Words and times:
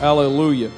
Hallelujah. 0.00 0.70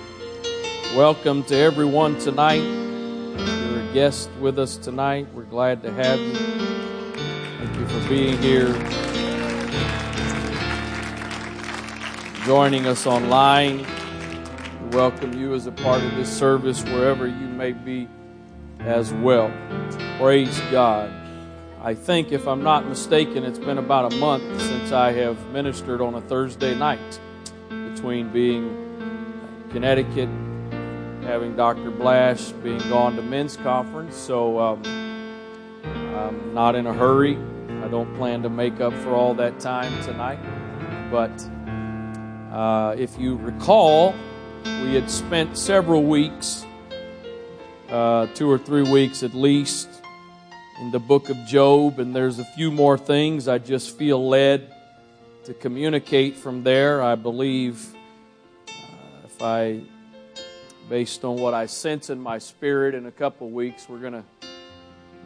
Welcome 0.97 1.44
to 1.44 1.54
everyone 1.54 2.18
tonight. 2.18 2.57
You're 2.57 3.81
a 3.81 3.91
guest 3.95 4.29
with 4.41 4.58
us 4.58 4.76
tonight. 4.76 5.29
We're 5.33 5.45
glad 5.45 5.81
to 5.84 5.92
have 5.92 6.18
you. 6.18 6.34
Thank 6.34 7.79
you 7.79 7.86
for 7.86 8.08
being 8.08 8.36
here. 8.43 8.72
Joining 12.45 12.86
us 12.88 13.06
online. 13.06 13.86
We 14.82 14.96
welcome 14.96 15.39
you 15.39 15.54
as 15.54 15.68
a 15.68 15.73
part 15.73 16.02
of 16.02 16.16
this 16.16 16.36
service 16.36 16.82
wherever 16.82 17.29
you 17.29 17.46
may 17.46 17.70
be 17.70 18.09
as 18.80 19.12
well. 19.12 19.52
Praise 20.18 20.61
God. 20.73 21.12
I 21.80 21.95
think, 21.95 22.32
if 22.32 22.48
I'm 22.48 22.64
not 22.64 22.89
mistaken, 22.89 23.45
it's 23.45 23.61
been 23.61 23.79
about 23.79 24.12
a 24.12 24.16
month 24.16 24.60
since 24.60 24.91
I 24.91 25.12
have 25.12 25.38
ministered 25.52 26.00
on 26.00 26.16
a 26.16 26.20
Thursday 26.23 26.74
night 26.74 27.20
between 27.68 28.32
being 28.32 28.81
Connecticut, 29.72 30.28
having 31.24 31.56
Dr. 31.56 31.90
Blash, 31.90 32.50
being 32.62 32.78
gone 32.90 33.16
to 33.16 33.22
men's 33.22 33.56
conference. 33.56 34.16
So 34.16 34.58
um, 34.58 34.82
I'm 36.14 36.52
not 36.52 36.74
in 36.74 36.86
a 36.86 36.92
hurry. 36.92 37.38
I 37.82 37.88
don't 37.88 38.14
plan 38.16 38.42
to 38.42 38.50
make 38.50 38.80
up 38.80 38.92
for 38.95 39.14
all 39.14 39.34
that 39.34 39.58
time 39.58 40.02
tonight. 40.02 40.38
But 41.10 41.32
uh, 42.54 42.96
if 42.98 43.18
you 43.18 43.36
recall, 43.36 44.14
we 44.82 44.95
had 44.95 45.10
spent 45.10 45.56
several 45.56 46.02
weeks, 46.02 46.66
uh, 47.88 48.26
two 48.34 48.50
or 48.50 48.59
three 48.59 48.82
weeks 48.82 49.23
at 49.23 49.32
least, 49.32 49.88
in 50.80 50.90
the 50.90 50.98
book 50.98 51.30
of 51.30 51.36
Job, 51.46 51.98
and 51.98 52.14
there's 52.14 52.38
a 52.38 52.45
few 52.45 52.70
more 52.70 52.98
things 52.98 53.48
I 53.48 53.59
just 53.59 53.96
feel 53.96 54.28
led 54.28 54.74
to 55.45 55.54
communicate 55.54 56.36
from 56.36 56.62
there. 56.62 57.02
I 57.02 57.14
believe 57.14 57.95
Based 59.43 61.24
on 61.24 61.37
what 61.37 61.52
I 61.52 61.66
sense 61.66 62.10
in 62.10 62.21
my 62.21 62.38
spirit, 62.38 62.95
in 62.95 63.07
a 63.07 63.10
couple 63.10 63.51
weeks, 63.51 63.88
we're 63.88 63.98
going 63.98 64.12
to 64.12 64.25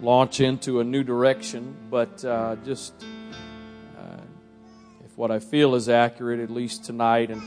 launch 0.00 0.41
into 0.41 0.81
a 0.81 0.84
new 0.84 1.05
direction. 1.05 1.77
But 1.91 2.25
uh, 2.25 2.56
just 2.64 2.94
uh, 3.98 4.22
if 5.05 5.19
what 5.19 5.31
I 5.31 5.39
feel 5.39 5.75
is 5.75 5.91
accurate, 5.91 6.41
at 6.41 6.48
least 6.48 6.87
tonight 6.87 7.31
and 7.31 7.42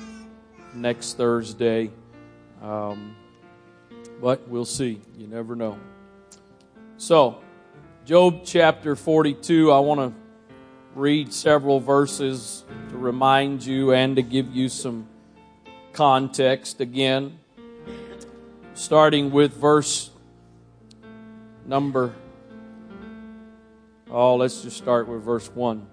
next 0.75 1.17
Thursday. 1.17 1.89
Um, 2.61 3.15
but 4.21 4.47
we'll 4.47 4.63
see. 4.63 5.01
You 5.17 5.25
never 5.25 5.55
know. 5.55 5.79
So, 6.97 7.39
Job 8.05 8.41
chapter 8.45 8.95
42, 8.95 9.71
I 9.71 9.79
want 9.79 10.01
to 10.01 10.13
read 10.93 11.33
several 11.33 11.79
verses 11.79 12.63
to 12.89 12.97
remind 12.97 13.65
you 13.65 13.91
and 13.91 14.17
to 14.17 14.21
give 14.21 14.53
you 14.53 14.69
some 14.69 15.07
context 15.99 16.79
again, 16.79 17.37
starting 18.73 19.31
with 19.31 19.51
verse 19.51 20.11
number. 21.65 22.15
Oh, 24.09 24.37
let's 24.37 24.61
just 24.61 24.77
start 24.77 25.09
with 25.09 25.23
verse 25.23 25.49
1. 25.53 25.85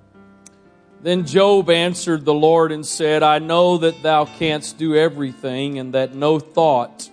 Then 1.03 1.27
Job 1.27 1.71
answered 1.71 2.25
the 2.25 2.33
Lord 2.33 2.71
and 2.71 2.87
said, 2.87 3.25
I 3.25 3.41
know 3.41 3.79
that 3.79 4.01
thou 4.05 4.27
canst 4.27 4.79
do 4.79 4.95
everything, 4.95 5.81
and 5.81 5.93
that 5.95 6.15
no 6.15 6.39
thought 6.39 7.11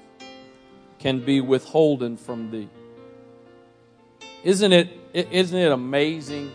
can 0.99 1.19
be 1.19 1.41
withholden 1.41 2.15
from 2.15 2.51
thee. 2.51 2.69
Isn't 4.43 4.71
it, 4.71 4.89
isn't 5.15 5.57
it 5.57 5.71
amazing? 5.71 6.51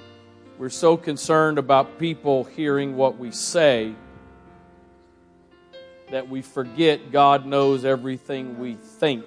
We're 0.56 0.69
so 0.69 0.97
concerned 0.97 1.58
about 1.58 1.98
people 1.98 2.45
hearing 2.45 2.95
what 2.95 3.19
we 3.19 3.33
say 3.33 3.97
that 6.11 6.28
we 6.28 6.42
forget 6.42 7.12
God 7.12 7.47
knows 7.47 7.84
everything 7.84 8.58
we 8.58 8.74
think. 8.74 9.24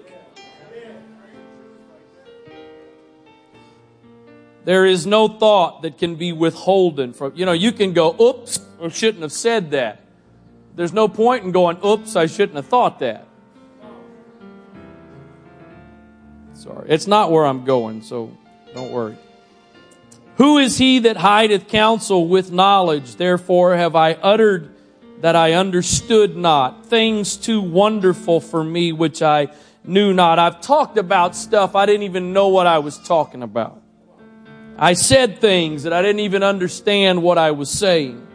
There 4.64 4.86
is 4.86 5.08
no 5.08 5.28
thought 5.28 5.82
that 5.82 5.98
can 5.98 6.16
be 6.16 6.34
withholden 6.34 7.14
from, 7.14 7.34
you 7.36 7.46
know, 7.46 7.52
you 7.52 7.72
can 7.72 7.94
go, 7.94 8.16
oops, 8.20 8.60
I 8.82 8.90
shouldn't 8.90 9.24
have 9.24 9.32
said 9.32 9.72
that. 9.72 10.04
There's 10.76 10.94
no 10.94 11.08
point 11.08 11.44
in 11.44 11.52
going, 11.52 11.78
oops, 11.84 12.16
I 12.16 12.28
shouldn't 12.28 12.56
have 12.56 12.68
thought 12.68 13.00
that. 13.00 13.28
Sorry. 16.54 16.90
It's 16.90 17.08
not 17.08 17.32
where 17.32 17.46
I'm 17.46 17.66
going, 17.66 18.04
so 18.04 18.38
don't 18.76 18.92
worry. 18.92 19.18
Who 20.38 20.60
is 20.60 20.78
he 20.78 21.00
that 21.00 21.18
hideth 21.18 21.68
counsel 21.68 22.28
with 22.28 22.52
knowledge? 22.52 23.16
Therefore 23.16 23.76
have 23.76 23.96
I 23.96 24.14
uttered 24.14 24.71
that 25.22 25.36
I 25.36 25.54
understood 25.54 26.36
not, 26.36 26.86
things 26.88 27.38
too 27.38 27.62
wonderful 27.62 28.42
for 28.42 28.64
me 28.64 28.92
which 28.92 29.22
I 29.22 29.50
knew 29.84 30.14
not. 30.14 30.40
I've 30.40 30.62
talked 30.62 30.98
about 30.98 31.36
stuff 31.36 31.76
I 31.76 31.86
didn't 31.86 32.04
even 32.04 32.34
know 32.34 32.48
what 32.48 32.68
I 32.68 32.80
was 32.80 32.98
talking 32.98 33.44
about. 33.44 33.82
I 34.78 34.94
said 34.94 35.40
things 35.40 35.84
that 35.84 35.94
I 35.94 36.02
didn't 36.02 36.22
even 36.22 36.42
understand 36.42 37.22
what 37.22 37.38
I 37.38 37.52
was 37.52 37.70
saying. 37.70 38.28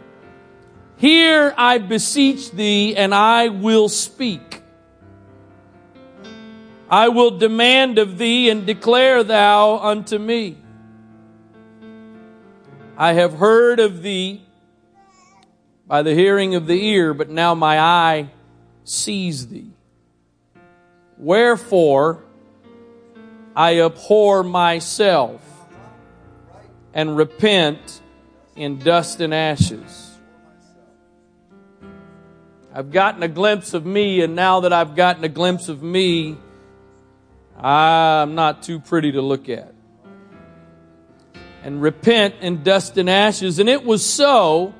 Here 0.95 1.53
I 1.57 1.77
beseech 1.77 2.51
thee, 2.51 2.95
and 2.95 3.13
I 3.13 3.49
will 3.49 3.89
speak. 3.89 4.61
I 6.89 7.09
will 7.09 7.37
demand 7.37 7.99
of 7.99 8.17
thee, 8.17 8.49
and 8.49 8.65
declare 8.65 9.23
thou 9.23 9.77
unto 9.77 10.17
me. 10.17 10.57
I 12.97 13.13
have 13.13 13.33
heard 13.33 13.79
of 13.81 14.01
thee 14.01 14.46
by 15.87 16.01
the 16.01 16.13
hearing 16.13 16.55
of 16.55 16.67
the 16.67 16.85
ear, 16.87 17.13
but 17.13 17.29
now 17.29 17.55
my 17.55 17.79
eye 17.79 18.29
sees 18.83 19.47
thee. 19.47 19.71
Wherefore 21.17 22.23
I 23.55 23.79
abhor 23.79 24.43
myself 24.43 25.41
and 26.93 27.15
repent 27.15 28.01
in 28.55 28.79
dust 28.79 29.21
and 29.21 29.33
ashes. 29.33 30.17
I've 32.73 32.91
gotten 32.91 33.23
a 33.23 33.27
glimpse 33.27 33.73
of 33.73 33.85
me, 33.85 34.21
and 34.21 34.35
now 34.35 34.59
that 34.59 34.73
I've 34.73 34.95
gotten 34.95 35.23
a 35.23 35.29
glimpse 35.29 35.69
of 35.69 35.81
me, 35.81 36.37
I'm 37.57 38.35
not 38.35 38.61
too 38.61 38.79
pretty 38.79 39.13
to 39.13 39.21
look 39.21 39.49
at. 39.49 39.73
And 41.63 41.81
repent 41.81 42.35
in 42.41 42.61
dust 42.61 42.97
and 42.97 43.09
ashes. 43.09 43.57
And 43.57 43.67
it 43.67 43.83
was 43.83 44.05
so 44.05 44.75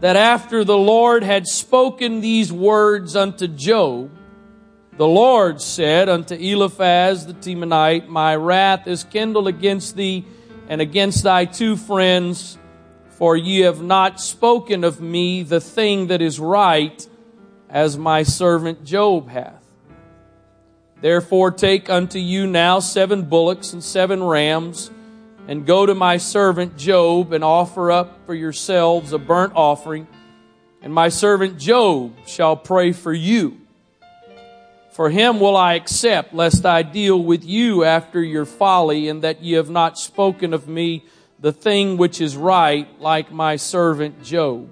that 0.00 0.16
after 0.16 0.64
the 0.64 0.76
Lord 0.76 1.22
had 1.22 1.46
spoken 1.46 2.20
these 2.20 2.52
words 2.52 3.16
unto 3.16 3.48
Job, 3.48 4.10
the 4.96 5.06
Lord 5.06 5.60
said 5.60 6.08
unto 6.08 6.34
Eliphaz 6.34 7.26
the 7.26 7.34
Temanite, 7.34 8.08
My 8.08 8.34
wrath 8.34 8.86
is 8.86 9.04
kindled 9.04 9.46
against 9.46 9.96
thee 9.96 10.24
and 10.68 10.80
against 10.80 11.22
thy 11.22 11.44
two 11.44 11.76
friends, 11.76 12.58
for 13.10 13.36
ye 13.36 13.60
have 13.60 13.82
not 13.82 14.20
spoken 14.20 14.84
of 14.84 15.00
me 15.00 15.42
the 15.42 15.60
thing 15.60 16.08
that 16.08 16.22
is 16.22 16.40
right, 16.40 17.06
as 17.68 17.98
my 17.98 18.22
servant 18.22 18.84
Job 18.84 19.28
hath. 19.28 19.64
Therefore 21.00 21.50
take 21.50 21.90
unto 21.90 22.18
you 22.18 22.46
now 22.46 22.80
seven 22.80 23.22
bullocks 23.22 23.72
and 23.72 23.84
seven 23.84 24.22
rams, 24.22 24.90
and 25.48 25.66
go 25.66 25.86
to 25.86 25.94
my 25.94 26.16
servant 26.16 26.76
Job 26.76 27.32
and 27.32 27.44
offer 27.44 27.90
up 27.90 28.26
for 28.26 28.34
yourselves 28.34 29.12
a 29.12 29.18
burnt 29.18 29.52
offering, 29.54 30.06
and 30.82 30.92
my 30.92 31.08
servant 31.08 31.58
Job 31.58 32.14
shall 32.26 32.56
pray 32.56 32.92
for 32.92 33.12
you. 33.12 33.60
For 34.92 35.10
him 35.10 35.40
will 35.40 35.56
I 35.56 35.74
accept, 35.74 36.32
lest 36.32 36.64
I 36.64 36.82
deal 36.82 37.22
with 37.22 37.44
you 37.44 37.84
after 37.84 38.22
your 38.22 38.46
folly, 38.46 39.08
and 39.08 39.22
that 39.22 39.42
ye 39.42 39.52
have 39.52 39.68
not 39.68 39.98
spoken 39.98 40.54
of 40.54 40.68
me 40.68 41.04
the 41.38 41.52
thing 41.52 41.98
which 41.98 42.20
is 42.20 42.34
right, 42.36 42.88
like 43.00 43.30
my 43.30 43.56
servant 43.56 44.22
Job. 44.24 44.70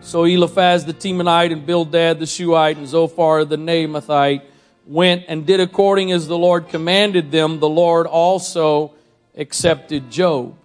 So 0.00 0.24
Eliphaz 0.24 0.86
the 0.86 0.94
Temanite 0.94 1.52
and 1.52 1.66
Bildad 1.66 2.18
the 2.18 2.26
Shuhite 2.26 2.78
and 2.78 2.88
Zophar 2.88 3.44
the 3.44 3.56
Naamathite 3.56 4.42
went 4.86 5.24
and 5.28 5.46
did 5.46 5.60
according 5.60 6.12
as 6.12 6.26
the 6.26 6.36
Lord 6.36 6.68
commanded 6.68 7.30
them. 7.30 7.58
The 7.60 7.68
Lord 7.68 8.06
also 8.06 8.93
accepted 9.36 10.10
Job. 10.10 10.56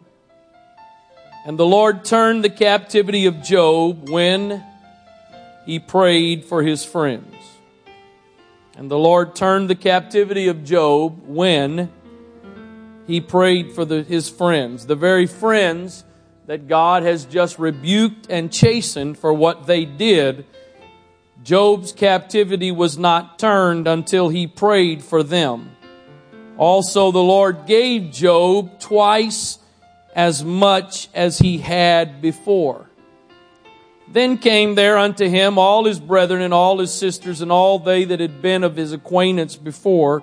And 1.46 1.58
the 1.58 1.66
Lord 1.66 2.06
turned 2.06 2.44
the 2.44 2.50
captivity 2.50 3.26
of 3.26 3.42
Job 3.42 4.10
when 4.10 4.64
he 5.66 5.80
prayed 5.80 6.46
for 6.46 6.62
his 6.64 6.84
friends. 6.84 7.34
And 8.76 8.90
the 8.90 8.98
Lord 8.98 9.36
turned 9.36 9.70
the 9.70 9.76
captivity 9.76 10.48
of 10.48 10.64
Job 10.64 11.22
when 11.26 11.92
he 13.08 13.22
prayed 13.22 13.72
for 13.72 13.86
the, 13.86 14.04
his 14.04 14.30
friends, 14.30 14.86
the 14.86 14.96
very 14.96 15.26
friends 15.26 16.04
that 16.46 16.68
God 16.68 17.04
has 17.04 17.26
just 17.26 17.60
rebuked 17.60 18.28
and 18.30 18.52
chastened 18.52 19.18
for 19.18 19.34
what 19.34 19.68
they 19.68 19.86
did. 19.86 20.46
Job's 21.44 21.92
captivity 21.92 22.72
was 22.72 22.98
not 22.98 23.40
turned 23.40 23.88
until 23.88 24.30
he 24.30 24.48
prayed 24.48 25.04
for 25.04 25.24
them. 25.24 25.72
Also, 26.60 27.14
the 27.14 27.24
Lord 27.24 27.66
gave 27.68 28.12
Job 28.12 28.82
twice 28.82 29.60
as 30.14 30.44
much 30.44 31.08
as 31.14 31.40
he 31.40 31.58
had 31.58 32.22
before. 32.22 32.90
Then 34.12 34.38
came 34.38 34.76
there 34.76 34.98
unto 34.98 35.30
him 35.30 35.58
all 35.58 35.86
his 35.86 36.02
brethren 36.02 36.42
and 36.42 36.54
all 36.54 36.80
his 36.80 36.94
sisters 36.94 37.40
and 37.40 37.50
all 37.50 37.80
they 37.80 38.04
that 38.04 38.20
had 38.20 38.42
been 38.42 38.66
of 38.66 38.76
his 38.76 38.92
acquaintance 38.92 39.56
before, 39.56 40.22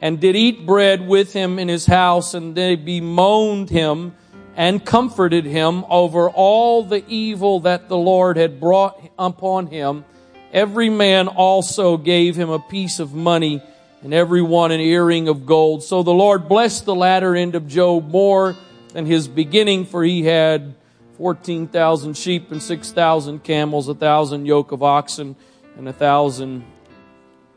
and 0.00 0.18
did 0.18 0.34
eat 0.34 0.66
bread 0.66 1.06
with 1.06 1.32
him 1.32 1.56
in 1.60 1.68
his 1.68 1.86
house, 1.86 2.34
and 2.34 2.56
they 2.56 2.74
bemoaned 2.74 3.70
him 3.70 4.16
and 4.56 4.84
comforted 4.84 5.44
him 5.44 5.84
over 5.88 6.28
all 6.30 6.82
the 6.82 7.06
evil 7.06 7.60
that 7.60 7.88
the 7.88 7.96
Lord 7.96 8.36
had 8.36 8.58
brought 8.58 9.00
upon 9.16 9.68
him. 9.68 10.04
Every 10.52 10.90
man 10.90 11.28
also 11.28 11.96
gave 11.96 12.34
him 12.34 12.50
a 12.50 12.58
piece 12.58 12.98
of 12.98 13.14
money, 13.14 13.62
and 14.06 14.14
every 14.14 14.40
one 14.40 14.70
an 14.70 14.78
earring 14.78 15.26
of 15.26 15.44
gold. 15.44 15.82
So 15.82 16.04
the 16.04 16.12
Lord 16.12 16.48
blessed 16.48 16.84
the 16.84 16.94
latter 16.94 17.34
end 17.34 17.56
of 17.56 17.66
Job 17.66 18.08
more 18.08 18.54
than 18.92 19.04
his 19.04 19.26
beginning, 19.26 19.84
for 19.84 20.04
he 20.04 20.22
had 20.22 20.76
14,000 21.16 22.16
sheep 22.16 22.52
and 22.52 22.62
6,000 22.62 23.42
camels, 23.42 23.88
a 23.88 23.96
thousand 23.96 24.46
yoke 24.46 24.70
of 24.70 24.84
oxen, 24.84 25.34
and 25.76 25.88
a 25.88 25.92
thousand 25.92 26.64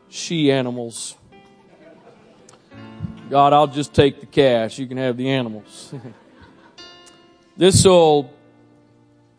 she 0.08 0.50
animals. 0.50 1.16
God, 3.30 3.52
I'll 3.52 3.68
just 3.68 3.94
take 3.94 4.18
the 4.18 4.26
cash. 4.26 4.76
You 4.76 4.88
can 4.88 4.96
have 4.96 5.16
the 5.16 5.28
animals. 5.30 5.94
this 7.56 7.84
will 7.84 8.34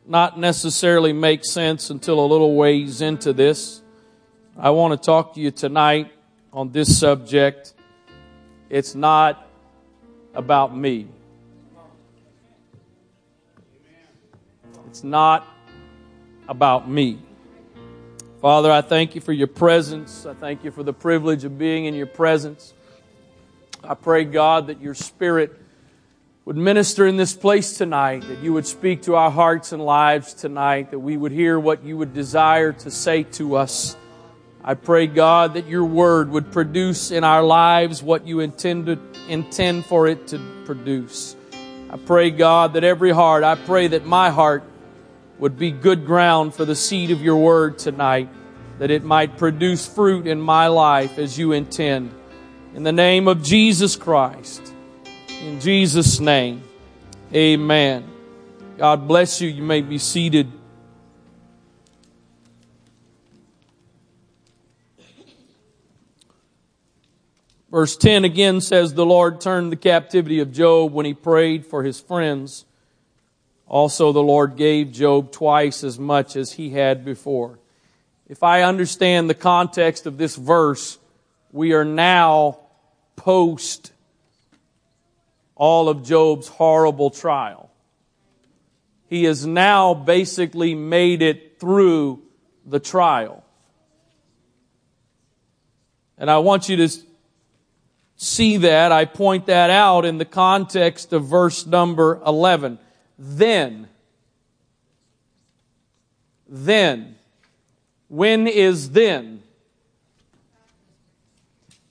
not 0.08 0.40
necessarily 0.40 1.12
make 1.12 1.44
sense 1.44 1.90
until 1.90 2.24
a 2.24 2.28
little 2.28 2.56
ways 2.56 3.02
into 3.02 3.34
this. 3.34 3.81
I 4.58 4.69
want 4.69 4.94
to 4.94 5.06
talk 5.06 5.34
to 5.34 5.42
you 5.42 5.52
tonight 5.52 6.13
on 6.53 6.71
this 6.71 6.98
subject. 6.98 7.74
It's 8.69 8.95
not 8.95 9.48
about 10.33 10.75
me. 10.75 11.07
It's 14.88 15.03
not 15.03 15.48
about 16.48 16.89
me. 16.89 17.19
Father, 18.42 18.71
I 18.71 18.81
thank 18.81 19.15
you 19.15 19.21
for 19.21 19.31
your 19.31 19.48
presence. 19.48 20.25
I 20.25 20.33
thank 20.33 20.63
you 20.63 20.71
for 20.71 20.83
the 20.83 20.94
privilege 20.94 21.44
of 21.44 21.57
being 21.57 21.86
in 21.86 21.94
your 21.94 22.07
presence. 22.07 22.74
I 23.83 23.94
pray, 23.94 24.25
God, 24.25 24.68
that 24.68 24.81
your 24.81 24.94
Spirit 24.94 25.57
would 26.44 26.57
minister 26.57 27.06
in 27.07 27.18
this 27.18 27.33
place 27.33 27.77
tonight, 27.77 28.27
that 28.27 28.39
you 28.39 28.51
would 28.53 28.65
speak 28.65 29.03
to 29.03 29.15
our 29.15 29.31
hearts 29.31 29.71
and 29.71 29.86
lives 29.86 30.33
tonight, 30.33 30.92
that 30.92 31.00
we 31.00 31.15
would 31.15 31.31
hear 31.31 31.59
what 31.59 31.83
you 31.83 31.98
would 31.98 32.13
desire 32.13 32.74
to 32.74 32.92
say 32.92 33.24
to 33.24 33.56
us. 33.56 33.95
I 34.63 34.75
pray, 34.75 35.08
God, 35.08 35.56
that 35.56 35.68
your 35.68 35.86
word 35.86 36.30
would 36.30 36.52
produce 36.52 37.10
in 37.10 37.24
our 37.24 37.42
lives 37.42 38.04
what 38.04 38.28
you 38.28 38.42
intended, 38.42 39.00
intend 39.28 39.86
for 39.86 40.08
it 40.08 40.28
to 40.28 40.40
produce. 40.66 41.36
I 41.90 41.98
pray, 41.98 42.30
God, 42.30 42.74
that 42.74 42.84
every 42.84 43.12
heart, 43.12 43.44
I 43.44 43.56
pray 43.56 43.88
that 43.88 44.06
my 44.06 44.30
heart 44.30 44.63
would 45.40 45.58
be 45.58 45.72
good 45.72 46.06
ground 46.06 46.54
for 46.54 46.63
the 46.63 46.75
seed 46.75 47.10
of 47.10 47.24
your 47.24 47.38
word 47.38 47.80
tonight, 47.80 48.30
that 48.78 48.92
it 48.92 49.04
might 49.04 49.38
produce 49.38 49.88
fruit 49.88 50.28
in 50.28 50.40
my 50.40 50.68
life 50.68 51.18
as 51.18 51.40
you 51.40 51.54
intend. 51.54 52.13
In 52.75 52.84
the 52.84 52.92
name 52.92 53.28
of 53.28 53.42
Jesus 53.42 53.96
Christ. 53.96 54.74
In 55.42 55.60
Jesus' 55.60 56.19
name. 56.19 56.62
Amen. 57.34 58.08
God 58.78 59.08
bless 59.08 59.42
you. 59.42 59.50
You 59.50 59.63
may 59.63 59.81
be 59.81 59.98
seated. 59.98 60.52
Verse 67.72 67.96
10 67.96 68.26
again 68.26 68.60
says, 68.60 68.94
The 68.94 69.06
Lord 69.06 69.40
turned 69.40 69.72
the 69.72 69.78
captivity 69.78 70.40
of 70.40 70.52
Job 70.52 70.92
when 70.92 71.06
he 71.06 71.14
prayed 71.14 71.66
for 71.66 71.84
his 71.84 72.02
friends. 72.02 72.66
Also, 73.66 74.12
the 74.12 74.22
Lord 74.22 74.58
gave 74.58 74.92
Job 74.92 75.32
twice 75.32 75.82
as 75.86 75.98
much 75.98 76.36
as 76.36 76.52
he 76.52 76.72
had 76.72 77.06
before. 77.06 77.60
If 78.28 78.44
I 78.44 78.64
understand 78.64 79.30
the 79.30 79.34
context 79.34 80.06
of 80.06 80.18
this 80.18 80.36
verse, 80.36 80.98
we 81.54 81.72
are 81.72 81.86
now 81.86 82.60
post 83.16 83.94
all 85.56 85.88
of 85.88 86.04
Job's 86.04 86.50
horrible 86.50 87.10
trial. 87.10 87.72
He 89.08 89.24
has 89.26 89.46
now 89.46 89.94
basically 89.94 90.76
made 90.76 91.22
it 91.22 91.60
through 91.60 92.22
the 92.66 92.80
trial. 92.80 93.46
And 96.18 96.30
I 96.30 96.40
want 96.40 96.68
you 96.68 96.78
to 96.78 96.90
see 98.22 98.58
that. 98.58 98.92
I 98.92 99.06
point 99.06 99.48
that 99.48 99.72
out 99.72 100.06
in 100.06 100.20
the 100.20 100.26
context 100.26 101.12
of 101.12 101.26
verse 101.26 101.66
number 101.66 102.22
11 102.26 102.78
then. 103.18 103.88
Then. 106.48 107.16
When 108.08 108.48
is 108.48 108.92
then? 108.92 109.42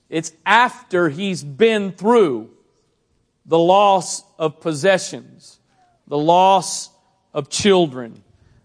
It's 0.09 0.31
after 0.45 1.09
he's 1.09 1.43
been 1.43 1.91
through 1.91 2.49
the 3.45 3.59
loss 3.59 4.23
of 4.37 4.59
possessions, 4.61 5.59
the 6.07 6.17
loss 6.17 6.89
of 7.33 7.49
children, 7.49 8.23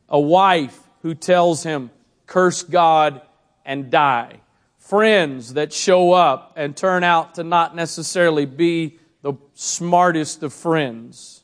a 0.08 0.20
wife 0.20 0.78
who 1.02 1.14
tells 1.14 1.62
him, 1.62 1.90
curse 2.26 2.62
God 2.62 3.22
and 3.64 3.90
die, 3.90 4.40
friends 4.88 5.54
that 5.54 5.72
show 5.72 6.12
up 6.12 6.52
and 6.56 6.76
turn 6.76 7.04
out 7.04 7.34
to 7.36 7.44
not 7.44 7.74
necessarily 7.74 8.46
be 8.46 8.98
the 9.22 9.34
smartest 9.54 10.42
of 10.42 10.52
friends 10.52 11.42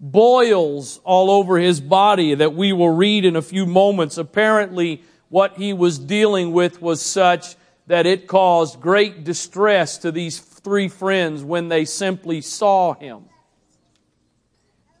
boils 0.00 0.98
all 1.04 1.30
over 1.30 1.58
his 1.58 1.80
body 1.80 2.34
that 2.34 2.54
we 2.54 2.72
will 2.72 2.90
read 2.90 3.24
in 3.24 3.36
a 3.36 3.42
few 3.42 3.66
moments. 3.66 4.16
Apparently, 4.16 5.02
what 5.28 5.58
he 5.58 5.72
was 5.72 5.98
dealing 5.98 6.52
with 6.52 6.80
was 6.80 7.02
such 7.02 7.54
that 7.86 8.06
it 8.06 8.26
caused 8.26 8.80
great 8.80 9.24
distress 9.24 9.98
to 9.98 10.10
these 10.10 10.38
three 10.38 10.88
friends 10.88 11.44
when 11.44 11.68
they 11.68 11.84
simply 11.84 12.40
saw 12.40 12.94
him. 12.94 13.24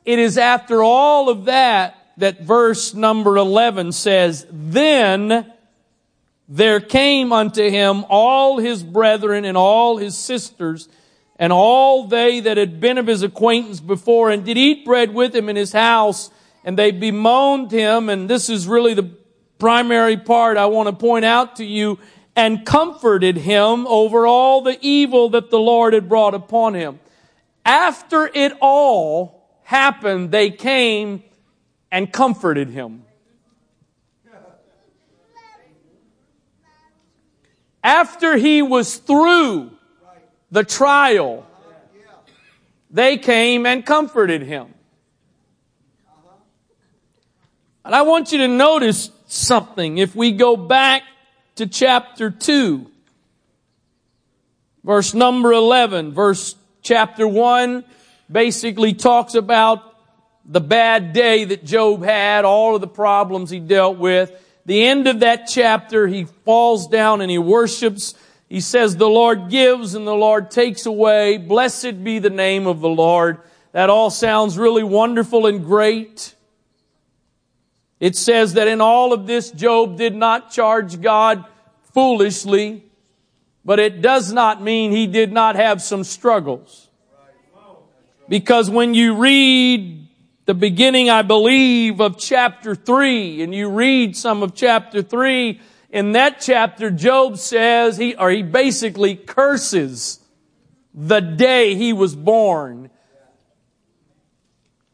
It 0.04 0.18
is 0.18 0.36
after 0.36 0.82
all 0.82 1.28
of 1.28 1.46
that 1.46 1.96
that 2.18 2.42
verse 2.42 2.92
number 2.92 3.38
11 3.38 3.92
says, 3.92 4.46
Then 4.50 5.50
there 6.52 6.80
came 6.80 7.32
unto 7.32 7.70
him 7.70 8.04
all 8.08 8.58
his 8.58 8.82
brethren 8.82 9.44
and 9.44 9.56
all 9.56 9.98
his 9.98 10.18
sisters 10.18 10.88
and 11.36 11.52
all 11.52 12.08
they 12.08 12.40
that 12.40 12.56
had 12.56 12.80
been 12.80 12.98
of 12.98 13.06
his 13.06 13.22
acquaintance 13.22 13.78
before 13.78 14.30
and 14.30 14.44
did 14.44 14.58
eat 14.58 14.84
bread 14.84 15.14
with 15.14 15.34
him 15.34 15.48
in 15.48 15.56
his 15.56 15.72
house, 15.72 16.28
and 16.64 16.76
they 16.76 16.90
bemoaned 16.90 17.70
him, 17.70 18.10
and 18.10 18.28
this 18.28 18.50
is 18.50 18.68
really 18.68 18.92
the 18.92 19.08
primary 19.58 20.18
part 20.18 20.58
I 20.58 20.66
want 20.66 20.88
to 20.88 20.94
point 20.94 21.24
out 21.24 21.56
to 21.56 21.64
you, 21.64 21.98
and 22.36 22.66
comforted 22.66 23.38
him 23.38 23.86
over 23.86 24.26
all 24.26 24.60
the 24.60 24.76
evil 24.82 25.30
that 25.30 25.50
the 25.50 25.58
Lord 25.58 25.94
had 25.94 26.10
brought 26.10 26.34
upon 26.34 26.74
him. 26.74 27.00
After 27.64 28.30
it 28.34 28.52
all 28.60 29.48
happened, 29.62 30.32
they 30.32 30.50
came 30.50 31.22
and 31.90 32.12
comforted 32.12 32.68
him. 32.68 33.04
After 37.82 38.36
he 38.36 38.62
was 38.62 38.96
through 38.96 39.70
the 40.50 40.64
trial, 40.64 41.46
they 42.90 43.16
came 43.16 43.66
and 43.66 43.84
comforted 43.84 44.42
him. 44.42 44.74
And 47.84 47.94
I 47.94 48.02
want 48.02 48.32
you 48.32 48.38
to 48.38 48.48
notice 48.48 49.10
something. 49.26 49.98
If 49.98 50.14
we 50.14 50.32
go 50.32 50.56
back 50.56 51.02
to 51.56 51.66
chapter 51.66 52.30
2, 52.30 52.86
verse 54.84 55.14
number 55.14 55.52
11, 55.52 56.12
verse 56.12 56.56
chapter 56.82 57.26
1 57.26 57.84
basically 58.30 58.92
talks 58.92 59.34
about 59.34 59.82
the 60.44 60.60
bad 60.60 61.12
day 61.12 61.44
that 61.44 61.64
Job 61.64 62.02
had, 62.02 62.44
all 62.44 62.74
of 62.74 62.80
the 62.80 62.88
problems 62.88 63.50
he 63.50 63.60
dealt 63.60 63.98
with. 63.98 64.30
The 64.66 64.86
end 64.86 65.06
of 65.06 65.20
that 65.20 65.46
chapter, 65.48 66.06
he 66.06 66.24
falls 66.24 66.86
down 66.86 67.20
and 67.20 67.30
he 67.30 67.38
worships 67.38 68.14
he 68.50 68.60
says, 68.60 68.96
the 68.96 69.08
Lord 69.08 69.48
gives 69.48 69.94
and 69.94 70.04
the 70.04 70.12
Lord 70.12 70.50
takes 70.50 70.84
away. 70.84 71.38
Blessed 71.38 72.02
be 72.02 72.18
the 72.18 72.30
name 72.30 72.66
of 72.66 72.80
the 72.80 72.88
Lord. 72.88 73.38
That 73.70 73.90
all 73.90 74.10
sounds 74.10 74.58
really 74.58 74.82
wonderful 74.82 75.46
and 75.46 75.64
great. 75.64 76.34
It 78.00 78.16
says 78.16 78.54
that 78.54 78.66
in 78.66 78.80
all 78.80 79.12
of 79.12 79.28
this, 79.28 79.52
Job 79.52 79.96
did 79.96 80.16
not 80.16 80.50
charge 80.50 81.00
God 81.00 81.44
foolishly, 81.94 82.82
but 83.64 83.78
it 83.78 84.02
does 84.02 84.32
not 84.32 84.60
mean 84.60 84.90
he 84.90 85.06
did 85.06 85.30
not 85.32 85.54
have 85.54 85.80
some 85.80 86.02
struggles. 86.02 86.88
Because 88.28 88.68
when 88.68 88.94
you 88.94 89.14
read 89.14 90.08
the 90.50 90.54
beginning, 90.54 91.08
I 91.08 91.22
believe, 91.22 92.00
of 92.00 92.18
chapter 92.18 92.74
three, 92.74 93.40
and 93.40 93.54
you 93.54 93.70
read 93.70 94.16
some 94.16 94.42
of 94.42 94.52
chapter 94.52 95.00
three, 95.00 95.60
in 95.90 96.10
that 96.12 96.40
chapter, 96.40 96.90
Job 96.90 97.38
says 97.38 97.96
he, 97.96 98.16
or 98.16 98.32
he 98.32 98.42
basically 98.42 99.14
curses 99.14 100.18
the 100.92 101.20
day 101.20 101.76
he 101.76 101.92
was 101.92 102.16
born. 102.16 102.90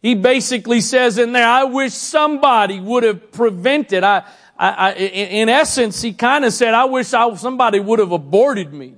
he 0.03 0.15
basically 0.15 0.83
says 0.83 1.17
in 1.17 1.33
there, 1.33 1.49
I 1.49 1.65
wish 1.65 1.95
somebody 1.95 2.79
would 2.79 3.03
have 3.03 3.33
prevented. 3.33 4.05
I, 4.05 4.25
I, 4.59 4.91
I 4.91 4.93
in 4.93 5.49
essence, 5.49 6.03
he 6.03 6.13
kind 6.13 6.45
of 6.45 6.53
said, 6.53 6.75
I 6.75 6.85
wish 6.85 7.15
I, 7.15 7.35
somebody 7.37 7.81
would 7.81 7.99
have 7.99 8.13
aborted 8.13 8.75
me 8.75 8.97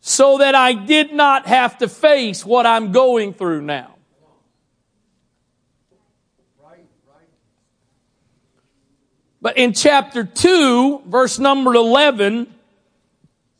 so 0.00 0.36
that 0.36 0.54
I 0.54 0.74
did 0.74 1.14
not 1.14 1.46
have 1.46 1.78
to 1.78 1.88
face 1.88 2.44
what 2.44 2.66
I'm 2.66 2.92
going 2.92 3.32
through 3.32 3.62
now. 3.62 3.95
But 9.46 9.58
in 9.58 9.74
chapter 9.74 10.24
2, 10.24 11.02
verse 11.06 11.38
number 11.38 11.72
11, 11.72 12.52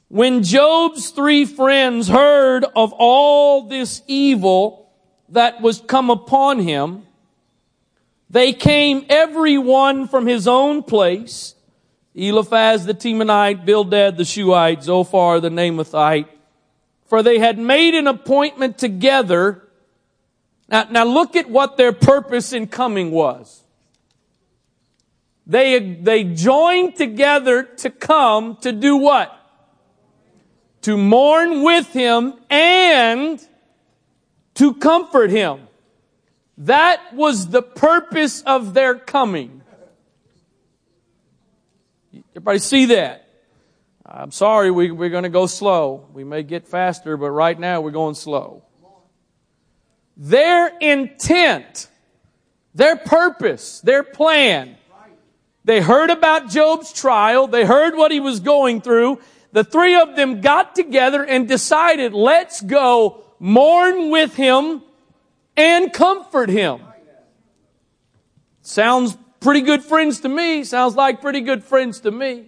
when 0.09 0.43
Job's 0.43 1.11
three 1.11 1.45
friends 1.45 2.09
heard 2.09 2.65
of 2.75 2.93
all 2.93 3.69
this 3.69 4.03
evil 4.09 4.91
that 5.29 5.61
was 5.61 5.81
come 5.81 6.11
upon 6.11 6.59
him, 6.59 7.07
they 8.29 8.53
came 8.53 9.07
every 9.09 9.59
one 9.59 10.09
from 10.09 10.27
his 10.27 10.49
own 10.49 10.83
place. 10.83 11.55
Eliphaz 12.17 12.85
the 12.85 12.93
Temanite, 12.93 13.65
Bildad 13.65 14.17
the 14.17 14.25
Shuhite, 14.25 14.83
Zophar 14.83 15.39
the 15.39 15.51
Naamathite. 15.51 16.27
For 17.05 17.23
they 17.23 17.39
had 17.39 17.61
made 17.61 17.95
an 17.95 18.09
appointment 18.09 18.77
together. 18.77 19.63
Now, 20.69 20.89
now 20.91 21.05
look 21.05 21.37
at 21.37 21.49
what 21.49 21.77
their 21.77 21.93
purpose 21.93 22.53
in 22.53 22.67
coming 22.67 23.13
was. 23.13 23.63
They, 25.47 25.79
they 25.79 26.25
joined 26.25 26.97
together 26.97 27.63
to 27.63 27.91
come 27.91 28.57
to 28.63 28.73
do 28.73 28.97
what? 28.97 29.33
To 30.83 30.97
mourn 30.97 31.63
with 31.63 31.93
him 31.93 32.35
and 32.51 33.41
to 34.55 34.75
comfort 34.75 35.31
him. 35.31 35.69
That 36.59 37.15
was 37.15 37.49
the 37.49 37.63
purpose 37.63 38.43
of 38.43 38.75
their 38.75 38.95
coming. 38.97 39.63
Everybody 42.33 42.59
see 42.59 42.87
that? 42.87 43.23
I'm 44.05 44.31
sorry, 44.31 44.71
we, 44.71 44.91
we're 44.91 45.11
going 45.11 45.25
to 45.25 45.29
go 45.29 45.47
slow. 45.47 46.09
We 46.13 46.25
may 46.25 46.43
get 46.43 46.67
faster, 46.67 47.17
but 47.17 47.31
right 47.31 47.59
now 47.59 47.81
we're 47.81 47.91
going 47.91 48.15
slow. 48.15 48.63
Their 50.17 50.69
intent, 50.79 51.89
their 52.75 52.97
purpose, 52.97 53.81
their 53.81 54.03
plan. 54.03 54.77
They 55.67 55.81
heard 55.81 56.11
about 56.11 56.49
Job's 56.49 56.93
trial. 56.93 57.49
They 57.49 57.65
heard 57.65 57.97
what 57.97 58.13
he 58.13 58.21
was 58.21 58.39
going 58.39 58.81
through. 58.81 59.19
The 59.51 59.65
three 59.65 59.97
of 59.97 60.15
them 60.15 60.41
got 60.41 60.77
together 60.77 61.25
and 61.25 61.49
decided, 61.49 62.15
let's 62.15 62.61
go 62.61 63.25
mourn 63.41 64.11
with 64.11 64.37
him 64.37 64.83
and 65.57 65.93
comfort 65.93 66.51
him. 66.51 66.83
Sounds 68.63 69.19
pretty 69.41 69.61
good 69.61 69.83
friends 69.83 70.21
to 70.21 70.29
me. 70.29 70.63
Sounds 70.63 70.95
like 70.95 71.21
pretty 71.21 71.41
good 71.41 71.65
friends 71.65 71.99
to 72.03 72.13
me. 72.13 72.47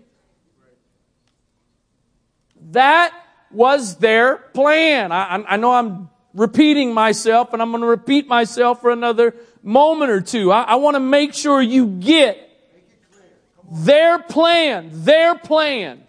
That 2.70 3.12
was 3.50 3.96
their 3.96 4.36
plan. 4.36 5.10
I, 5.10 5.42
I 5.48 5.56
know 5.56 5.72
I'm 5.72 6.08
repeating 6.34 6.94
myself 6.94 7.52
and 7.52 7.60
I'm 7.60 7.72
going 7.72 7.80
to 7.80 7.88
repeat 7.88 8.28
myself 8.28 8.80
for 8.80 8.92
another 8.92 9.34
moment 9.64 10.12
or 10.12 10.20
two. 10.20 10.52
I, 10.52 10.62
I 10.62 10.74
want 10.76 10.94
to 10.94 11.00
make 11.00 11.34
sure 11.34 11.60
you 11.60 11.86
get 11.86 12.47
their 13.70 14.18
plan, 14.18 14.90
their 14.92 15.34
plan. 15.34 16.02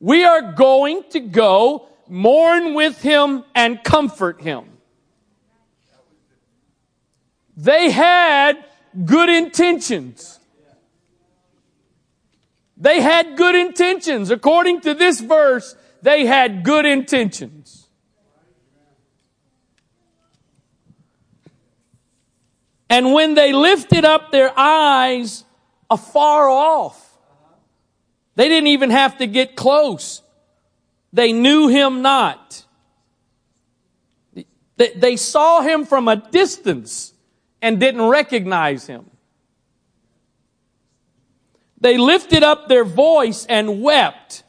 We 0.00 0.24
are 0.24 0.52
going 0.52 1.04
to 1.10 1.20
go 1.20 1.88
mourn 2.08 2.74
with 2.74 3.00
him 3.00 3.44
and 3.54 3.82
comfort 3.82 4.42
him. 4.42 4.64
They 7.56 7.90
had 7.90 8.64
good 9.04 9.28
intentions. 9.28 10.40
They 12.76 13.00
had 13.00 13.36
good 13.36 13.54
intentions. 13.54 14.30
According 14.30 14.80
to 14.80 14.94
this 14.94 15.20
verse, 15.20 15.76
they 16.02 16.26
had 16.26 16.64
good 16.64 16.84
intentions. 16.84 17.88
And 22.90 23.12
when 23.12 23.34
they 23.34 23.52
lifted 23.52 24.04
up 24.04 24.32
their 24.32 24.52
eyes 24.58 25.44
afar 25.92 26.48
off, 26.48 27.18
they 28.34 28.48
didn't 28.48 28.68
even 28.68 28.90
have 28.90 29.18
to 29.18 29.26
get 29.26 29.56
close. 29.56 30.22
They 31.12 31.32
knew 31.32 31.68
him 31.68 32.00
not. 32.00 32.64
They 34.76 35.16
saw 35.16 35.60
him 35.60 35.84
from 35.84 36.08
a 36.08 36.16
distance 36.16 37.12
and 37.60 37.78
didn't 37.78 38.02
recognize 38.02 38.86
him. 38.86 39.04
They 41.80 41.98
lifted 41.98 42.42
up 42.42 42.68
their 42.68 42.84
voice 42.84 43.44
and 43.46 43.82
wept, 43.82 44.44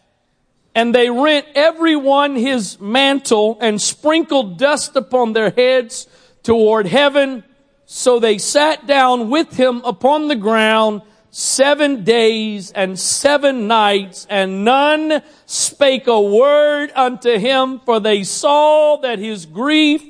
and 0.74 0.96
they 0.96 1.10
rent 1.10 1.48
everyone 1.56 2.36
his 2.36 2.80
mantle 2.80 3.58
and 3.60 3.82
sprinkled 3.82 4.58
dust 4.58 4.96
upon 4.96 5.34
their 5.34 5.50
heads 5.50 6.08
toward 6.42 6.88
heaven. 6.88 7.44
So 7.86 8.20
they 8.20 8.38
sat 8.38 8.88
down 8.88 9.30
with 9.30 9.56
him 9.56 9.82
upon 9.84 10.30
the 10.30 10.36
ground 10.36 11.02
seven 11.36 12.04
days 12.04 12.72
and 12.74 12.98
seven 13.00 13.66
nights, 13.66 14.28
and 14.30 14.64
none 14.64 15.24
spake 15.48 16.06
a 16.06 16.22
word 16.22 16.92
unto 16.96 17.40
him, 17.40 17.80
for 17.80 18.00
they 18.00 18.24
saw 18.24 18.98
that 18.98 19.18
his 19.18 19.48
grief 19.48 20.04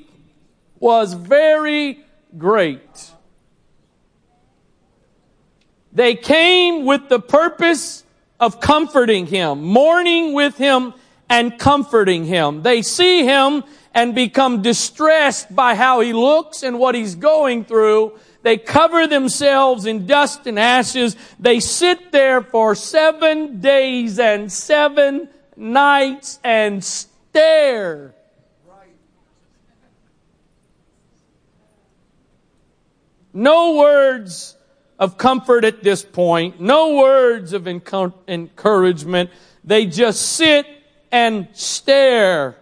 was 0.80 1.14
very 1.14 2.04
great. 2.38 3.12
They 5.94 6.16
came 6.16 6.84
with 6.84 7.08
the 7.08 7.22
purpose 7.22 8.04
of 8.38 8.60
comforting 8.60 9.26
him, 9.28 9.64
mourning 9.64 10.34
with 10.34 10.58
him 10.58 10.94
and 11.30 11.58
comforting 11.58 12.26
him. 12.26 12.64
They 12.64 12.82
see 12.82 13.24
him 13.24 13.64
and 13.94 14.14
become 14.14 14.62
distressed 14.62 15.56
by 15.56 15.76
how 15.76 16.02
he 16.02 16.12
looks 16.12 16.64
and 16.64 16.80
what 16.80 16.96
he's 16.96 17.16
going 17.16 17.64
through. 17.64 18.20
They 18.44 18.58
cover 18.58 19.08
themselves 19.08 19.86
in 19.86 20.06
dust 20.06 20.46
and 20.48 20.60
ashes. 20.60 21.16
They 21.40 21.60
sit 21.60 22.12
there 22.12 22.42
for 22.42 22.76
seven 22.76 23.62
days 23.62 24.20
and 24.20 24.52
seven 24.52 25.30
nights 25.56 26.40
and 26.44 26.84
stare. 26.84 28.14
No 33.34 33.78
words 33.78 34.56
of 35.00 35.18
comfort 35.18 35.66
at 35.66 35.82
this 35.82 36.04
point, 36.04 36.62
no 36.62 36.98
words 36.98 37.54
of 37.54 37.68
encouragement. 37.68 39.32
They 39.64 39.86
just 39.88 40.22
sit 40.22 40.68
and 41.12 41.48
stare 41.54 42.58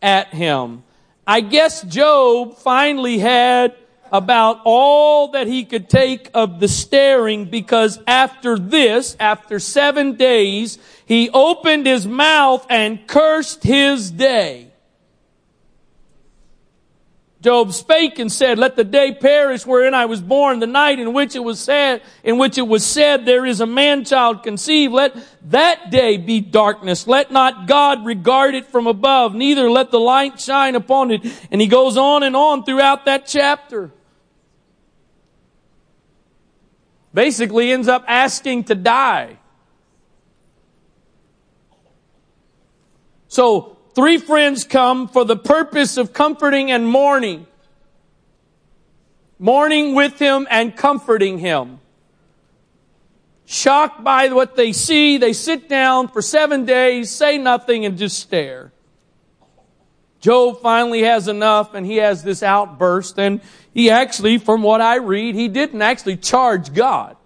at 0.00 0.28
him. 0.28 0.84
I 1.26 1.40
guess 1.40 1.82
Job 1.82 2.58
finally 2.58 3.18
had 3.18 3.74
about 4.12 4.60
all 4.64 5.28
that 5.28 5.46
he 5.46 5.64
could 5.64 5.88
take 5.88 6.28
of 6.34 6.60
the 6.60 6.68
staring 6.68 7.46
because 7.46 7.98
after 8.06 8.58
this, 8.58 9.16
after 9.18 9.58
seven 9.58 10.16
days, 10.16 10.78
he 11.06 11.30
opened 11.30 11.86
his 11.86 12.06
mouth 12.06 12.66
and 12.68 13.06
cursed 13.08 13.62
his 13.62 14.10
day. 14.10 14.68
Job 17.40 17.72
spake 17.72 18.20
and 18.20 18.30
said, 18.30 18.58
Let 18.58 18.76
the 18.76 18.84
day 18.84 19.12
perish 19.12 19.66
wherein 19.66 19.94
I 19.94 20.04
was 20.04 20.20
born, 20.20 20.60
the 20.60 20.66
night 20.66 21.00
in 21.00 21.12
which 21.12 21.34
it 21.34 21.40
was 21.40 21.58
said, 21.58 22.02
in 22.22 22.38
which 22.38 22.56
it 22.56 22.68
was 22.68 22.86
said, 22.86 23.26
There 23.26 23.44
is 23.44 23.60
a 23.60 23.66
man 23.66 24.04
child 24.04 24.44
conceived. 24.44 24.92
Let 24.92 25.16
that 25.50 25.90
day 25.90 26.18
be 26.18 26.40
darkness. 26.40 27.08
Let 27.08 27.32
not 27.32 27.66
God 27.66 28.04
regard 28.04 28.54
it 28.54 28.66
from 28.66 28.86
above, 28.86 29.34
neither 29.34 29.68
let 29.68 29.90
the 29.90 29.98
light 29.98 30.38
shine 30.38 30.76
upon 30.76 31.10
it. 31.10 31.22
And 31.50 31.60
he 31.60 31.66
goes 31.66 31.96
on 31.96 32.22
and 32.22 32.36
on 32.36 32.62
throughout 32.64 33.06
that 33.06 33.26
chapter. 33.26 33.90
Basically 37.14 37.72
ends 37.72 37.88
up 37.88 38.04
asking 38.06 38.64
to 38.64 38.74
die. 38.74 39.38
So 43.28 43.72
Three 43.94 44.16
friends 44.16 44.64
come 44.64 45.06
for 45.06 45.24
the 45.24 45.36
purpose 45.36 45.96
of 45.96 46.12
comforting 46.12 46.70
and 46.70 46.88
mourning. 46.88 47.46
Mourning 49.38 49.94
with 49.94 50.18
him 50.18 50.46
and 50.50 50.74
comforting 50.74 51.38
him. 51.38 51.80
Shocked 53.44 54.02
by 54.02 54.28
what 54.28 54.56
they 54.56 54.72
see, 54.72 55.18
they 55.18 55.34
sit 55.34 55.68
down 55.68 56.08
for 56.08 56.22
seven 56.22 56.64
days, 56.64 57.10
say 57.10 57.36
nothing, 57.36 57.84
and 57.84 57.98
just 57.98 58.18
stare. 58.18 58.71
Job 60.22 60.62
finally 60.62 61.02
has 61.02 61.26
enough 61.26 61.74
and 61.74 61.84
he 61.84 61.96
has 61.96 62.22
this 62.22 62.44
outburst 62.44 63.18
and 63.18 63.40
he 63.74 63.90
actually, 63.90 64.38
from 64.38 64.62
what 64.62 64.80
I 64.80 64.96
read, 64.96 65.34
he 65.34 65.48
didn't 65.48 65.82
actually 65.82 66.16
charge 66.16 66.72
God. 66.72 67.16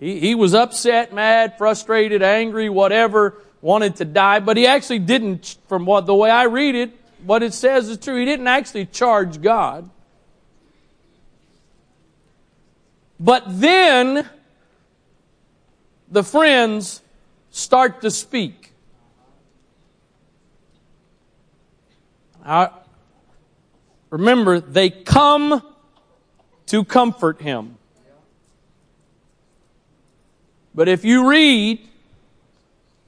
He, 0.00 0.18
he 0.18 0.34
was 0.34 0.52
upset, 0.52 1.14
mad, 1.14 1.56
frustrated, 1.56 2.20
angry, 2.20 2.68
whatever, 2.68 3.40
wanted 3.62 3.96
to 3.96 4.04
die, 4.04 4.40
but 4.40 4.56
he 4.56 4.66
actually 4.66 4.98
didn't, 4.98 5.56
from 5.68 5.86
what 5.86 6.04
the 6.04 6.14
way 6.14 6.30
I 6.30 6.44
read 6.44 6.74
it, 6.74 6.90
what 7.24 7.44
it 7.44 7.54
says 7.54 7.88
is 7.88 7.96
true. 7.98 8.18
He 8.18 8.24
didn't 8.24 8.48
actually 8.48 8.86
charge 8.86 9.40
God. 9.40 9.88
But 13.20 13.44
then 13.46 14.28
the 16.10 16.24
friends 16.24 17.02
start 17.52 18.00
to 18.00 18.10
speak. 18.10 18.63
Now, 22.44 22.82
remember, 24.10 24.60
they 24.60 24.90
come 24.90 25.62
to 26.66 26.84
comfort 26.84 27.40
him. 27.40 27.78
But 30.74 30.88
if 30.88 31.04
you 31.04 31.28
read 31.28 31.86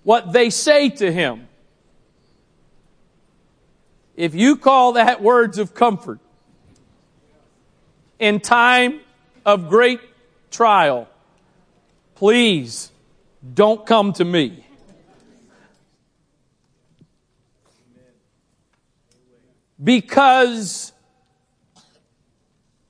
what 0.04 0.32
they 0.32 0.50
say 0.50 0.88
to 0.88 1.12
him, 1.12 1.48
if 4.14 4.34
you 4.34 4.56
call 4.56 4.92
that 4.92 5.22
words 5.22 5.58
of 5.58 5.74
comfort 5.74 6.20
in 8.18 8.40
time 8.40 9.00
of 9.44 9.68
great 9.68 10.00
trial, 10.50 11.08
please 12.14 12.90
don't 13.54 13.84
come 13.84 14.12
to 14.14 14.24
me. 14.24 14.65
Because, 19.82 20.92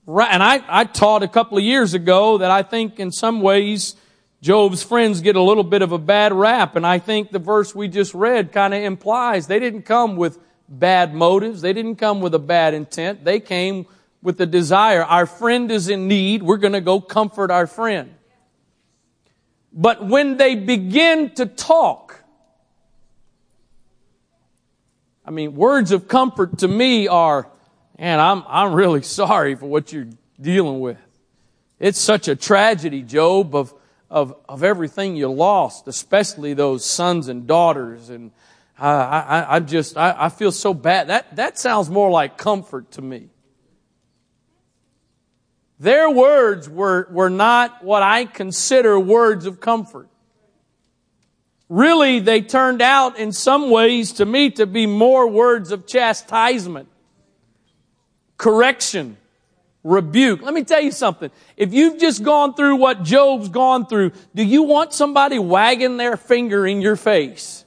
and 0.06 0.42
I, 0.42 0.62
I 0.68 0.84
taught 0.84 1.22
a 1.22 1.28
couple 1.28 1.58
of 1.58 1.64
years 1.64 1.94
ago 1.94 2.38
that 2.38 2.50
I 2.50 2.62
think 2.62 3.00
in 3.00 3.10
some 3.10 3.40
ways 3.40 3.96
Job's 4.40 4.82
friends 4.82 5.20
get 5.20 5.34
a 5.34 5.42
little 5.42 5.64
bit 5.64 5.82
of 5.82 5.92
a 5.92 5.98
bad 5.98 6.32
rap, 6.32 6.76
and 6.76 6.86
I 6.86 6.98
think 6.98 7.32
the 7.32 7.38
verse 7.38 7.74
we 7.74 7.88
just 7.88 8.14
read 8.14 8.52
kind 8.52 8.74
of 8.74 8.82
implies 8.82 9.46
they 9.46 9.58
didn't 9.58 9.82
come 9.82 10.16
with 10.16 10.38
bad 10.68 11.14
motives. 11.14 11.62
They 11.62 11.72
didn't 11.72 11.96
come 11.96 12.20
with 12.20 12.34
a 12.34 12.38
bad 12.38 12.74
intent. 12.74 13.24
They 13.24 13.40
came 13.40 13.86
with 14.22 14.38
the 14.38 14.46
desire. 14.46 15.04
Our 15.04 15.26
friend 15.26 15.70
is 15.70 15.88
in 15.88 16.08
need. 16.08 16.42
We're 16.42 16.56
going 16.56 16.72
to 16.72 16.80
go 16.80 17.00
comfort 17.00 17.50
our 17.50 17.66
friend. 17.66 18.14
But 19.72 20.06
when 20.06 20.36
they 20.36 20.54
begin 20.54 21.34
to 21.34 21.46
talk, 21.46 22.05
I 25.26 25.30
mean, 25.30 25.54
words 25.54 25.90
of 25.90 26.06
comfort 26.06 26.58
to 26.58 26.68
me 26.68 27.08
are, 27.08 27.48
man, 27.98 28.20
I'm, 28.20 28.44
I'm 28.46 28.72
really 28.72 29.02
sorry 29.02 29.56
for 29.56 29.66
what 29.66 29.92
you're 29.92 30.08
dealing 30.40 30.80
with. 30.80 30.98
It's 31.78 31.98
such 31.98 32.28
a 32.28 32.36
tragedy, 32.36 33.02
Job, 33.02 33.54
of, 33.54 33.74
of, 34.08 34.36
of 34.48 34.62
everything 34.62 35.16
you 35.16 35.28
lost, 35.28 35.88
especially 35.88 36.54
those 36.54 36.84
sons 36.84 37.28
and 37.28 37.46
daughters 37.46 38.08
and 38.08 38.30
I, 38.78 38.90
I, 38.90 39.56
I 39.56 39.60
just, 39.60 39.96
I, 39.96 40.14
I 40.18 40.28
feel 40.28 40.52
so 40.52 40.74
bad. 40.74 41.08
That, 41.08 41.36
that 41.36 41.58
sounds 41.58 41.88
more 41.88 42.10
like 42.10 42.36
comfort 42.36 42.90
to 42.92 43.02
me. 43.02 43.28
Their 45.78 46.10
words 46.10 46.68
were, 46.68 47.08
were 47.10 47.30
not 47.30 47.84
what 47.84 48.02
I 48.02 48.24
consider 48.24 48.98
words 48.98 49.46
of 49.46 49.60
comfort. 49.60 50.08
Really, 51.68 52.20
they 52.20 52.42
turned 52.42 52.80
out 52.80 53.18
in 53.18 53.32
some 53.32 53.70
ways 53.70 54.12
to 54.14 54.24
me 54.24 54.50
to 54.52 54.66
be 54.66 54.86
more 54.86 55.28
words 55.28 55.72
of 55.72 55.86
chastisement, 55.86 56.88
correction, 58.36 59.16
rebuke. 59.82 60.42
Let 60.42 60.54
me 60.54 60.62
tell 60.62 60.80
you 60.80 60.92
something. 60.92 61.30
If 61.56 61.74
you've 61.74 61.98
just 61.98 62.22
gone 62.22 62.54
through 62.54 62.76
what 62.76 63.02
Job's 63.02 63.48
gone 63.48 63.86
through, 63.86 64.12
do 64.34 64.44
you 64.44 64.62
want 64.62 64.92
somebody 64.92 65.38
wagging 65.38 65.96
their 65.96 66.16
finger 66.16 66.66
in 66.66 66.80
your 66.80 66.96
face? 66.96 67.64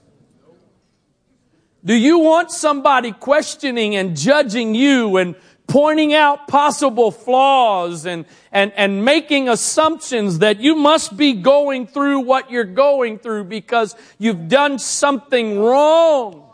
Do 1.83 1.93
you 1.93 2.19
want 2.19 2.51
somebody 2.51 3.13
questioning 3.13 3.95
and 3.95 4.15
judging 4.15 4.75
you 4.75 5.15
and 5.17 5.35
pointing 5.69 6.13
out 6.13 6.47
possible 6.47 7.11
flaws 7.11 8.05
and, 8.05 8.25
and, 8.51 8.73
and 8.75 9.05
making 9.05 9.47
assumptions 9.47 10.39
that 10.39 10.59
you 10.59 10.75
must 10.75 11.15
be 11.15 11.33
going 11.33 11.87
through 11.87 12.19
what 12.21 12.51
you're 12.51 12.65
going 12.65 13.19
through 13.19 13.45
because 13.45 13.95
you've 14.17 14.49
done 14.49 14.79
something 14.79 15.59
wrong? 15.59 16.45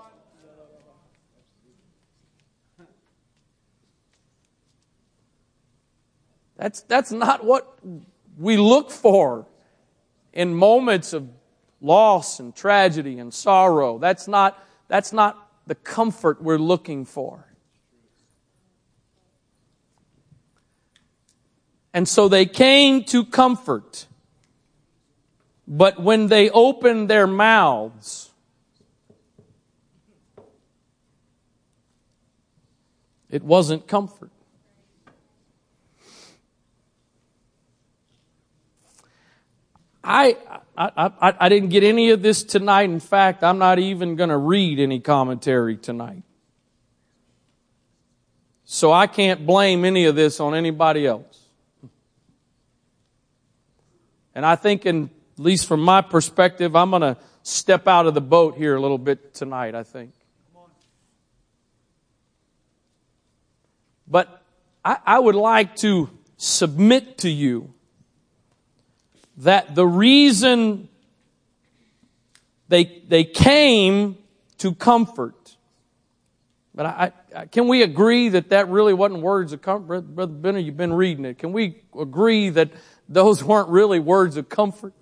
That's, 6.58 6.82
that's 6.82 7.12
not 7.12 7.44
what 7.44 7.80
we 8.38 8.58
look 8.58 8.92
for 8.92 9.48
in 10.34 10.54
moments 10.54 11.14
of 11.14 11.28
loss 11.82 12.40
and 12.40 12.56
tragedy 12.56 13.20
and 13.20 13.34
sorrow. 13.34 13.98
That's 13.98 14.28
not 14.28 14.62
that's 14.88 15.12
not 15.12 15.50
the 15.66 15.76
comfort 15.76 16.42
we're 16.42 16.60
looking 16.60 17.06
for. 17.06 17.45
And 21.96 22.10
so 22.10 22.28
they 22.28 22.46
came 22.46 23.06
to 23.06 23.24
comfort. 23.24 24.06
But 25.66 25.98
when 25.98 26.28
they 26.28 26.50
opened 26.50 27.10
their 27.10 27.26
mouths, 27.26 28.32
it 33.30 33.44
wasn't 33.44 33.88
comfort. 33.88 34.30
I, 40.04 40.36
I, 40.78 40.92
I, 40.98 41.34
I 41.40 41.48
didn't 41.48 41.70
get 41.70 41.86
any 41.86 42.10
of 42.10 42.22
this 42.22 42.44
tonight. 42.44 42.90
In 42.90 43.00
fact, 43.00 43.42
I'm 43.42 43.58
not 43.58 43.80
even 43.80 44.18
going 44.18 44.32
to 44.32 44.38
read 44.38 44.80
any 44.80 45.00
commentary 45.00 45.78
tonight. 45.78 46.24
So 48.66 48.92
I 48.92 49.08
can't 49.08 49.46
blame 49.46 49.86
any 49.86 50.04
of 50.04 50.18
this 50.18 50.42
on 50.42 50.56
anybody 50.56 51.08
else. 51.08 51.45
And 54.36 54.46
I 54.46 54.56
think, 54.56 54.86
in, 54.86 55.10
at 55.38 55.44
least 55.44 55.66
from 55.68 55.80
my 55.80 56.02
perspective, 56.02 56.76
I'm 56.76 56.90
going 56.92 57.02
to 57.02 57.18
step 57.42 57.88
out 57.88 58.06
of 58.06 58.14
the 58.14 58.22
boat 58.22 58.58
here 58.58 58.76
a 58.76 58.82
little 58.82 58.98
bit 58.98 59.34
tonight, 59.34 59.74
I 59.74 59.84
think. 59.84 60.12
But 64.08 64.44
I, 64.84 64.98
I 65.06 65.20
would 65.20 65.36
like 65.36 65.78
to 65.78 66.10
submit 66.38 67.20
to 67.20 67.30
you 67.30 67.74
that 69.38 69.74
the 69.74 69.86
reason 69.86 70.90
they, 72.68 73.04
they 73.08 73.24
came 73.24 74.18
to 74.60 74.74
comfort. 74.74 75.56
But 76.74 76.86
I, 76.86 77.12
I, 77.36 77.46
can 77.46 77.68
we 77.68 77.84
agree 77.84 78.30
that 78.30 78.50
that 78.50 78.70
really 78.70 78.94
wasn't 78.94 79.22
words 79.22 79.54
of 79.54 79.62
comfort? 79.62 80.02
Brother 80.02 80.34
Benner, 80.34 80.60
you've 80.60 80.78
been 80.78 80.94
reading 80.94 81.26
it. 81.26 81.38
Can 81.38 81.54
we 81.54 81.82
agree 81.98 82.50
that 82.50 82.70
those 83.08 83.44
weren't 83.44 83.70
really 83.70 84.00
words 84.00 84.38
of 84.38 84.50
comfort? 84.50 84.94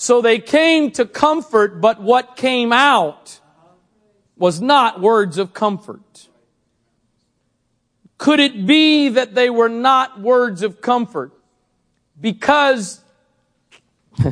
So 0.00 0.22
they 0.22 0.38
came 0.38 0.92
to 0.92 1.04
comfort, 1.04 1.80
but 1.80 2.00
what 2.00 2.36
came 2.36 2.72
out 2.72 3.40
was 4.36 4.60
not 4.60 5.00
words 5.00 5.38
of 5.38 5.52
comfort. 5.52 6.28
Could 8.16 8.38
it 8.38 8.64
be 8.64 9.08
that 9.08 9.34
they 9.34 9.50
were 9.50 9.68
not 9.68 10.20
words 10.20 10.62
of 10.62 10.80
comfort? 10.80 11.32
Because 12.20 13.00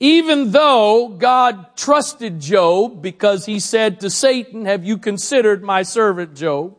even 0.00 0.52
though 0.52 1.08
God 1.08 1.76
trusted 1.76 2.38
Job 2.38 3.02
because 3.02 3.46
he 3.46 3.58
said 3.58 4.00
to 4.00 4.10
Satan, 4.10 4.66
have 4.66 4.84
you 4.84 4.98
considered 4.98 5.62
my 5.64 5.82
servant 5.82 6.36
Job? 6.36 6.76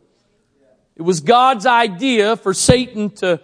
It 0.99 1.03
was 1.03 1.21
God's 1.21 1.65
idea 1.65 2.35
for 2.35 2.53
Satan 2.53 3.09
to 3.11 3.39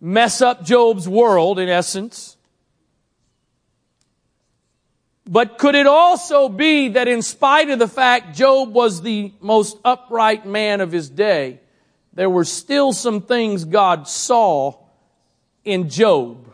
mess 0.00 0.42
up 0.42 0.64
Job's 0.64 1.08
world 1.08 1.60
in 1.60 1.68
essence. 1.68 2.36
But 5.24 5.58
could 5.58 5.76
it 5.76 5.86
also 5.86 6.48
be 6.48 6.88
that 6.88 7.06
in 7.06 7.22
spite 7.22 7.70
of 7.70 7.78
the 7.78 7.86
fact 7.86 8.36
Job 8.36 8.72
was 8.72 9.00
the 9.00 9.32
most 9.40 9.78
upright 9.84 10.44
man 10.44 10.80
of 10.80 10.90
his 10.90 11.08
day, 11.08 11.60
there 12.14 12.28
were 12.28 12.44
still 12.44 12.92
some 12.92 13.20
things 13.20 13.64
God 13.64 14.08
saw 14.08 14.74
in 15.64 15.88
Job. 15.88 16.47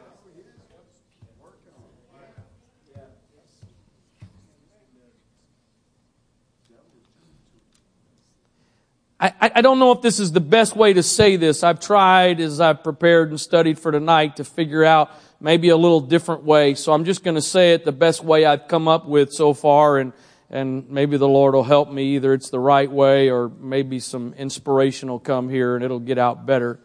I, 9.25 9.53
I 9.57 9.61
don't 9.63 9.79
know 9.79 9.93
if 9.93 10.03
this 10.03 10.21
is 10.21 10.33
the 10.33 10.41
best 10.41 10.77
way 10.77 10.93
to 10.93 11.03
say 11.03 11.37
this. 11.37 11.63
I've 11.63 11.81
tried 11.81 12.41
as 12.41 12.61
I've 12.61 12.85
prepared 12.85 13.31
and 13.31 13.41
studied 13.41 13.79
for 13.79 13.91
tonight 13.91 14.37
to 14.37 14.45
figure 14.45 14.85
out 14.85 15.11
maybe 15.41 15.71
a 15.71 15.77
little 15.77 16.01
different 16.01 16.45
way. 16.45 16.75
So 16.75 16.93
I'm 16.93 17.07
just 17.07 17.25
going 17.25 17.37
to 17.37 17.43
say 17.43 17.73
it 17.73 17.85
the 17.85 17.93
best 17.93 18.23
way 18.23 18.45
I've 18.45 18.69
come 18.69 18.87
up 18.87 19.07
with 19.07 19.33
so 19.33 19.55
far 19.55 19.99
and 19.99 20.13
and 20.51 20.89
maybe 20.91 21.17
the 21.17 21.27
Lord 21.27 21.55
will 21.55 21.65
help 21.65 21.91
me. 21.91 22.17
Either 22.17 22.33
it's 22.33 22.51
the 22.51 22.61
right 22.61 22.91
way 22.91 23.31
or 23.31 23.49
maybe 23.49 23.99
some 23.99 24.35
inspiration 24.35 25.09
will 25.09 25.19
come 25.19 25.49
here 25.49 25.75
and 25.75 25.85
it'll 25.85 25.99
get 25.99 26.19
out 26.19 26.47
better. 26.47 26.79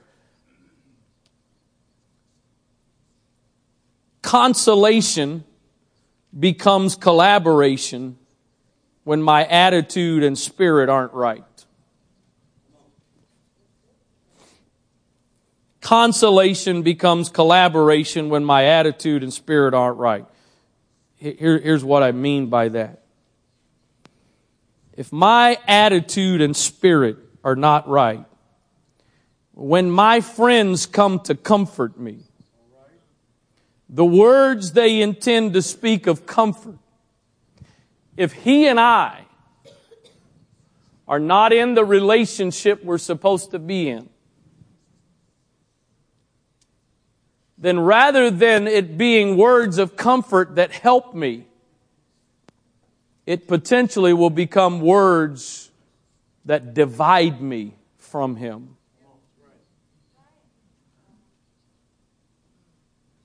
Consolation 4.21 5.43
becomes 6.37 6.95
collaboration 6.95 8.17
when 9.03 9.21
my 9.21 9.45
attitude 9.45 10.23
and 10.23 10.37
spirit 10.37 10.89
aren't 10.89 11.13
right. 11.13 11.43
Consolation 15.81 16.81
becomes 16.81 17.29
collaboration 17.29 18.29
when 18.29 18.43
my 18.43 18.65
attitude 18.65 19.23
and 19.23 19.33
spirit 19.33 19.73
aren't 19.73 19.97
right. 19.97 20.25
Here, 21.15 21.59
here's 21.59 21.83
what 21.83 22.03
I 22.03 22.11
mean 22.11 22.47
by 22.47 22.69
that. 22.69 23.03
If 24.93 25.13
my 25.13 25.57
attitude 25.67 26.41
and 26.41 26.55
spirit 26.55 27.17
are 27.43 27.55
not 27.55 27.87
right, 27.87 28.25
when 29.53 29.89
my 29.89 30.21
friends 30.21 30.85
come 30.85 31.19
to 31.21 31.35
comfort 31.35 31.97
me, 31.97 32.19
the 33.87 34.05
words 34.05 34.73
they 34.73 35.01
intend 35.01 35.53
to 35.53 35.61
speak 35.61 36.07
of 36.07 36.25
comfort, 36.25 36.77
if 38.15 38.33
he 38.33 38.67
and 38.67 38.79
I 38.79 39.25
are 41.07 41.19
not 41.19 41.51
in 41.53 41.73
the 41.73 41.83
relationship 41.83 42.83
we're 42.83 42.97
supposed 42.97 43.51
to 43.51 43.59
be 43.59 43.89
in, 43.89 44.09
then 47.59 47.77
rather 47.77 48.31
than 48.31 48.67
it 48.67 48.97
being 48.97 49.35
words 49.35 49.77
of 49.77 49.97
comfort 49.97 50.55
that 50.55 50.71
help 50.71 51.13
me, 51.13 51.45
it 53.25 53.49
potentially 53.49 54.13
will 54.13 54.29
become 54.29 54.79
words 54.79 55.69
that 56.45 56.73
divide 56.73 57.41
me 57.41 57.75
from 57.97 58.37
Him. 58.37 58.77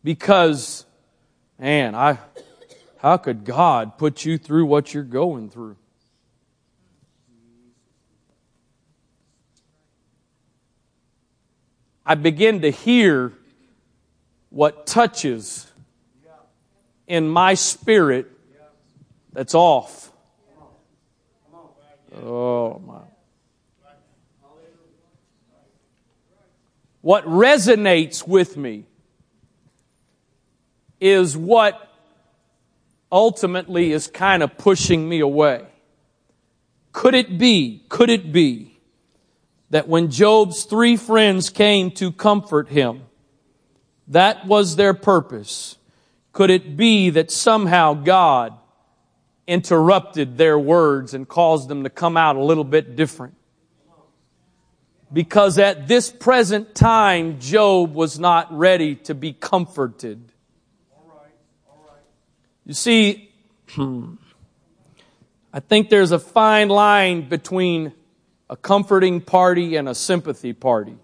Because, 0.02 0.84
man, 1.58 1.94
I, 1.94 2.18
how 2.98 3.16
could 3.16 3.44
God 3.44 3.96
put 3.96 4.24
you 4.24 4.36
through 4.36 4.66
what 4.66 4.92
you're 4.92 5.04
going 5.04 5.48
through? 5.48 5.76
I 12.04 12.16
begin 12.16 12.60
to 12.62 12.70
hear 12.70 13.32
what 14.54 14.86
touches 14.86 15.66
in 17.08 17.28
my 17.28 17.54
spirit 17.54 18.30
that's 19.32 19.52
off. 19.52 20.12
Oh, 22.22 22.80
my. 22.86 23.00
What 27.00 27.26
resonates 27.26 28.26
with 28.28 28.56
me 28.56 28.86
is 31.00 31.36
what 31.36 31.92
ultimately 33.10 33.90
is 33.90 34.06
kind 34.06 34.40
of 34.40 34.56
pushing 34.56 35.08
me 35.08 35.18
away. 35.18 35.66
Could 36.92 37.16
it 37.16 37.38
be, 37.38 37.82
could 37.88 38.08
it 38.08 38.32
be 38.32 38.78
that 39.70 39.88
when 39.88 40.12
Job's 40.12 40.62
three 40.62 40.96
friends 40.96 41.50
came 41.50 41.90
to 41.90 42.12
comfort 42.12 42.68
him, 42.68 43.02
that 44.08 44.46
was 44.46 44.76
their 44.76 44.94
purpose. 44.94 45.76
Could 46.32 46.50
it 46.50 46.76
be 46.76 47.10
that 47.10 47.30
somehow 47.30 47.94
God 47.94 48.54
interrupted 49.46 50.36
their 50.36 50.58
words 50.58 51.14
and 51.14 51.28
caused 51.28 51.68
them 51.68 51.84
to 51.84 51.90
come 51.90 52.16
out 52.16 52.36
a 52.36 52.42
little 52.42 52.64
bit 52.64 52.96
different? 52.96 53.34
Because 55.12 55.58
at 55.58 55.86
this 55.86 56.10
present 56.10 56.74
time, 56.74 57.38
Job 57.38 57.94
was 57.94 58.18
not 58.18 58.56
ready 58.56 58.96
to 58.96 59.14
be 59.14 59.32
comforted. 59.32 60.32
You 62.66 62.74
see, 62.74 63.30
I 63.78 65.60
think 65.60 65.88
there's 65.88 66.10
a 66.10 66.18
fine 66.18 66.68
line 66.68 67.28
between 67.28 67.92
a 68.50 68.56
comforting 68.56 69.20
party 69.20 69.76
and 69.76 69.88
a 69.88 69.94
sympathy 69.94 70.52
party. 70.52 70.96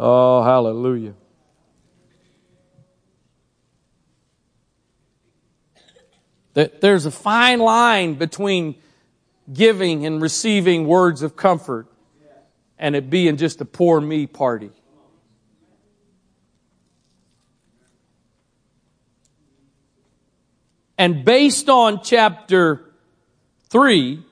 Oh, 0.00 0.44
hallelujah. 0.44 1.14
There's 6.54 7.04
a 7.04 7.10
fine 7.10 7.58
line 7.58 8.14
between 8.14 8.76
giving 9.52 10.06
and 10.06 10.22
receiving 10.22 10.86
words 10.86 11.22
of 11.22 11.34
comfort 11.34 11.88
and 12.78 12.94
it 12.94 13.10
being 13.10 13.36
just 13.36 13.60
a 13.60 13.64
poor 13.64 14.00
me 14.00 14.28
party. 14.28 14.70
And 20.96 21.24
based 21.24 21.68
on 21.68 22.04
chapter 22.04 22.92
3, 23.70 24.24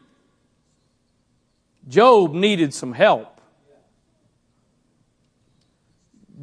Job 1.89 2.35
needed 2.35 2.73
some 2.73 2.93
help. 2.93 3.36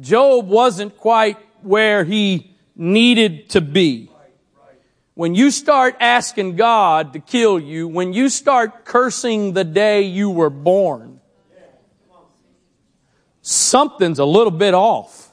Job 0.04 0.48
wasn't 0.48 0.98
quite 0.98 1.38
where 1.62 2.04
he 2.04 2.54
needed 2.76 3.48
to 3.50 3.62
be. 3.62 4.10
When 5.14 5.34
you 5.34 5.50
start 5.50 5.96
asking 5.98 6.56
God 6.56 7.14
to 7.14 7.20
kill 7.20 7.58
you, 7.58 7.88
when 7.88 8.12
you 8.12 8.28
start 8.28 8.84
cursing 8.84 9.54
the 9.54 9.64
day 9.64 10.02
you 10.02 10.28
were 10.28 10.50
born, 10.50 11.20
something's 13.40 14.18
a 14.18 14.24
little 14.24 14.50
bit 14.50 14.74
off. 14.74 15.30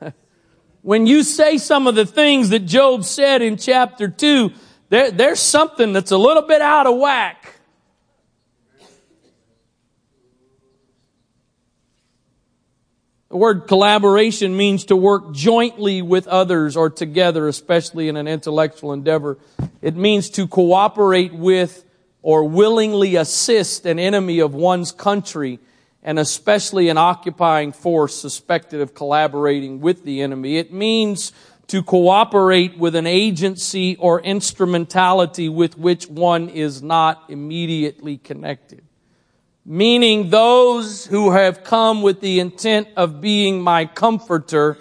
when 0.82 1.06
you 1.06 1.22
say 1.22 1.56
some 1.56 1.86
of 1.86 1.94
the 1.94 2.04
things 2.04 2.50
that 2.50 2.66
Job 2.66 3.04
said 3.04 3.40
in 3.40 3.56
chapter 3.56 4.08
2, 4.08 4.52
there, 4.90 5.10
there's 5.10 5.40
something 5.40 5.94
that's 5.94 6.10
a 6.10 6.18
little 6.18 6.42
bit 6.42 6.60
out 6.60 6.86
of 6.86 6.98
whack. 6.98 7.55
The 13.36 13.40
word 13.40 13.66
collaboration 13.68 14.56
means 14.56 14.86
to 14.86 14.96
work 14.96 15.34
jointly 15.34 16.00
with 16.00 16.26
others 16.26 16.74
or 16.74 16.88
together, 16.88 17.48
especially 17.48 18.08
in 18.08 18.16
an 18.16 18.26
intellectual 18.26 18.94
endeavor. 18.94 19.36
It 19.82 19.94
means 19.94 20.30
to 20.30 20.46
cooperate 20.46 21.34
with 21.34 21.84
or 22.22 22.48
willingly 22.48 23.16
assist 23.16 23.84
an 23.84 23.98
enemy 23.98 24.38
of 24.38 24.54
one's 24.54 24.90
country 24.90 25.58
and 26.02 26.18
especially 26.18 26.88
an 26.88 26.96
occupying 26.96 27.72
force 27.72 28.18
suspected 28.18 28.80
of 28.80 28.94
collaborating 28.94 29.82
with 29.82 30.04
the 30.04 30.22
enemy. 30.22 30.56
It 30.56 30.72
means 30.72 31.32
to 31.66 31.82
cooperate 31.82 32.78
with 32.78 32.94
an 32.94 33.06
agency 33.06 33.96
or 33.96 34.22
instrumentality 34.22 35.50
with 35.50 35.76
which 35.76 36.08
one 36.08 36.48
is 36.48 36.82
not 36.82 37.24
immediately 37.28 38.16
connected 38.16 38.85
meaning 39.68 40.30
those 40.30 41.06
who 41.06 41.32
have 41.32 41.64
come 41.64 42.00
with 42.00 42.20
the 42.20 42.38
intent 42.38 42.86
of 42.96 43.20
being 43.20 43.60
my 43.60 43.84
comforter, 43.84 44.78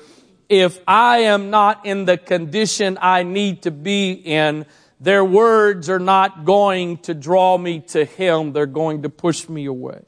if 0.47 0.79
I 0.87 1.19
am 1.19 1.49
not 1.49 1.87
in 1.87 2.05
the 2.05 2.17
condition 2.17 2.99
I 3.01 3.23
need 3.23 3.63
to 3.63 3.71
be 3.71 4.11
in, 4.11 4.67
their 4.99 5.25
words 5.25 5.89
are 5.89 5.99
not 5.99 6.45
going 6.45 6.99
to 6.99 7.15
draw 7.15 7.57
me 7.57 7.79
to 7.79 8.05
Him. 8.05 8.53
They're 8.53 8.67
going 8.67 9.01
to 9.01 9.09
push 9.09 9.49
me 9.49 9.65
away. 9.65 10.03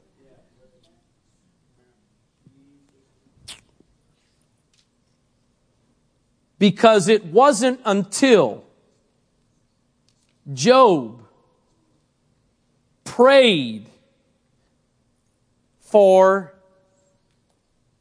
Because 6.60 7.08
it 7.08 7.24
wasn't 7.24 7.80
until 7.84 8.64
Job 10.52 11.22
prayed 13.04 13.87
for 15.90 16.54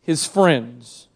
his 0.02 0.26
friends. 0.26 1.08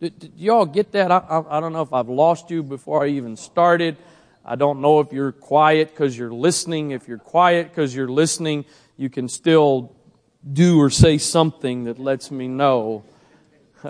Did, 0.00 0.18
did 0.18 0.32
y'all 0.36 0.66
get 0.66 0.92
that? 0.92 1.12
I, 1.12 1.18
I, 1.18 1.58
I 1.58 1.60
don't 1.60 1.72
know 1.72 1.82
if 1.82 1.92
I've 1.92 2.08
lost 2.08 2.50
you 2.50 2.62
before 2.62 3.04
I 3.04 3.08
even 3.08 3.36
started. 3.36 3.96
I 4.44 4.56
don't 4.56 4.80
know 4.80 5.00
if 5.00 5.12
you're 5.12 5.32
quiet 5.32 5.90
because 5.90 6.18
you're 6.18 6.32
listening. 6.32 6.90
If 6.90 7.06
you're 7.06 7.18
quiet 7.18 7.68
because 7.68 7.94
you're 7.94 8.08
listening, 8.08 8.64
you 8.96 9.08
can 9.08 9.28
still 9.28 9.94
do 10.50 10.80
or 10.80 10.90
say 10.90 11.18
something 11.18 11.84
that 11.84 11.98
lets 11.98 12.30
me 12.30 12.48
know. 12.48 13.04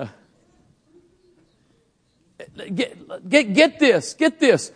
get, 2.75 3.29
get, 3.29 3.55
get 3.55 3.79
this, 3.79 4.15
get 4.15 4.39
this. 4.39 4.71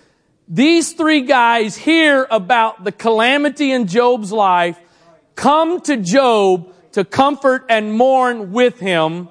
These 0.49 0.93
three 0.93 1.23
guys 1.23 1.77
hear 1.77 2.27
about 2.31 2.85
the 2.85 2.93
calamity 2.93 3.73
in 3.73 3.89
Job's 3.89 4.33
life, 4.33 4.79
come 5.35 5.81
to 5.83 5.97
Job, 5.97 6.73
to 6.97 7.05
comfort 7.05 7.67
and 7.69 7.93
mourn 7.93 8.53
with 8.53 8.81
him. 8.81 9.29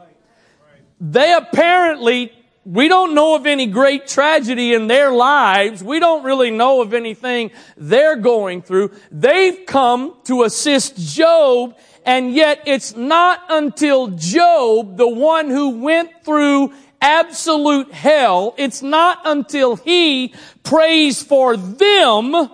They 1.02 1.34
apparently, 1.34 2.32
we 2.64 2.88
don't 2.88 3.16
know 3.16 3.36
of 3.36 3.48
any 3.48 3.66
great 3.66 4.06
tragedy 4.06 4.76
in 4.76 4.86
their 4.86 5.10
lives. 5.12 5.84
We 5.84 6.00
don't 6.00 6.24
really 6.24 6.52
know 6.52 6.84
of 6.84 6.94
anything 6.94 7.50
they're 7.76 8.18
going 8.18 8.62
through. 8.62 8.92
They've 9.10 9.66
come 9.66 10.14
to 10.26 10.44
assist 10.44 10.96
Job 10.96 11.76
and 12.06 12.36
yet 12.36 12.62
it's 12.68 12.96
not 12.96 13.42
until 13.50 14.10
Job, 14.10 14.96
the 14.96 15.10
one 15.10 15.50
who 15.50 15.80
went 15.80 16.24
through 16.24 16.72
absolute 17.02 17.92
hell, 17.92 18.54
it's 18.60 18.84
not 18.84 19.22
until 19.26 19.76
he 19.76 20.36
prays 20.62 21.24
for 21.24 21.58
them 21.58 22.48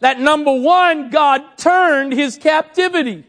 that 0.00 0.20
number 0.20 0.52
one, 0.52 1.10
God 1.10 1.56
turned 1.56 2.12
his 2.12 2.36
captivity. 2.36 3.24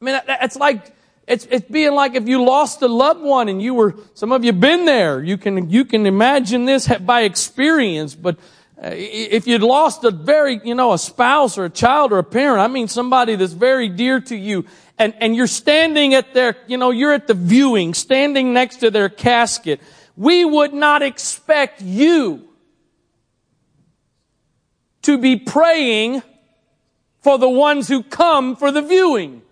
I 0.00 0.04
mean, 0.04 0.20
it's 0.28 0.56
like, 0.56 0.94
it's, 1.26 1.46
it's 1.46 1.66
being 1.70 1.94
like 1.94 2.14
if 2.14 2.28
you 2.28 2.44
lost 2.44 2.82
a 2.82 2.88
loved 2.88 3.22
one 3.22 3.48
and 3.48 3.62
you 3.62 3.72
were, 3.72 3.94
some 4.12 4.32
of 4.32 4.44
you 4.44 4.52
been 4.52 4.84
there. 4.84 5.22
You 5.22 5.38
can, 5.38 5.70
you 5.70 5.86
can 5.86 6.04
imagine 6.04 6.66
this 6.66 6.86
by 6.98 7.22
experience, 7.22 8.14
but 8.14 8.36
uh, 8.76 8.90
if 8.92 9.46
you'd 9.46 9.62
lost 9.62 10.04
a 10.04 10.10
very, 10.10 10.60
you 10.62 10.74
know, 10.74 10.92
a 10.92 10.98
spouse 10.98 11.56
or 11.56 11.64
a 11.64 11.70
child 11.70 12.12
or 12.12 12.18
a 12.18 12.24
parent, 12.24 12.60
I 12.60 12.66
mean 12.66 12.88
somebody 12.88 13.36
that's 13.36 13.54
very 13.54 13.88
dear 13.88 14.20
to 14.20 14.36
you, 14.36 14.66
and, 14.98 15.14
and 15.20 15.34
you're 15.34 15.46
standing 15.46 16.12
at 16.12 16.34
their, 16.34 16.56
you 16.66 16.76
know, 16.76 16.90
you're 16.90 17.14
at 17.14 17.26
the 17.26 17.34
viewing, 17.34 17.94
standing 17.94 18.52
next 18.52 18.78
to 18.78 18.90
their 18.90 19.08
casket, 19.08 19.80
we 20.16 20.44
would 20.44 20.72
not 20.72 21.02
expect 21.02 21.82
you 21.82 22.48
to 25.02 25.18
be 25.18 25.36
praying 25.36 26.22
for 27.20 27.38
the 27.38 27.48
ones 27.48 27.88
who 27.88 28.02
come 28.02 28.56
for 28.56 28.70
the 28.70 28.82
viewing. 28.82 29.42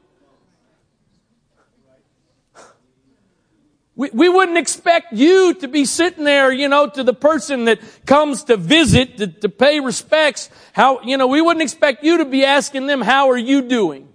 We, 3.94 4.08
we 4.12 4.28
wouldn't 4.28 4.56
expect 4.56 5.12
you 5.12 5.54
to 5.54 5.68
be 5.68 5.84
sitting 5.84 6.24
there, 6.24 6.50
you 6.50 6.68
know, 6.68 6.88
to 6.88 7.04
the 7.04 7.12
person 7.12 7.66
that 7.66 7.80
comes 8.06 8.44
to 8.44 8.56
visit, 8.56 9.18
to, 9.18 9.26
to 9.26 9.48
pay 9.48 9.80
respects. 9.80 10.48
How, 10.72 11.02
you 11.02 11.18
know, 11.18 11.26
we 11.26 11.42
wouldn't 11.42 11.62
expect 11.62 12.02
you 12.02 12.18
to 12.18 12.24
be 12.24 12.44
asking 12.44 12.86
them, 12.86 13.02
how 13.02 13.30
are 13.30 13.38
you 13.38 13.62
doing? 13.62 14.11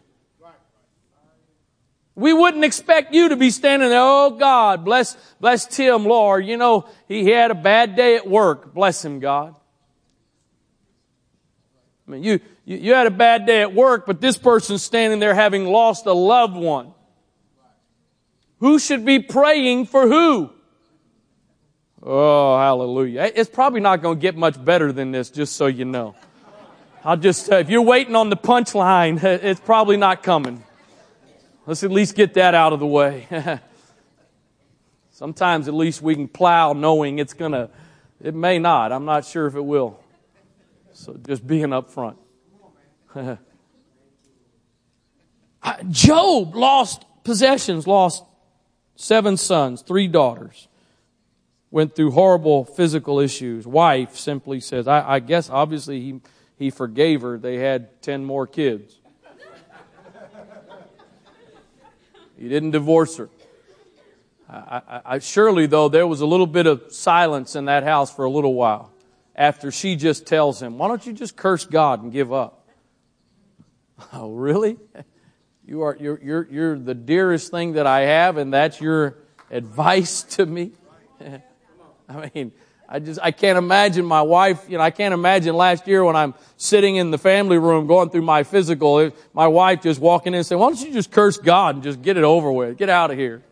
We 2.17 2.33
wouldn't 2.33 2.63
expect 2.63 3.13
you 3.13 3.29
to 3.29 3.35
be 3.35 3.51
standing 3.51 3.89
there, 3.89 4.01
oh 4.01 4.31
God, 4.31 4.83
bless, 4.83 5.15
bless 5.39 5.67
Tim, 5.67 6.03
Lord. 6.03 6.47
You 6.47 6.57
know, 6.57 6.89
he, 7.07 7.29
had 7.29 7.51
a 7.51 7.55
bad 7.55 7.95
day 7.95 8.15
at 8.15 8.27
work. 8.27 8.73
Bless 8.73 9.05
him, 9.05 9.19
God. 9.19 9.55
I 12.07 12.11
mean, 12.11 12.23
you, 12.23 12.39
you, 12.65 12.77
you 12.77 12.93
had 12.95 13.05
a 13.05 13.11
bad 13.11 13.45
day 13.45 13.61
at 13.61 13.71
work, 13.71 14.07
but 14.07 14.19
this 14.19 14.35
person's 14.35 14.81
standing 14.81 15.19
there 15.19 15.35
having 15.35 15.67
lost 15.67 16.07
a 16.07 16.11
loved 16.11 16.55
one. 16.55 16.91
Who 18.61 18.79
should 18.79 19.05
be 19.05 19.19
praying 19.19 19.85
for 19.85 20.07
who? 20.07 20.49
Oh, 22.01 22.57
hallelujah. 22.57 23.31
It's 23.35 23.49
probably 23.49 23.81
not 23.81 24.01
going 24.01 24.17
to 24.17 24.21
get 24.21 24.35
much 24.35 24.63
better 24.65 24.91
than 24.91 25.11
this, 25.11 25.29
just 25.29 25.55
so 25.55 25.67
you 25.67 25.85
know. 25.85 26.15
I'll 27.03 27.15
just, 27.15 27.51
uh, 27.51 27.57
if 27.57 27.69
you're 27.69 27.83
waiting 27.83 28.15
on 28.15 28.31
the 28.31 28.37
punchline, 28.37 29.23
it's 29.43 29.59
probably 29.59 29.97
not 29.97 30.23
coming. 30.23 30.63
Let's 31.67 31.83
at 31.83 31.91
least 31.91 32.15
get 32.15 32.33
that 32.35 32.55
out 32.55 32.71
of 32.71 32.79
the 32.79 32.87
way. 32.87 33.27
Sometimes 35.11 35.67
at 35.67 35.73
least 35.73 36.01
we 36.01 36.15
can 36.15 36.29
plow 36.29 36.71
knowing 36.71 37.19
it's 37.19 37.33
going 37.33 37.51
to, 37.51 37.69
it 38.23 38.33
may 38.33 38.57
not. 38.57 38.93
I'm 38.93 39.03
not 39.03 39.25
sure 39.25 39.47
if 39.47 39.55
it 39.55 39.65
will. 39.65 39.99
So 40.93 41.19
just 41.27 41.45
being 41.45 41.73
up 41.73 41.89
front. 41.89 42.17
Job 45.89 46.55
lost 46.55 47.03
possessions, 47.25 47.85
lost 47.85 48.23
seven 48.95 49.35
sons, 49.35 49.81
three 49.81 50.07
daughters, 50.07 50.69
went 51.69 51.97
through 51.97 52.11
horrible 52.11 52.63
physical 52.63 53.19
issues. 53.19 53.67
Wife 53.67 54.15
simply 54.15 54.61
says, 54.61 54.87
I, 54.87 55.15
I 55.15 55.19
guess 55.19 55.49
obviously 55.49 55.99
he, 55.99 56.21
he 56.55 56.69
forgave 56.69 57.23
her. 57.23 57.37
They 57.37 57.57
had 57.57 58.01
10 58.01 58.23
more 58.23 58.47
kids. 58.47 58.96
He 62.37 62.47
didn't 62.47 62.71
divorce 62.71 63.17
her. 63.17 63.29
I, 64.49 64.81
I, 64.87 65.01
I, 65.05 65.19
surely, 65.19 65.65
though, 65.65 65.89
there 65.89 66.07
was 66.07 66.21
a 66.21 66.25
little 66.25 66.47
bit 66.47 66.67
of 66.67 66.91
silence 66.91 67.55
in 67.55 67.65
that 67.65 67.83
house 67.83 68.13
for 68.13 68.25
a 68.25 68.29
little 68.29 68.53
while 68.53 68.91
after 69.35 69.71
she 69.71 69.95
just 69.95 70.25
tells 70.25 70.61
him, 70.61 70.77
Why 70.77 70.87
don't 70.87 71.05
you 71.05 71.13
just 71.13 71.35
curse 71.35 71.65
God 71.65 72.03
and 72.03 72.11
give 72.11 72.33
up? 72.33 72.63
Oh, 74.13 74.31
really? 74.31 74.77
You 75.69 75.81
are, 75.81 75.97
you're, 75.99 76.17
you're, 76.23 76.47
you're 76.49 76.79
the 76.79 76.93
dearest 76.93 77.51
thing 77.51 77.73
that 77.73 77.85
I 77.85 78.03
have, 78.03 78.37
and 78.37 78.53
that's 78.53 78.79
your 78.79 79.17
advice 79.51 80.23
to 80.23 80.45
me. 80.45 80.71
I 82.09 82.29
mean, 82.33 82.53
I 82.89 82.99
just, 82.99 83.19
I 83.21 83.31
can't 83.31 83.57
imagine 83.57 84.05
my 84.05 84.21
wife, 84.21 84.65
you 84.69 84.77
know, 84.77 84.83
I 84.83 84.91
can't 84.91 85.13
imagine 85.13 85.55
last 85.55 85.87
year 85.87 86.05
when 86.05 86.15
I'm 86.15 86.33
sitting 86.55 86.95
in 86.95 87.11
the 87.11 87.17
family 87.17 87.57
room 87.57 87.85
going 87.85 88.09
through 88.09 88.21
my 88.21 88.43
physical, 88.43 89.11
my 89.33 89.47
wife 89.47 89.81
just 89.81 89.99
walking 89.99 90.33
in 90.33 90.37
and 90.37 90.45
saying, 90.45 90.59
why 90.59 90.69
don't 90.69 90.79
you 90.79 90.93
just 90.93 91.11
curse 91.11 91.37
God 91.37 91.75
and 91.75 91.83
just 91.83 92.01
get 92.01 92.15
it 92.15 92.23
over 92.23 92.49
with? 92.49 92.77
Get 92.77 92.89
out 92.89 93.11
of 93.11 93.17
here. 93.17 93.43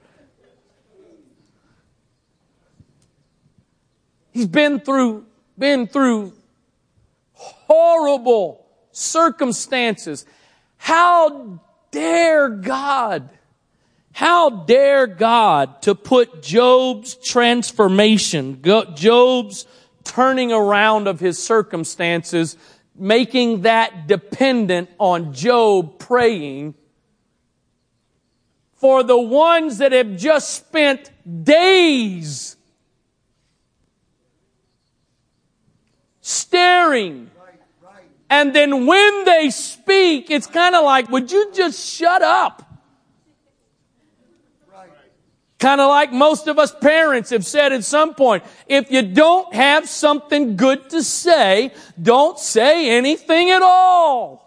He's 4.31 4.47
been 4.47 4.79
through, 4.79 5.25
been 5.57 5.87
through 5.87 6.33
horrible 7.33 8.65
circumstances. 8.91 10.25
How 10.77 11.59
dare 11.91 12.49
God? 12.49 13.29
How 14.15 14.49
dare 14.49 15.07
God 15.07 15.81
to 15.81 15.93
put 15.93 16.41
Job's 16.41 17.15
transformation, 17.15 18.61
Job's 18.95 19.65
turning 20.05 20.53
around 20.53 21.09
of 21.09 21.19
his 21.19 21.37
circumstances, 21.37 22.55
making 22.95 23.63
that 23.63 24.07
dependent 24.07 24.89
on 24.99 25.33
Job 25.33 25.99
praying 25.99 26.75
for 28.75 29.03
the 29.03 29.19
ones 29.19 29.79
that 29.79 29.91
have 29.91 30.15
just 30.15 30.55
spent 30.55 31.11
days 31.43 32.55
staring 36.21 37.29
and 38.29 38.55
then 38.55 38.85
when 38.85 39.25
they 39.25 39.49
speak, 39.49 40.31
it's 40.31 40.47
kind 40.47 40.73
of 40.73 40.83
like, 40.83 41.09
would 41.09 41.31
you 41.31 41.51
just 41.53 41.93
shut 41.93 42.21
up? 42.21 42.64
Kind 45.57 45.79
of 45.79 45.87
like 45.87 46.11
most 46.11 46.47
of 46.47 46.59
us 46.59 46.75
parents 46.75 47.29
have 47.29 47.45
said 47.45 47.71
at 47.71 47.83
some 47.85 48.13
point, 48.13 48.43
if 48.67 48.91
you 48.91 49.01
don't 49.01 49.53
have 49.53 49.87
something 49.87 50.57
good 50.57 50.89
to 50.89 51.01
say, 51.01 51.71
don't 52.01 52.37
say 52.37 52.89
anything 52.89 53.51
at 53.51 53.61
all. 53.61 54.41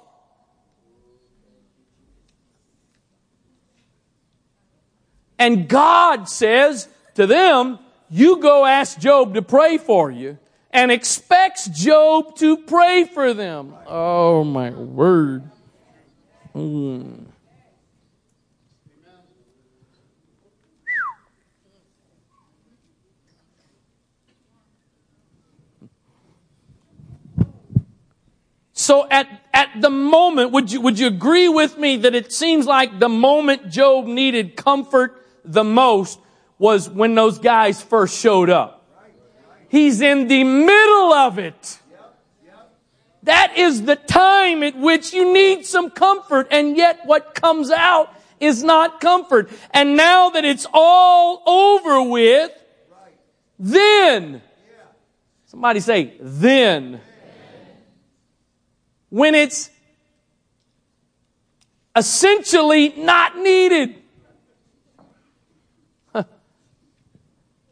And 5.38 5.68
God 5.68 6.28
says 6.28 6.88
to 7.14 7.26
them, 7.26 7.78
you 8.10 8.38
go 8.38 8.64
ask 8.64 8.98
Job 8.98 9.34
to 9.34 9.42
pray 9.42 9.78
for 9.78 10.10
you 10.10 10.38
and 10.70 10.90
expects 10.90 11.68
Job 11.68 12.36
to 12.36 12.56
pray 12.56 13.04
for 13.04 13.32
them. 13.32 13.74
Oh 13.86 14.44
my 14.44 14.70
word. 14.70 15.50
Mm. 16.54 17.27
So 28.88 29.06
at, 29.10 29.28
at 29.52 29.82
the 29.82 29.90
moment, 29.90 30.52
would 30.52 30.72
you, 30.72 30.80
would 30.80 30.98
you 30.98 31.08
agree 31.08 31.46
with 31.46 31.76
me 31.76 31.98
that 31.98 32.14
it 32.14 32.32
seems 32.32 32.64
like 32.64 32.98
the 32.98 33.10
moment 33.10 33.68
Job 33.68 34.06
needed 34.06 34.56
comfort 34.56 35.26
the 35.44 35.62
most 35.62 36.18
was 36.58 36.88
when 36.88 37.14
those 37.14 37.38
guys 37.38 37.82
first 37.82 38.18
showed 38.18 38.48
up? 38.48 38.82
He's 39.68 40.00
in 40.00 40.26
the 40.26 40.42
middle 40.42 41.12
of 41.12 41.38
it. 41.38 41.80
That 43.24 43.58
is 43.58 43.82
the 43.82 43.96
time 43.96 44.62
at 44.62 44.74
which 44.74 45.12
you 45.12 45.34
need 45.34 45.66
some 45.66 45.90
comfort, 45.90 46.48
and 46.50 46.74
yet 46.74 47.00
what 47.04 47.34
comes 47.34 47.70
out 47.70 48.10
is 48.40 48.64
not 48.64 49.02
comfort. 49.02 49.50
And 49.70 49.98
now 49.98 50.30
that 50.30 50.46
it's 50.46 50.66
all 50.72 51.42
over 51.46 52.08
with, 52.08 52.52
then, 53.58 54.40
somebody 55.44 55.80
say, 55.80 56.14
then, 56.22 57.02
when 59.10 59.34
it's 59.34 59.70
essentially 61.96 62.90
not 62.96 63.36
needed. 63.38 63.94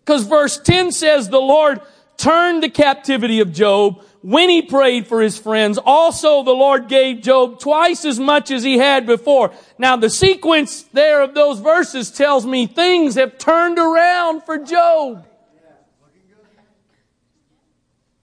Because 0.05 0.25
verse 0.25 0.57
10 0.59 0.93
says 0.93 1.29
the 1.29 1.41
Lord 1.41 1.81
turned 2.17 2.63
the 2.63 2.69
captivity 2.69 3.41
of 3.41 3.53
Job 3.53 4.01
when 4.23 4.49
he 4.49 4.63
prayed 4.63 5.07
for 5.07 5.21
his 5.21 5.37
friends. 5.37 5.79
Also 5.79 6.45
the 6.45 6.53
Lord 6.53 6.89
gave 6.89 7.23
Job 7.23 7.59
twice 7.59 8.05
as 8.05 8.21
much 8.21 8.51
as 8.51 8.63
he 8.63 8.79
had 8.79 9.05
before. 9.05 9.53
Now 9.79 9.97
the 9.97 10.11
sequence 10.11 10.83
there 10.83 11.23
of 11.23 11.35
those 11.35 11.59
verses 11.59 12.11
tells 12.11 12.47
me 12.47 12.67
things 12.67 13.17
have 13.17 13.37
turned 13.37 13.79
around 13.79 14.43
for 14.43 14.59
Job. 14.59 15.27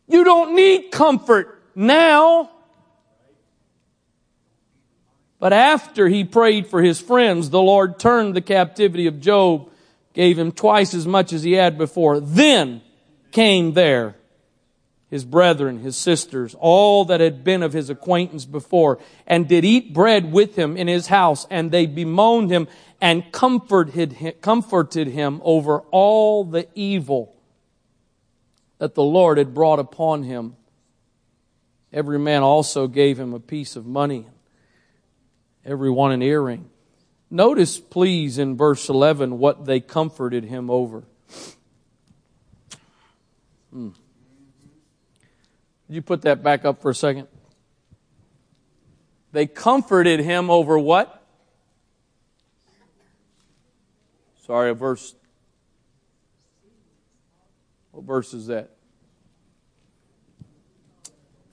You 0.08 0.24
don't 0.24 0.56
need 0.56 0.92
comfort 0.92 1.62
now. 1.76 2.53
But 5.44 5.52
after 5.52 6.08
he 6.08 6.24
prayed 6.24 6.68
for 6.68 6.82
his 6.82 7.02
friends, 7.02 7.50
the 7.50 7.62
Lord 7.62 8.00
turned 8.00 8.34
the 8.34 8.40
captivity 8.40 9.08
of 9.08 9.20
Job, 9.20 9.70
gave 10.14 10.40
him 10.40 10.54
twice 10.54 10.94
as 10.94 11.06
much 11.06 11.34
as 11.34 11.44
he 11.44 11.52
had 11.52 11.78
before. 11.78 12.22
Then 12.22 12.82
came 13.34 13.74
there 13.74 14.16
his 15.10 15.26
brethren, 15.26 15.80
his 15.80 15.98
sisters, 15.98 16.56
all 16.58 17.04
that 17.04 17.20
had 17.20 17.44
been 17.44 17.62
of 17.62 17.74
his 17.74 17.90
acquaintance 17.90 18.46
before, 18.46 19.00
and 19.28 19.46
did 19.46 19.66
eat 19.66 19.94
bread 19.94 20.32
with 20.32 20.56
him 20.56 20.78
in 20.78 20.88
his 20.88 21.08
house, 21.08 21.46
and 21.50 21.72
they 21.72 21.88
bemoaned 21.88 22.50
him 22.50 22.66
and 23.02 23.30
comforted 23.34 24.14
him, 24.14 24.34
comforted 24.40 25.10
him 25.10 25.42
over 25.44 25.80
all 25.92 26.46
the 26.46 26.70
evil 26.74 27.36
that 28.78 28.96
the 28.96 29.04
Lord 29.04 29.38
had 29.38 29.54
brought 29.54 29.80
upon 29.80 30.24
him. 30.24 30.56
Every 31.92 32.18
man 32.18 32.44
also 32.44 32.88
gave 32.88 33.20
him 33.20 33.34
a 33.34 33.42
piece 33.42 33.76
of 33.76 33.86
money, 33.86 34.26
every 35.66 35.90
one 35.90 36.12
an 36.12 36.22
earring. 36.22 36.70
Notice, 37.30 37.80
please, 37.80 38.38
in 38.38 38.56
verse 38.56 38.90
11, 38.90 39.40
what 39.40 39.66
they 39.66 39.80
comforted 39.80 40.44
him 40.46 40.70
over. 40.70 41.04
Hmm. 43.72 43.90
You 45.90 46.02
put 46.02 46.22
that 46.24 46.44
back 46.44 46.64
up 46.64 46.82
for 46.82 46.92
a 46.92 46.96
second? 46.96 47.28
They 49.32 49.48
comforted 49.48 50.20
him 50.20 50.52
over 50.52 50.78
what? 50.78 51.24
Sorry, 54.46 54.74
verse. 54.76 55.16
What 57.92 58.04
verse 58.04 58.34
is 58.34 58.48
that? 58.48 58.72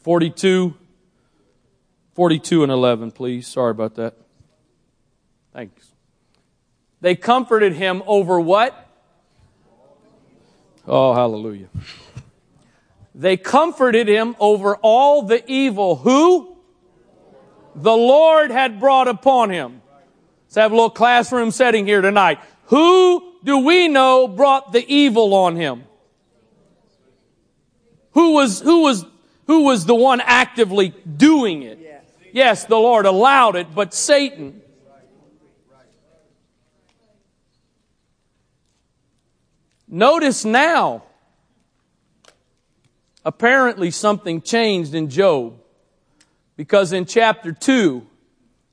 42. 0.01 0.75
42 2.14 2.62
and 2.62 2.73
11, 2.73 3.12
please. 3.12 3.46
Sorry 3.46 3.70
about 3.70 3.94
that. 3.96 4.14
Thanks. 5.53 5.92
They 7.01 7.14
comforted 7.14 7.73
him 7.73 8.03
over 8.07 8.38
what? 8.38 8.88
Oh, 10.87 11.14
hallelujah. 11.14 11.68
They 13.14 13.37
comforted 13.37 14.09
him 14.09 14.37
over 14.38 14.77
all 14.77 15.23
the 15.23 15.42
evil 15.51 15.96
who? 15.96 16.57
The 17.75 17.92
Lord 17.92 18.51
had 18.51 18.81
brought 18.81 19.09
upon 19.09 19.51
him. 19.51 19.83
Let's 20.44 20.57
have 20.57 20.73
a 20.73 20.75
little 20.75 20.90
classroom 20.90 21.51
setting 21.51 21.87
here 21.87 22.01
tonight. 22.01 22.40
Who 22.64 23.35
do 23.44 23.59
we 23.59 23.88
know 23.88 24.29
brought 24.29 24.73
the 24.73 24.85
evil 24.92 25.35
on 25.35 25.57
him? 25.57 25.85
Who 28.12 28.33
was, 28.33 28.61
who 28.61 28.83
was, 28.83 29.05
who 29.46 29.64
was 29.64 29.87
the 29.87 29.94
one 29.94 30.20
actively 30.20 30.88
doing 31.16 31.62
it? 31.62 31.79
Yes, 32.32 32.64
the 32.64 32.76
Lord 32.76 33.06
allowed 33.06 33.56
it, 33.56 33.74
but 33.74 33.92
Satan. 33.94 34.62
Notice 39.88 40.44
now, 40.44 41.02
apparently 43.24 43.90
something 43.90 44.40
changed 44.40 44.94
in 44.94 45.10
Job. 45.10 45.54
Because 46.56 46.92
in 46.92 47.06
chapter 47.06 47.52
2, 47.52 48.06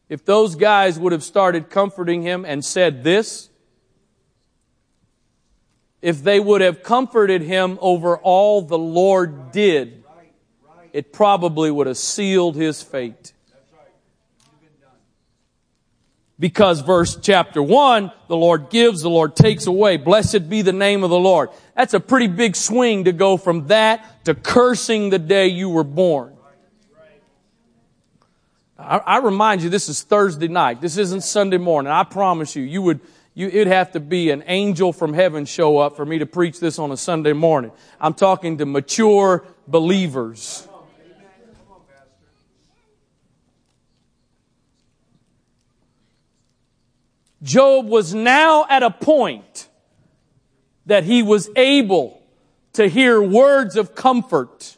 if 0.10 0.26
those 0.26 0.56
guys 0.56 1.00
would 1.00 1.12
have 1.12 1.24
started 1.24 1.70
comforting 1.70 2.22
him 2.22 2.46
and 2.46 2.64
said 2.64 3.04
this, 3.04 3.50
if 6.02 6.24
they 6.24 6.40
would 6.40 6.62
have 6.62 6.84
comforted 6.84 7.42
him 7.42 7.78
over 7.82 8.18
all 8.18 8.62
the 8.62 8.78
Lord 8.78 9.52
did, 9.52 10.04
it 10.94 11.12
probably 11.12 11.72
would 11.72 11.88
have 11.88 11.98
sealed 11.98 12.56
his 12.56 12.84
fate. 12.84 13.34
Because 16.40 16.82
verse 16.82 17.18
chapter 17.20 17.64
1, 17.64 18.12
the 18.28 18.38
Lord 18.38 18.70
gives, 18.70 19.02
the 19.02 19.10
Lord 19.10 19.36
takes 19.36 19.66
away. 19.66 19.98
Blessed 19.98 20.50
be 20.50 20.62
the 20.62 20.74
name 20.74 21.04
of 21.04 21.10
the 21.10 21.18
Lord. 21.18 21.50
That's 21.76 21.96
a 21.96 22.00
pretty 22.00 22.28
big 22.28 22.56
swing 22.56 23.06
to 23.06 23.12
go 23.12 23.38
from 23.38 23.68
that 23.68 24.26
to 24.26 24.36
cursing 24.36 25.10
the 25.10 25.18
day 25.18 25.48
you 25.48 25.70
were 25.70 25.84
born. 25.84 26.38
I, 28.78 28.98
I 28.98 29.18
remind 29.18 29.64
you, 29.64 29.70
this 29.70 29.90
is 29.90 30.04
Thursday 30.04 30.48
night. 30.48 30.80
This 30.80 30.98
isn't 30.98 31.22
Sunday 31.22 31.58
morning. 31.58 31.92
I 31.92 32.04
promise 32.04 32.56
you, 32.56 32.62
you 32.62 32.84
would, 32.84 33.00
you, 33.34 33.48
it'd 33.48 33.68
have 33.68 33.94
to 33.94 34.00
be 34.00 34.30
an 34.30 34.44
angel 34.46 34.94
from 34.94 35.16
heaven 35.16 35.46
show 35.46 35.80
up 35.80 35.96
for 35.96 36.06
me 36.06 36.20
to 36.20 36.28
preach 36.28 36.60
this 36.60 36.78
on 36.78 36.92
a 36.92 36.98
Sunday 36.98 37.34
morning. 37.34 37.72
I'm 38.00 38.14
talking 38.14 38.60
to 38.60 38.68
mature 38.68 39.44
believers. 39.68 40.68
Job 47.48 47.88
was 47.88 48.14
now 48.14 48.66
at 48.70 48.84
a 48.84 48.92
point 48.92 49.70
that 50.86 51.06
he 51.06 51.24
was 51.24 51.50
able 51.56 52.22
to 52.74 52.90
hear 52.90 53.22
words 53.22 53.78
of 53.78 53.96
comfort, 53.96 54.76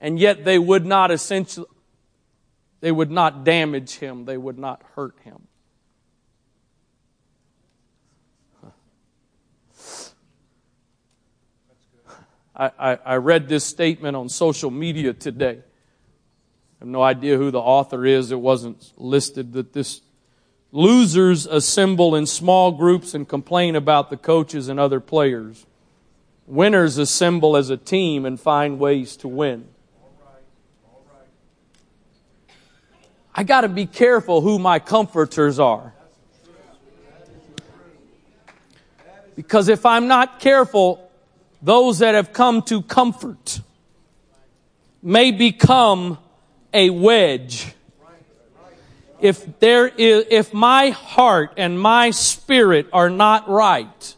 and 0.00 0.18
yet 0.18 0.46
they 0.46 0.58
would 0.58 0.86
not 0.86 1.10
essentially, 1.10 1.66
they 2.80 2.90
would 2.90 3.10
not 3.10 3.44
damage 3.44 3.96
him, 3.96 4.24
they 4.24 4.38
would 4.38 4.58
not 4.58 4.82
hurt 4.94 5.14
him. 5.24 5.42
I, 12.56 12.70
I, 12.78 12.98
I 13.04 13.16
read 13.16 13.46
this 13.46 13.64
statement 13.64 14.16
on 14.16 14.30
social 14.30 14.70
media 14.70 15.12
today. 15.12 15.58
I 15.58 16.78
have 16.80 16.88
no 16.88 17.02
idea 17.02 17.36
who 17.36 17.50
the 17.50 17.60
author 17.60 18.06
is. 18.06 18.32
It 18.32 18.40
wasn't 18.40 18.94
listed 18.96 19.52
that 19.52 19.74
this 19.74 20.00
Losers 20.70 21.46
assemble 21.46 22.14
in 22.14 22.26
small 22.26 22.72
groups 22.72 23.14
and 23.14 23.26
complain 23.26 23.74
about 23.74 24.10
the 24.10 24.16
coaches 24.16 24.68
and 24.68 24.78
other 24.78 25.00
players. 25.00 25.64
Winners 26.46 26.98
assemble 26.98 27.56
as 27.56 27.70
a 27.70 27.76
team 27.76 28.26
and 28.26 28.38
find 28.38 28.78
ways 28.78 29.16
to 29.18 29.28
win. 29.28 29.66
I 33.34 33.44
got 33.44 33.62
to 33.62 33.68
be 33.68 33.86
careful 33.86 34.40
who 34.40 34.58
my 34.58 34.78
comforters 34.78 35.58
are. 35.58 35.94
Because 39.36 39.68
if 39.68 39.86
I'm 39.86 40.08
not 40.08 40.40
careful, 40.40 41.08
those 41.62 42.00
that 42.00 42.14
have 42.14 42.32
come 42.32 42.62
to 42.62 42.82
comfort 42.82 43.60
may 45.00 45.30
become 45.30 46.18
a 46.74 46.90
wedge 46.90 47.74
if 49.20 49.58
there 49.58 49.88
is, 49.88 50.26
if 50.30 50.54
my 50.54 50.90
heart 50.90 51.52
and 51.56 51.80
my 51.80 52.10
spirit 52.10 52.88
are 52.92 53.10
not 53.10 53.48
right, 53.48 54.14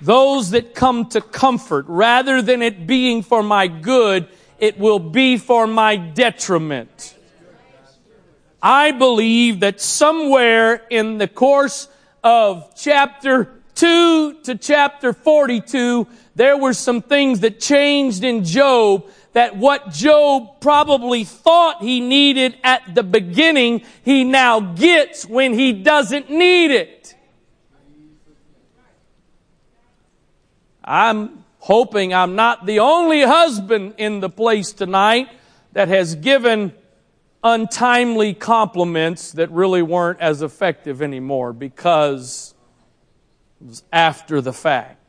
those 0.00 0.50
that 0.50 0.74
come 0.74 1.06
to 1.10 1.20
comfort, 1.20 1.84
rather 1.88 2.42
than 2.42 2.62
it 2.62 2.86
being 2.86 3.22
for 3.22 3.42
my 3.42 3.68
good, 3.68 4.28
it 4.58 4.78
will 4.78 4.98
be 4.98 5.36
for 5.36 5.66
my 5.66 5.96
detriment. 5.96 7.16
I 8.62 8.90
believe 8.90 9.60
that 9.60 9.80
somewhere 9.80 10.82
in 10.90 11.18
the 11.18 11.28
course 11.28 11.88
of 12.22 12.74
chapter 12.76 13.50
2 13.74 14.40
to 14.42 14.54
chapter 14.56 15.12
42, 15.12 16.06
there 16.34 16.56
were 16.56 16.74
some 16.74 17.00
things 17.00 17.40
that 17.40 17.60
changed 17.60 18.24
in 18.24 18.44
Job 18.44 19.08
that 19.32 19.56
what 19.56 19.90
Job 19.90 20.60
probably 20.60 21.24
thought 21.24 21.82
he 21.82 22.00
needed 22.00 22.56
at 22.64 22.94
the 22.94 23.02
beginning, 23.02 23.82
he 24.04 24.24
now 24.24 24.60
gets 24.60 25.24
when 25.24 25.54
he 25.54 25.72
doesn't 25.72 26.30
need 26.30 26.70
it. 26.70 27.14
I'm 30.82 31.44
hoping 31.58 32.12
I'm 32.12 32.34
not 32.34 32.66
the 32.66 32.80
only 32.80 33.22
husband 33.22 33.94
in 33.98 34.20
the 34.20 34.30
place 34.30 34.72
tonight 34.72 35.28
that 35.72 35.88
has 35.88 36.16
given 36.16 36.72
untimely 37.44 38.34
compliments 38.34 39.32
that 39.32 39.50
really 39.50 39.82
weren't 39.82 40.20
as 40.20 40.42
effective 40.42 41.00
anymore 41.00 41.52
because 41.52 42.54
it 43.60 43.66
was 43.68 43.84
after 43.92 44.40
the 44.40 44.52
fact. 44.52 44.99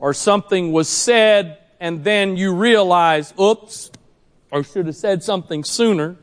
Or 0.00 0.14
something 0.14 0.72
was 0.72 0.88
said 0.88 1.58
and 1.78 2.04
then 2.04 2.36
you 2.36 2.54
realize, 2.54 3.32
oops, 3.40 3.90
I 4.52 4.62
should 4.62 4.86
have 4.86 4.96
said 4.96 5.22
something 5.22 5.64
sooner. 5.64 6.16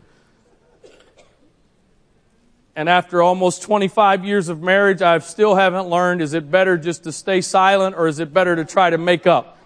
And 2.76 2.88
after 2.88 3.24
almost 3.24 3.64
25 3.64 4.24
years 4.24 4.50
of 4.50 4.62
marriage, 4.62 5.02
I 5.02 5.18
still 5.18 5.56
haven't 5.56 5.88
learned 5.88 6.22
is 6.22 6.36
it 6.36 6.52
better 6.52 6.78
just 6.78 7.06
to 7.06 7.12
stay 7.12 7.42
silent 7.42 7.96
or 7.96 8.08
is 8.08 8.20
it 8.20 8.32
better 8.32 8.56
to 8.56 8.66
try 8.66 8.92
to 8.92 9.00
make 9.00 9.26
up? 9.26 9.58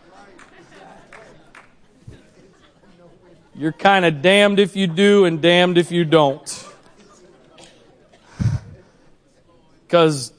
You're 3.54 3.74
kind 3.74 4.06
of 4.06 4.22
damned 4.22 4.60
if 4.60 4.78
you 4.78 4.88
do 4.88 5.26
and 5.26 5.42
damned 5.42 5.78
if 5.78 5.92
you 5.92 6.06
don't. 6.06 6.68
Because 9.86 10.32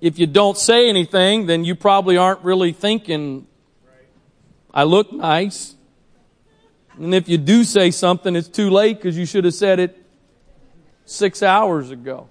if 0.00 0.18
you 0.18 0.26
don't 0.26 0.56
say 0.56 0.88
anything, 0.88 1.46
then 1.46 1.64
you 1.64 1.74
probably 1.74 2.16
aren't 2.16 2.42
really 2.44 2.72
thinking, 2.72 3.46
I 4.72 4.84
look 4.84 5.12
nice. 5.12 5.74
And 6.96 7.14
if 7.14 7.28
you 7.28 7.38
do 7.38 7.64
say 7.64 7.90
something, 7.90 8.36
it's 8.36 8.48
too 8.48 8.70
late 8.70 8.96
because 8.96 9.16
you 9.16 9.26
should 9.26 9.44
have 9.44 9.54
said 9.54 9.80
it 9.80 10.00
six 11.04 11.42
hours 11.42 11.90
ago. 11.90 12.28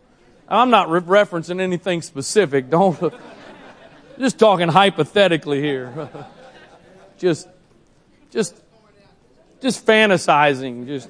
I'm 0.48 0.70
not 0.70 0.90
re- 0.90 1.02
referencing 1.02 1.60
anything 1.60 2.02
specific. 2.02 2.70
Don't, 2.70 3.14
just 4.18 4.40
talking 4.40 4.70
hypothetically 4.70 5.62
here. 5.62 6.10
just, 7.18 7.48
just, 8.32 8.56
just 9.62 9.86
fantasizing. 9.86 10.88
Just. 10.88 11.10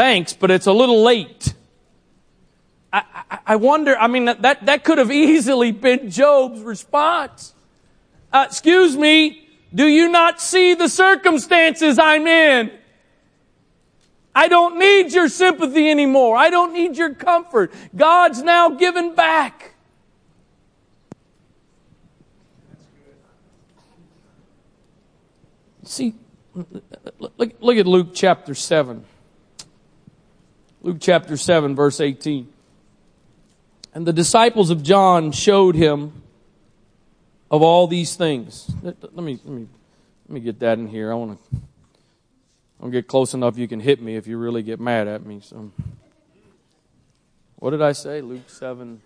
Thanks, 0.00 0.32
but 0.32 0.50
it's 0.50 0.64
a 0.64 0.72
little 0.72 1.02
late. 1.02 1.52
I, 2.90 3.02
I, 3.30 3.38
I 3.48 3.56
wonder, 3.56 3.98
I 3.98 4.06
mean, 4.06 4.24
that, 4.24 4.64
that 4.64 4.82
could 4.82 4.96
have 4.96 5.12
easily 5.12 5.72
been 5.72 6.10
Job's 6.10 6.62
response. 6.62 7.52
Uh, 8.32 8.46
excuse 8.48 8.96
me, 8.96 9.46
do 9.74 9.86
you 9.86 10.08
not 10.08 10.40
see 10.40 10.72
the 10.72 10.88
circumstances 10.88 11.98
I'm 11.98 12.26
in? 12.26 12.70
I 14.34 14.48
don't 14.48 14.78
need 14.78 15.12
your 15.12 15.28
sympathy 15.28 15.90
anymore. 15.90 16.34
I 16.34 16.48
don't 16.48 16.72
need 16.72 16.96
your 16.96 17.14
comfort. 17.14 17.70
God's 17.94 18.42
now 18.42 18.70
given 18.70 19.14
back. 19.14 19.74
See, 25.84 26.14
look, 27.18 27.52
look 27.60 27.76
at 27.76 27.86
Luke 27.86 28.12
chapter 28.14 28.54
7. 28.54 29.04
Luke 30.82 30.96
chapter 30.98 31.36
7, 31.36 31.76
verse 31.76 32.00
18. 32.00 32.48
And 33.92 34.06
the 34.06 34.12
disciples 34.12 34.70
of 34.70 34.82
John 34.82 35.30
showed 35.32 35.74
him 35.74 36.22
of 37.50 37.62
all 37.62 37.86
these 37.86 38.16
things. 38.16 38.70
Let, 38.82 38.96
me, 39.14 39.38
let 39.44 39.54
me, 39.54 39.68
let 40.26 40.34
me 40.34 40.40
get 40.40 40.60
that 40.60 40.78
in 40.78 40.86
here. 40.86 41.12
I 41.12 41.14
want 41.16 41.38
to, 41.52 41.60
I 42.82 42.88
get 42.88 43.08
close 43.08 43.34
enough 43.34 43.58
you 43.58 43.68
can 43.68 43.80
hit 43.80 44.00
me 44.00 44.16
if 44.16 44.26
you 44.26 44.38
really 44.38 44.62
get 44.62 44.80
mad 44.80 45.06
at 45.06 45.26
me. 45.26 45.40
So, 45.42 45.70
what 47.56 47.70
did 47.70 47.82
I 47.82 47.92
say? 47.92 48.22
Luke 48.22 48.48
7, 48.48 49.02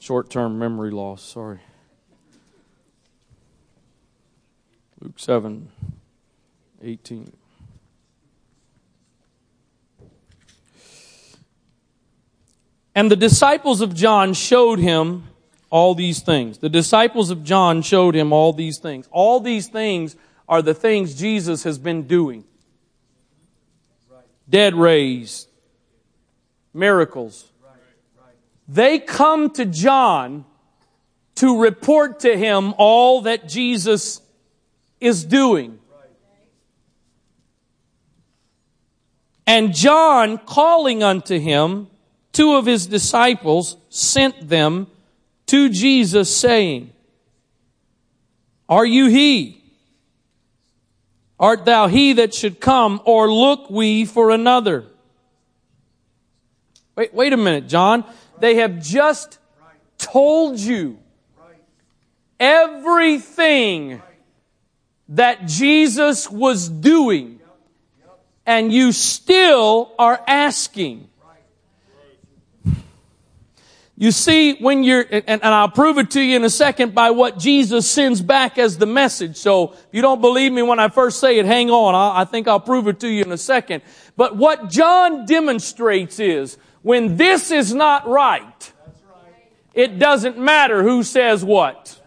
short 0.00 0.30
term 0.30 0.58
memory 0.58 0.90
loss. 0.90 1.22
Sorry. 1.22 1.60
Luke 5.00 5.18
7, 5.18 5.68
18. 6.82 7.37
And 12.98 13.12
the 13.12 13.14
disciples 13.14 13.80
of 13.80 13.94
John 13.94 14.34
showed 14.34 14.80
him 14.80 15.28
all 15.70 15.94
these 15.94 16.18
things. 16.20 16.58
The 16.58 16.68
disciples 16.68 17.30
of 17.30 17.44
John 17.44 17.80
showed 17.80 18.16
him 18.16 18.32
all 18.32 18.52
these 18.52 18.78
things. 18.78 19.08
All 19.12 19.38
these 19.38 19.68
things 19.68 20.16
are 20.48 20.62
the 20.62 20.74
things 20.74 21.14
Jesus 21.14 21.62
has 21.62 21.78
been 21.78 22.08
doing. 22.08 22.42
Dead 24.48 24.74
raised, 24.74 25.48
miracles. 26.74 27.48
They 28.66 28.98
come 28.98 29.50
to 29.50 29.64
John 29.64 30.44
to 31.36 31.60
report 31.60 32.18
to 32.20 32.36
him 32.36 32.74
all 32.78 33.20
that 33.22 33.46
Jesus 33.48 34.20
is 35.00 35.24
doing. 35.24 35.78
And 39.46 39.72
John 39.72 40.36
calling 40.38 41.04
unto 41.04 41.38
him 41.38 41.86
two 42.32 42.54
of 42.54 42.66
his 42.66 42.86
disciples 42.86 43.76
sent 43.88 44.48
them 44.48 44.86
to 45.46 45.68
Jesus 45.68 46.34
saying, 46.34 46.92
Are 48.68 48.86
you 48.86 49.06
he? 49.08 49.62
Art 51.40 51.64
thou 51.64 51.86
he 51.86 52.14
that 52.14 52.34
should 52.34 52.60
come, 52.60 53.00
or 53.04 53.30
look 53.32 53.70
we 53.70 54.04
for 54.04 54.30
another? 54.30 54.84
Wait, 56.96 57.14
wait 57.14 57.32
a 57.32 57.36
minute, 57.36 57.68
John. 57.68 58.04
They 58.40 58.56
have 58.56 58.82
just 58.82 59.38
told 59.98 60.58
you 60.58 60.98
everything 62.40 64.02
that 65.10 65.46
Jesus 65.46 66.30
was 66.30 66.68
doing, 66.68 67.40
and 68.44 68.72
you 68.72 68.92
still 68.92 69.92
are 69.98 70.20
asking, 70.26 71.08
you 74.00 74.12
see, 74.12 74.54
when 74.54 74.84
you're, 74.84 75.04
and, 75.10 75.24
and, 75.26 75.44
I'll 75.44 75.68
prove 75.68 75.98
it 75.98 76.12
to 76.12 76.20
you 76.20 76.36
in 76.36 76.44
a 76.44 76.50
second 76.50 76.94
by 76.94 77.10
what 77.10 77.36
Jesus 77.36 77.90
sends 77.90 78.22
back 78.22 78.56
as 78.56 78.78
the 78.78 78.86
message. 78.86 79.36
So 79.36 79.72
if 79.72 79.88
you 79.90 80.02
don't 80.02 80.20
believe 80.20 80.52
me 80.52 80.62
when 80.62 80.78
I 80.78 80.86
first 80.86 81.18
say 81.18 81.40
it, 81.40 81.46
hang 81.46 81.68
on. 81.68 81.96
i 81.96 82.20
I 82.20 82.24
think 82.24 82.46
I'll 82.46 82.60
prove 82.60 82.86
it 82.86 83.00
to 83.00 83.08
you 83.08 83.22
in 83.24 83.32
a 83.32 83.36
second. 83.36 83.82
But 84.16 84.36
what 84.36 84.70
John 84.70 85.26
demonstrates 85.26 86.20
is 86.20 86.58
when 86.82 87.16
this 87.16 87.50
is 87.50 87.74
not 87.74 88.06
right, 88.06 88.72
it 89.74 89.98
doesn't 89.98 90.38
matter 90.38 90.84
who 90.84 91.02
says 91.02 91.44
what. 91.44 92.00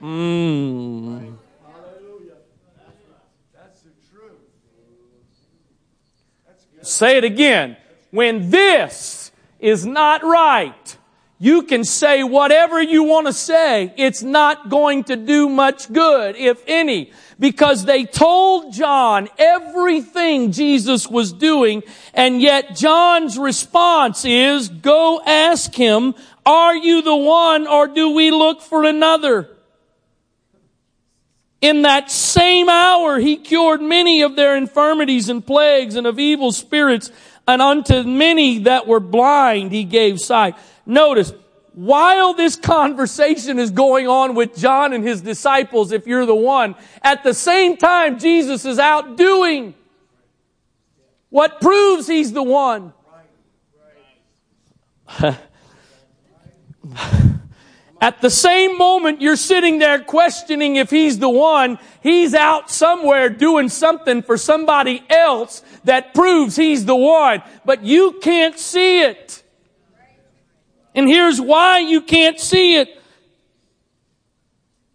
Mm. 0.00 1.36
Say 6.80 7.18
it 7.18 7.24
again. 7.24 7.76
When 8.10 8.48
this 8.48 9.23
is 9.64 9.86
not 9.86 10.22
right, 10.22 10.98
you 11.38 11.62
can 11.62 11.84
say 11.84 12.22
whatever 12.22 12.82
you 12.82 13.02
want 13.02 13.26
to 13.26 13.32
say. 13.32 13.94
It's 13.96 14.22
not 14.22 14.68
going 14.68 15.04
to 15.04 15.16
do 15.16 15.48
much 15.48 15.90
good, 15.90 16.36
if 16.36 16.62
any, 16.66 17.12
because 17.40 17.86
they 17.86 18.04
told 18.04 18.74
John 18.74 19.26
everything 19.38 20.52
Jesus 20.52 21.08
was 21.08 21.32
doing, 21.32 21.82
and 22.12 22.42
yet 22.42 22.76
John's 22.76 23.38
response 23.38 24.26
is, 24.26 24.68
go 24.68 25.22
ask 25.26 25.74
him, 25.74 26.14
are 26.44 26.76
you 26.76 27.00
the 27.00 27.16
one 27.16 27.66
or 27.66 27.88
do 27.88 28.10
we 28.10 28.30
look 28.30 28.60
for 28.60 28.84
another? 28.84 29.48
In 31.62 31.80
that 31.82 32.10
same 32.10 32.68
hour, 32.68 33.18
he 33.18 33.38
cured 33.38 33.80
many 33.80 34.20
of 34.20 34.36
their 34.36 34.54
infirmities 34.54 35.30
and 35.30 35.44
plagues 35.44 35.96
and 35.96 36.06
of 36.06 36.18
evil 36.18 36.52
spirits 36.52 37.10
and 37.46 37.60
unto 37.60 38.02
many 38.02 38.60
that 38.60 38.86
were 38.86 39.00
blind 39.00 39.72
he 39.72 39.84
gave 39.84 40.20
sight. 40.20 40.56
Notice, 40.86 41.32
while 41.74 42.34
this 42.34 42.56
conversation 42.56 43.58
is 43.58 43.70
going 43.70 44.06
on 44.06 44.34
with 44.34 44.56
John 44.56 44.92
and 44.92 45.04
his 45.04 45.20
disciples, 45.20 45.92
if 45.92 46.06
you're 46.06 46.26
the 46.26 46.34
one, 46.34 46.74
at 47.02 47.22
the 47.24 47.34
same 47.34 47.76
time 47.76 48.18
Jesus 48.18 48.64
is 48.64 48.78
out 48.78 49.16
doing 49.16 49.74
what 51.30 51.60
proves 51.60 52.06
he's 52.06 52.32
the 52.32 52.42
one. 52.42 52.92
At 58.04 58.20
the 58.20 58.28
same 58.28 58.76
moment 58.76 59.22
you're 59.22 59.34
sitting 59.34 59.78
there 59.78 59.98
questioning 59.98 60.76
if 60.76 60.90
he's 60.90 61.18
the 61.18 61.30
one, 61.30 61.78
he's 62.02 62.34
out 62.34 62.70
somewhere 62.70 63.30
doing 63.30 63.70
something 63.70 64.20
for 64.20 64.36
somebody 64.36 65.02
else 65.08 65.62
that 65.84 66.12
proves 66.12 66.54
he's 66.54 66.84
the 66.84 66.94
one, 66.94 67.42
but 67.64 67.82
you 67.82 68.18
can't 68.20 68.58
see 68.58 69.00
it. 69.00 69.42
And 70.94 71.08
here's 71.08 71.40
why 71.40 71.78
you 71.78 72.02
can't 72.02 72.38
see 72.38 72.76
it. 72.76 73.00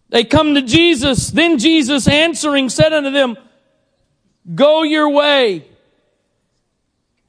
They 0.10 0.24
come 0.24 0.54
to 0.54 0.62
Jesus. 0.62 1.32
Then 1.32 1.58
Jesus 1.58 2.08
answering 2.08 2.70
said 2.70 2.94
unto 2.94 3.10
them, 3.10 3.38
Go 4.54 4.84
your 4.84 5.10
way 5.10 5.66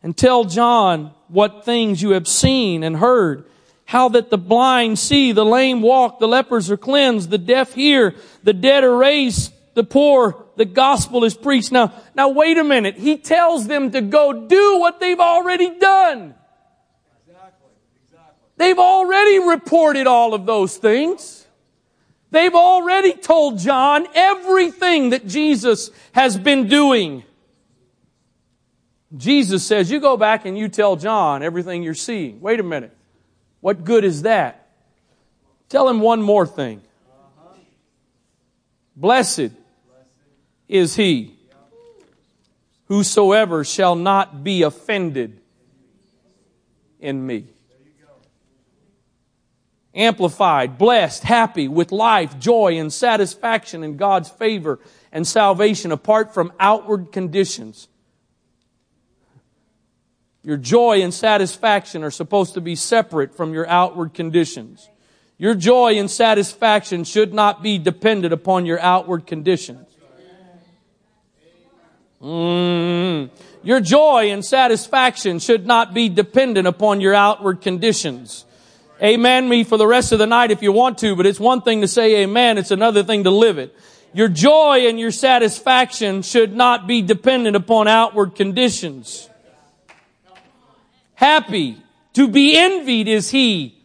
and 0.02 0.14
tell 0.14 0.44
John 0.44 1.12
what 1.28 1.64
things 1.64 2.02
you 2.02 2.10
have 2.10 2.28
seen 2.28 2.82
and 2.82 2.98
heard 2.98 3.46
how 3.90 4.08
that 4.08 4.30
the 4.30 4.38
blind 4.38 4.96
see, 4.96 5.32
the 5.32 5.44
lame 5.44 5.82
walk, 5.82 6.20
the 6.20 6.28
lepers 6.28 6.70
are 6.70 6.76
cleansed, 6.76 7.28
the 7.28 7.36
deaf 7.36 7.74
hear, 7.74 8.14
the 8.44 8.52
dead 8.52 8.84
are 8.84 8.96
raised, 8.96 9.52
the 9.74 9.82
poor, 9.82 10.46
the 10.54 10.64
gospel 10.64 11.24
is 11.24 11.34
preached. 11.34 11.72
Now, 11.72 11.92
now 12.14 12.28
wait 12.28 12.56
a 12.56 12.62
minute. 12.62 12.94
He 12.94 13.16
tells 13.16 13.66
them 13.66 13.90
to 13.90 14.00
go 14.00 14.46
do 14.46 14.78
what 14.78 15.00
they've 15.00 15.18
already 15.18 15.76
done. 15.80 16.36
Exactly, 17.26 17.70
exactly. 18.04 18.34
They've 18.58 18.78
already 18.78 19.40
reported 19.40 20.06
all 20.06 20.34
of 20.34 20.46
those 20.46 20.76
things. 20.76 21.44
They've 22.30 22.54
already 22.54 23.14
told 23.14 23.58
John 23.58 24.06
everything 24.14 25.10
that 25.10 25.26
Jesus 25.26 25.90
has 26.12 26.38
been 26.38 26.68
doing. 26.68 27.24
Jesus 29.16 29.66
says, 29.66 29.90
you 29.90 29.98
go 29.98 30.16
back 30.16 30.44
and 30.44 30.56
you 30.56 30.68
tell 30.68 30.94
John 30.94 31.42
everything 31.42 31.82
you're 31.82 31.94
seeing. 31.94 32.40
Wait 32.40 32.60
a 32.60 32.62
minute. 32.62 32.96
What 33.60 33.84
good 33.84 34.04
is 34.04 34.22
that? 34.22 34.68
Tell 35.68 35.88
him 35.88 36.00
one 36.00 36.22
more 36.22 36.46
thing. 36.46 36.82
Blessed 38.96 39.50
is 40.68 40.96
he 40.96 41.34
whosoever 42.86 43.64
shall 43.64 43.94
not 43.94 44.42
be 44.42 44.62
offended 44.62 45.40
in 46.98 47.24
me. 47.24 47.46
Amplified, 49.94 50.76
blessed, 50.76 51.22
happy 51.22 51.66
with 51.66 51.92
life, 51.92 52.38
joy, 52.38 52.78
and 52.78 52.92
satisfaction 52.92 53.82
in 53.82 53.96
God's 53.96 54.28
favor 54.28 54.78
and 55.12 55.26
salvation 55.26 55.92
apart 55.92 56.34
from 56.34 56.52
outward 56.60 57.10
conditions. 57.12 57.88
Your 60.42 60.56
joy 60.56 61.02
and 61.02 61.12
satisfaction 61.12 62.02
are 62.02 62.10
supposed 62.10 62.54
to 62.54 62.60
be 62.60 62.74
separate 62.74 63.34
from 63.34 63.52
your 63.52 63.68
outward 63.68 64.14
conditions. 64.14 64.88
Your 65.36 65.54
joy 65.54 65.98
and 65.98 66.10
satisfaction 66.10 67.04
should 67.04 67.32
not 67.32 67.62
be 67.62 67.78
dependent 67.78 68.32
upon 68.32 68.66
your 68.66 68.80
outward 68.80 69.26
conditions. 69.26 69.86
Mm. 72.22 73.30
Your 73.62 73.80
joy 73.80 74.30
and 74.30 74.44
satisfaction 74.44 75.38
should 75.38 75.66
not 75.66 75.94
be 75.94 76.08
dependent 76.08 76.66
upon 76.66 77.00
your 77.00 77.14
outward 77.14 77.62
conditions. 77.62 78.44
Amen 79.02 79.48
me 79.48 79.64
for 79.64 79.78
the 79.78 79.86
rest 79.86 80.12
of 80.12 80.18
the 80.18 80.26
night 80.26 80.50
if 80.50 80.60
you 80.60 80.72
want 80.72 80.98
to, 80.98 81.16
but 81.16 81.24
it's 81.24 81.40
one 81.40 81.62
thing 81.62 81.80
to 81.80 81.88
say 81.88 82.22
amen, 82.22 82.58
it's 82.58 82.70
another 82.70 83.02
thing 83.02 83.24
to 83.24 83.30
live 83.30 83.56
it. 83.56 83.74
Your 84.12 84.28
joy 84.28 84.88
and 84.88 85.00
your 85.00 85.10
satisfaction 85.10 86.20
should 86.20 86.54
not 86.54 86.86
be 86.86 87.00
dependent 87.00 87.56
upon 87.56 87.88
outward 87.88 88.34
conditions. 88.34 89.29
Happy, 91.20 91.76
to 92.14 92.28
be 92.28 92.56
envied 92.56 93.06
is 93.06 93.30
he. 93.30 93.78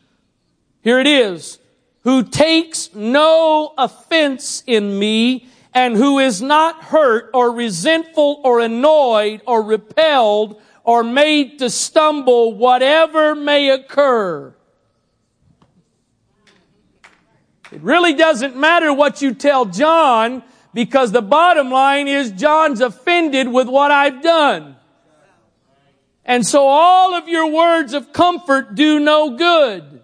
Here 0.83 0.99
it 0.99 1.05
is. 1.05 1.59
Who 2.03 2.23
takes 2.23 2.95
no 2.95 3.73
offense 3.77 4.63
in 4.65 4.97
me 4.97 5.49
and 5.73 5.97
who 5.97 6.19
is 6.19 6.41
not 6.41 6.81
hurt 6.81 7.31
or 7.33 7.51
resentful 7.51 8.39
or 8.45 8.61
annoyed 8.61 9.41
or 9.45 9.61
repelled 9.61 10.61
or 10.85 11.03
made 11.03 11.59
to 11.59 11.69
stumble 11.69 12.53
whatever 12.53 13.35
may 13.35 13.69
occur. 13.69 14.55
It 17.69 17.81
really 17.81 18.13
doesn't 18.13 18.55
matter 18.55 18.93
what 18.93 19.21
you 19.21 19.33
tell 19.33 19.65
John 19.65 20.41
because 20.73 21.11
the 21.11 21.21
bottom 21.21 21.69
line 21.69 22.07
is 22.07 22.31
John's 22.31 22.79
offended 22.79 23.49
with 23.49 23.67
what 23.67 23.91
I've 23.91 24.21
done. 24.21 24.77
And 26.25 26.45
so 26.45 26.67
all 26.67 27.13
of 27.13 27.27
your 27.29 27.51
words 27.51 27.93
of 27.93 28.11
comfort 28.11 28.73
do 28.73 28.99
no 28.99 29.37
good. 29.37 30.01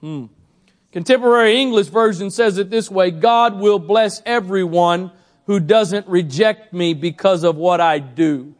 Hmm. 0.00 0.26
Contemporary 0.92 1.60
English 1.60 1.88
version 1.88 2.30
says 2.30 2.58
it 2.58 2.70
this 2.70 2.90
way, 2.90 3.10
God 3.10 3.58
will 3.58 3.78
bless 3.78 4.22
everyone 4.24 5.10
who 5.46 5.58
doesn't 5.58 6.06
reject 6.06 6.72
me 6.72 6.94
because 6.94 7.42
of 7.44 7.56
what 7.56 7.80
I 7.80 7.98
do. 7.98 8.54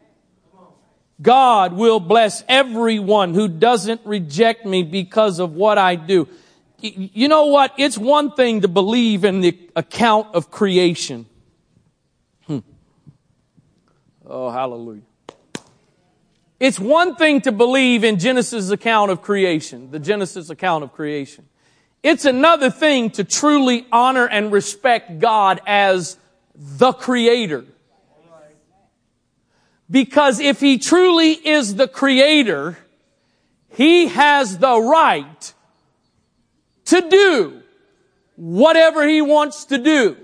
God 1.21 1.75
will 1.75 2.01
bless 2.01 2.43
everyone 2.49 3.35
who 3.35 3.47
doesn't 3.47 4.01
reject 4.05 4.67
me 4.67 4.83
because 4.83 5.39
of 5.39 5.53
what 5.53 5.79
I 5.79 5.95
do. 5.95 6.27
You 6.81 7.29
know 7.29 7.47
what? 7.47 7.75
It's 7.79 7.97
one 7.97 8.33
thing 8.33 8.63
to 8.63 8.69
believe 8.69 9.25
in 9.25 9.41
the 9.41 9.57
account 9.77 10.35
of 10.35 10.51
creation. 10.51 11.27
Hmm. 12.47 12.59
Oh, 14.27 14.51
hallelujah. 14.51 15.03
It's 16.63 16.79
one 16.79 17.17
thing 17.17 17.41
to 17.41 17.51
believe 17.51 18.05
in 18.05 18.21
Genesis' 18.21 18.71
account 18.71 19.11
of 19.11 19.21
creation, 19.21 19.91
the 19.91 19.99
Genesis 19.99 20.49
account 20.49 20.85
of 20.85 20.93
creation. 20.93 21.49
It's 22.05 22.25
another 22.25 22.71
thing 22.71 23.11
to 23.11 23.25
truly 23.25 23.85
honor 23.91 24.29
and 24.29 24.53
respect 24.53 25.19
God 25.19 25.61
as 25.67 26.17
the 26.55 26.93
creator. 26.93 27.65
Because 29.91 30.39
if 30.39 30.61
he 30.61 30.79
truly 30.79 31.33
is 31.33 31.75
the 31.75 31.89
creator, 31.89 32.79
he 33.71 34.07
has 34.07 34.59
the 34.59 34.81
right 34.81 35.55
to 36.85 37.09
do 37.09 37.61
whatever 38.37 39.05
he 39.05 39.21
wants 39.21 39.65
to 39.65 39.79
do. 39.79 40.17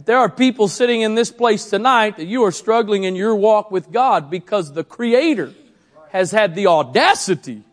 But 0.00 0.06
there 0.06 0.16
are 0.16 0.30
people 0.30 0.66
sitting 0.66 1.02
in 1.02 1.14
this 1.14 1.30
place 1.30 1.68
tonight 1.68 2.16
that 2.16 2.24
you 2.24 2.42
are 2.44 2.52
struggling 2.52 3.04
in 3.04 3.16
your 3.16 3.36
walk 3.36 3.70
with 3.70 3.92
God 3.92 4.30
because 4.30 4.72
the 4.72 4.82
creator 4.82 5.52
has 6.08 6.30
had 6.30 6.54
the 6.54 6.68
audacity 6.68 7.64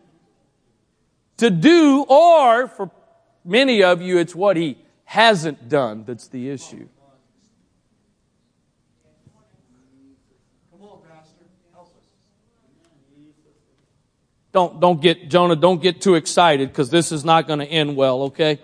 to 1.38 1.48
do, 1.48 2.04
or 2.06 2.68
for 2.68 2.90
many 3.46 3.82
of 3.82 4.02
you, 4.02 4.18
it's 4.18 4.34
what 4.34 4.58
he 4.58 4.76
hasn't 5.04 5.70
done 5.70 6.04
that's 6.04 6.28
the 6.28 6.50
issue. 6.50 6.86
Don't, 14.52 14.80
don't 14.80 15.00
get, 15.00 15.30
Jonah, 15.30 15.56
don't 15.56 15.80
get 15.80 16.02
too 16.02 16.14
excited 16.14 16.68
because 16.68 16.90
this 16.90 17.10
is 17.10 17.24
not 17.24 17.46
going 17.46 17.60
to 17.60 17.64
end 17.66 17.96
well, 17.96 18.24
okay? 18.24 18.60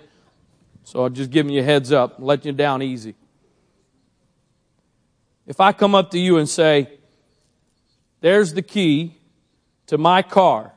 So 0.82 1.06
I'm 1.06 1.14
just 1.14 1.30
giving 1.30 1.50
you 1.50 1.62
a 1.62 1.64
heads 1.64 1.92
up, 1.92 2.16
letting 2.18 2.48
you 2.48 2.52
down 2.52 2.82
easy. 2.82 3.14
If 5.46 5.60
I 5.60 5.72
come 5.72 5.94
up 5.94 6.10
to 6.12 6.18
you 6.18 6.38
and 6.38 6.48
say, 6.48 6.98
there's 8.20 8.54
the 8.54 8.62
key 8.62 9.16
to 9.86 9.98
my 9.98 10.22
car 10.22 10.72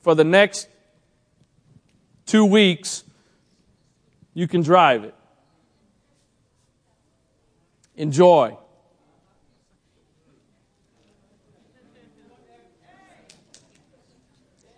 for 0.00 0.14
the 0.14 0.24
next 0.24 0.68
two 2.26 2.44
weeks, 2.44 3.04
you 4.34 4.48
can 4.48 4.62
drive 4.62 5.04
it. 5.04 5.14
Enjoy. 7.96 8.56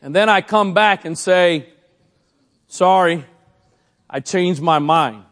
And 0.02 0.14
then 0.14 0.28
I 0.28 0.42
come 0.42 0.74
back 0.74 1.06
and 1.06 1.16
say, 1.16 1.68
sorry, 2.66 3.24
I 4.10 4.20
changed 4.20 4.60
my 4.60 4.78
mind. 4.78 5.24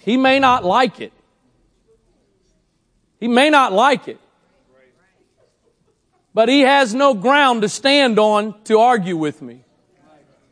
He 0.00 0.16
may 0.16 0.38
not 0.38 0.64
like 0.64 1.00
it. 1.00 1.12
He 3.18 3.28
may 3.28 3.50
not 3.50 3.72
like 3.72 4.08
it. 4.08 4.18
But 6.32 6.48
he 6.48 6.60
has 6.60 6.94
no 6.94 7.14
ground 7.14 7.62
to 7.62 7.68
stand 7.68 8.18
on 8.18 8.60
to 8.64 8.78
argue 8.78 9.16
with 9.16 9.42
me. 9.42 9.64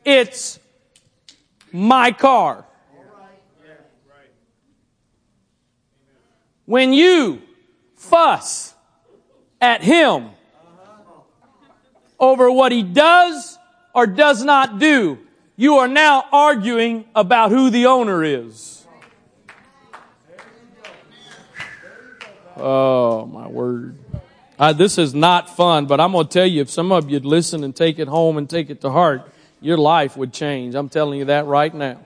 It's 0.04 0.58
my 1.72 2.12
car. 2.12 2.64
When 6.66 6.92
you 6.92 7.40
fuss 7.94 8.74
at 9.60 9.82
him 9.82 10.30
over 12.20 12.50
what 12.50 12.72
he 12.72 12.82
does 12.82 13.58
or 13.94 14.06
does 14.06 14.44
not 14.44 14.78
do, 14.78 15.18
you 15.56 15.76
are 15.76 15.88
now 15.88 16.26
arguing 16.30 17.06
about 17.14 17.50
who 17.50 17.70
the 17.70 17.86
owner 17.86 18.22
is. 18.22 18.77
Oh, 22.58 23.26
my 23.26 23.46
word. 23.46 23.96
Uh, 24.58 24.72
this 24.72 24.98
is 24.98 25.14
not 25.14 25.56
fun, 25.56 25.86
but 25.86 26.00
I'm 26.00 26.12
going 26.12 26.26
to 26.26 26.32
tell 26.32 26.46
you, 26.46 26.62
if 26.62 26.70
some 26.70 26.90
of 26.90 27.08
you'd 27.08 27.24
listen 27.24 27.62
and 27.62 27.74
take 27.74 28.00
it 28.00 28.08
home 28.08 28.36
and 28.36 28.50
take 28.50 28.70
it 28.70 28.80
to 28.80 28.90
heart, 28.90 29.30
your 29.60 29.78
life 29.78 30.16
would 30.16 30.32
change. 30.32 30.74
I'm 30.74 30.88
telling 30.88 31.20
you 31.20 31.26
that 31.26 31.46
right 31.46 31.72
now. 31.72 32.00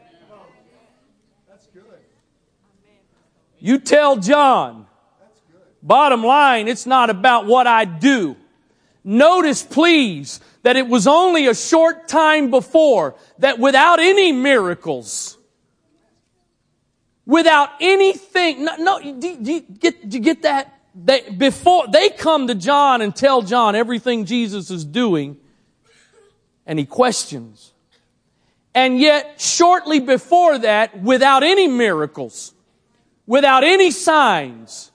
You 3.58 3.78
tell 3.78 4.16
John, 4.16 4.86
bottom 5.82 6.24
line, 6.24 6.68
it's 6.68 6.84
not 6.84 7.10
about 7.10 7.46
what 7.46 7.66
I 7.66 7.84
do. 7.84 8.36
Notice, 9.04 9.62
please, 9.62 10.40
that 10.62 10.76
it 10.76 10.88
was 10.88 11.06
only 11.06 11.46
a 11.46 11.54
short 11.54 12.08
time 12.08 12.50
before 12.50 13.14
that 13.38 13.58
without 13.58 14.00
any 14.00 14.32
miracles, 14.32 15.38
without 17.26 17.70
anything, 17.80 18.64
no, 18.64 18.76
no 18.76 19.00
do, 19.00 19.38
you 19.40 19.60
get, 19.60 20.08
do 20.08 20.16
you 20.16 20.22
get 20.22 20.42
that? 20.42 20.78
They, 20.94 21.30
before, 21.30 21.86
they 21.88 22.10
come 22.10 22.48
to 22.48 22.54
John 22.54 23.00
and 23.00 23.14
tell 23.14 23.42
John 23.42 23.74
everything 23.74 24.24
Jesus 24.26 24.70
is 24.70 24.84
doing, 24.84 25.38
and 26.66 26.78
he 26.78 26.84
questions. 26.84 27.72
And 28.74 28.98
yet, 28.98 29.40
shortly 29.40 30.00
before 30.00 30.58
that, 30.58 31.02
without 31.02 31.42
any 31.42 31.68
miracles, 31.68 32.54
without 33.26 33.64
any 33.64 33.90
signs, 33.90 34.90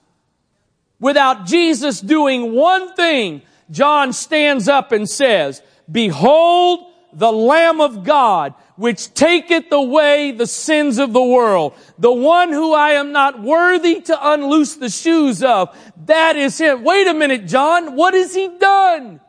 without 0.99 1.45
Jesus 1.45 2.01
doing 2.01 2.53
one 2.53 2.93
thing, 2.95 3.41
John 3.69 4.13
stands 4.13 4.67
up 4.67 4.91
and 4.91 5.09
says, 5.09 5.61
Behold 5.91 6.91
the 7.13 7.31
Lamb 7.31 7.81
of 7.81 8.03
God 8.03 8.53
which 8.77 9.13
taketh 9.13 9.71
away 9.71 10.31
the 10.31 10.47
sins 10.47 10.97
of 10.99 11.11
the 11.11 11.21
world. 11.21 11.73
The 11.99 12.13
one 12.13 12.51
who 12.51 12.73
I 12.73 12.91
am 12.91 13.11
not 13.11 13.41
worthy 13.41 14.01
to 14.01 14.31
unloose 14.31 14.75
the 14.75 14.89
shoes 14.89 15.43
of. 15.43 15.77
That 16.05 16.35
is 16.37 16.57
him. 16.57 16.83
Wait 16.83 17.07
a 17.07 17.13
minute, 17.13 17.47
John. 17.47 17.95
What 17.95 18.13
has 18.13 18.33
he 18.33 18.47
done? 18.57 19.19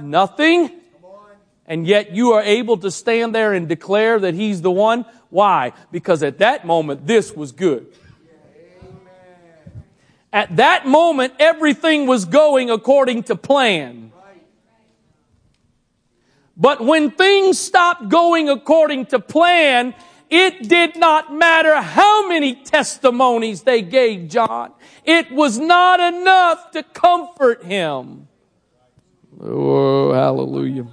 Nothing. 0.00 0.70
And 1.66 1.86
yet 1.86 2.12
you 2.12 2.32
are 2.32 2.42
able 2.42 2.78
to 2.78 2.90
stand 2.90 3.34
there 3.34 3.52
and 3.52 3.68
declare 3.68 4.18
that 4.20 4.34
he's 4.34 4.62
the 4.62 4.70
one. 4.70 5.04
Why? 5.30 5.72
Because 5.92 6.22
at 6.22 6.38
that 6.38 6.64
moment, 6.64 7.06
this 7.06 7.32
was 7.32 7.52
good. 7.52 7.86
At 10.32 10.56
that 10.56 10.86
moment, 10.86 11.34
everything 11.40 12.06
was 12.06 12.24
going 12.24 12.70
according 12.70 13.24
to 13.24 13.36
plan. 13.36 14.09
But 16.60 16.82
when 16.82 17.10
things 17.10 17.58
stopped 17.58 18.10
going 18.10 18.50
according 18.50 19.06
to 19.06 19.18
plan, 19.18 19.94
it 20.28 20.68
did 20.68 20.94
not 20.94 21.34
matter 21.34 21.80
how 21.80 22.28
many 22.28 22.54
testimonies 22.54 23.62
they 23.62 23.80
gave 23.80 24.28
John. 24.28 24.72
It 25.06 25.32
was 25.32 25.58
not 25.58 26.00
enough 26.00 26.70
to 26.72 26.82
comfort 26.82 27.64
him. 27.64 28.28
Oh, 29.40 30.12
hallelujah. 30.12 30.86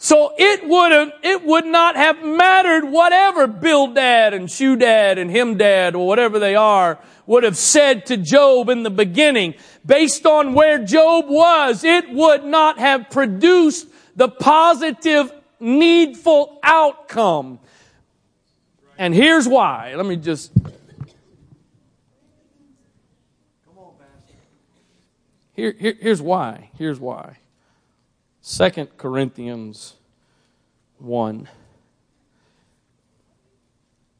So 0.00 0.32
it 0.38 0.66
would 0.66 0.92
have, 0.92 1.12
it 1.24 1.44
would 1.44 1.66
not 1.66 1.96
have 1.96 2.24
mattered 2.24 2.84
whatever 2.84 3.48
Bildad 3.48 4.32
and 4.32 4.46
Shudad 4.48 5.18
and 5.18 5.28
Himdad 5.28 5.94
or 5.94 6.06
whatever 6.06 6.38
they 6.38 6.54
are 6.54 7.00
would 7.26 7.42
have 7.42 7.56
said 7.56 8.06
to 8.06 8.16
Job 8.16 8.68
in 8.68 8.84
the 8.84 8.90
beginning. 8.90 9.54
Based 9.84 10.24
on 10.24 10.54
where 10.54 10.78
Job 10.84 11.26
was, 11.28 11.82
it 11.82 12.10
would 12.10 12.44
not 12.44 12.78
have 12.78 13.10
produced 13.10 13.88
the 14.14 14.28
positive, 14.28 15.32
needful 15.58 16.60
outcome. 16.62 17.58
And 18.98 19.12
here's 19.12 19.48
why. 19.48 19.94
Let 19.96 20.06
me 20.06 20.14
just. 20.14 20.52
Come 20.54 20.72
on, 23.76 23.94
Pastor. 23.98 24.34
Here, 25.54 25.74
here, 25.76 25.96
here's 26.00 26.22
why. 26.22 26.70
Here's 26.78 27.00
why. 27.00 27.38
Second 28.50 28.96
Corinthians 28.96 29.96
1. 30.96 31.50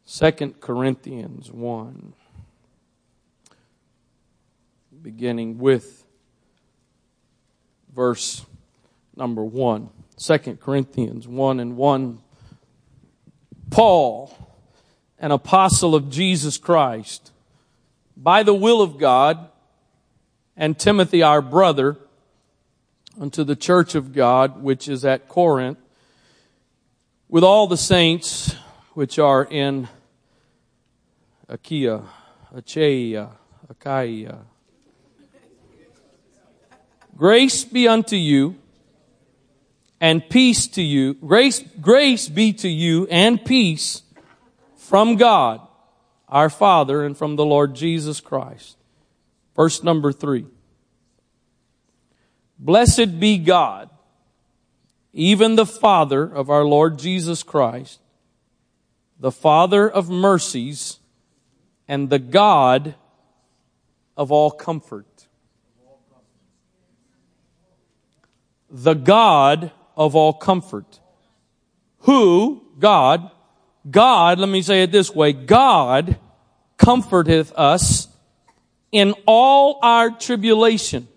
2 0.07 0.55
Corinthians 0.61 1.51
1. 1.51 2.13
Beginning 5.01 5.57
with 5.57 6.05
verse 7.91 8.45
number 9.17 9.43
1. 9.43 9.89
2 10.19 10.39
Corinthians 10.61 11.27
1 11.27 11.59
and 11.59 11.79
1. 11.79 12.19
Paul, 13.71 14.37
an 15.19 15.31
apostle 15.31 15.95
of 15.95 16.11
Jesus 16.11 16.59
Christ, 16.59 17.33
by 18.15 18.43
the 18.43 18.53
will 18.53 18.83
of 18.83 18.99
God, 18.99 19.49
and 20.55 20.79
Timothy 20.79 21.23
our 21.23 21.41
brother, 21.41 21.97
unto 23.19 23.45
the 23.45 23.57
church 23.57 23.95
of 23.95 24.13
God 24.13 24.63
which 24.63 24.89
is 24.89 25.05
at 25.05 25.29
Corinth, 25.29 25.79
with 27.29 27.45
all 27.45 27.67
the 27.67 27.77
saints 27.77 28.55
which 28.95 29.19
are 29.19 29.45
in 29.45 29.89
Achaia, 31.49 32.03
Achaia, 32.55 33.31
Achaia. 33.69 34.39
Grace 37.17 37.65
be 37.65 37.89
unto 37.89 38.17
you 38.17 38.57
and 40.01 40.29
peace 40.29 40.69
to 40.69 40.83
you. 40.83 41.15
Grace, 41.15 41.65
grace 41.81 42.29
be 42.29 42.53
to 42.53 42.69
you 42.69 43.09
and 43.11 43.45
peace 43.45 44.03
from 44.77 45.17
God, 45.17 45.61
our 46.29 46.49
Father, 46.49 47.05
and 47.05 47.17
from 47.17 47.37
the 47.37 47.45
Lord 47.45 47.75
Jesus 47.75 48.21
Christ. 48.21 48.77
Verse 49.57 49.83
number 49.83 50.13
three. 50.13 50.47
Blessed 52.59 53.21
be 53.21 53.39
God 53.39 53.91
even 55.13 55.57
the 55.57 55.67
Father 55.67 56.23
of 56.23 56.49
our 56.49 56.65
Lord 56.65 56.99
Jesus 56.99 57.43
Christ, 57.43 58.01
the 59.19 59.33
Father 59.33 59.91
of 59.91 60.09
mercies, 60.09 61.01
and 61.89 62.09
the 62.09 62.21
God 62.21 62.95
of 64.17 64.31
all 64.31 64.51
comfort. 64.51 65.27
The 68.71 68.95
God 68.95 69.73
of 69.97 70.15
all 70.15 70.35
comfort. 70.35 71.01
Who, 72.03 72.63
God, 72.79 73.31
God, 73.91 74.39
let 74.39 74.49
me 74.49 74.63
say 74.63 74.83
it 74.83 74.93
this 74.93 75.13
way, 75.13 75.33
God 75.33 76.17
comforteth 76.77 77.53
us 77.57 78.07
in 78.93 79.15
all 79.27 79.81
our 79.83 80.11
tribulation. 80.11 81.09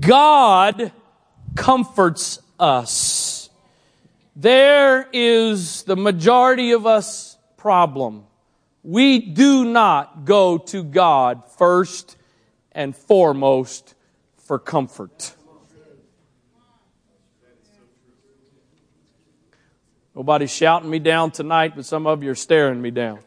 God 0.00 0.92
comforts 1.54 2.40
us. 2.58 3.50
There 4.34 5.08
is 5.12 5.84
the 5.84 5.96
majority 5.96 6.72
of 6.72 6.86
us 6.86 7.38
problem. 7.56 8.24
We 8.82 9.18
do 9.18 9.64
not 9.64 10.24
go 10.24 10.58
to 10.58 10.84
God 10.84 11.42
first 11.56 12.16
and 12.72 12.94
foremost 12.94 13.94
for 14.36 14.58
comfort. 14.58 15.34
Nobody's 20.14 20.50
shouting 20.50 20.88
me 20.88 20.98
down 20.98 21.30
tonight, 21.30 21.72
but 21.76 21.84
some 21.84 22.06
of 22.06 22.22
you 22.22 22.30
are 22.30 22.36
staring 22.36 22.80
me 22.80 22.90
down. 22.90 23.18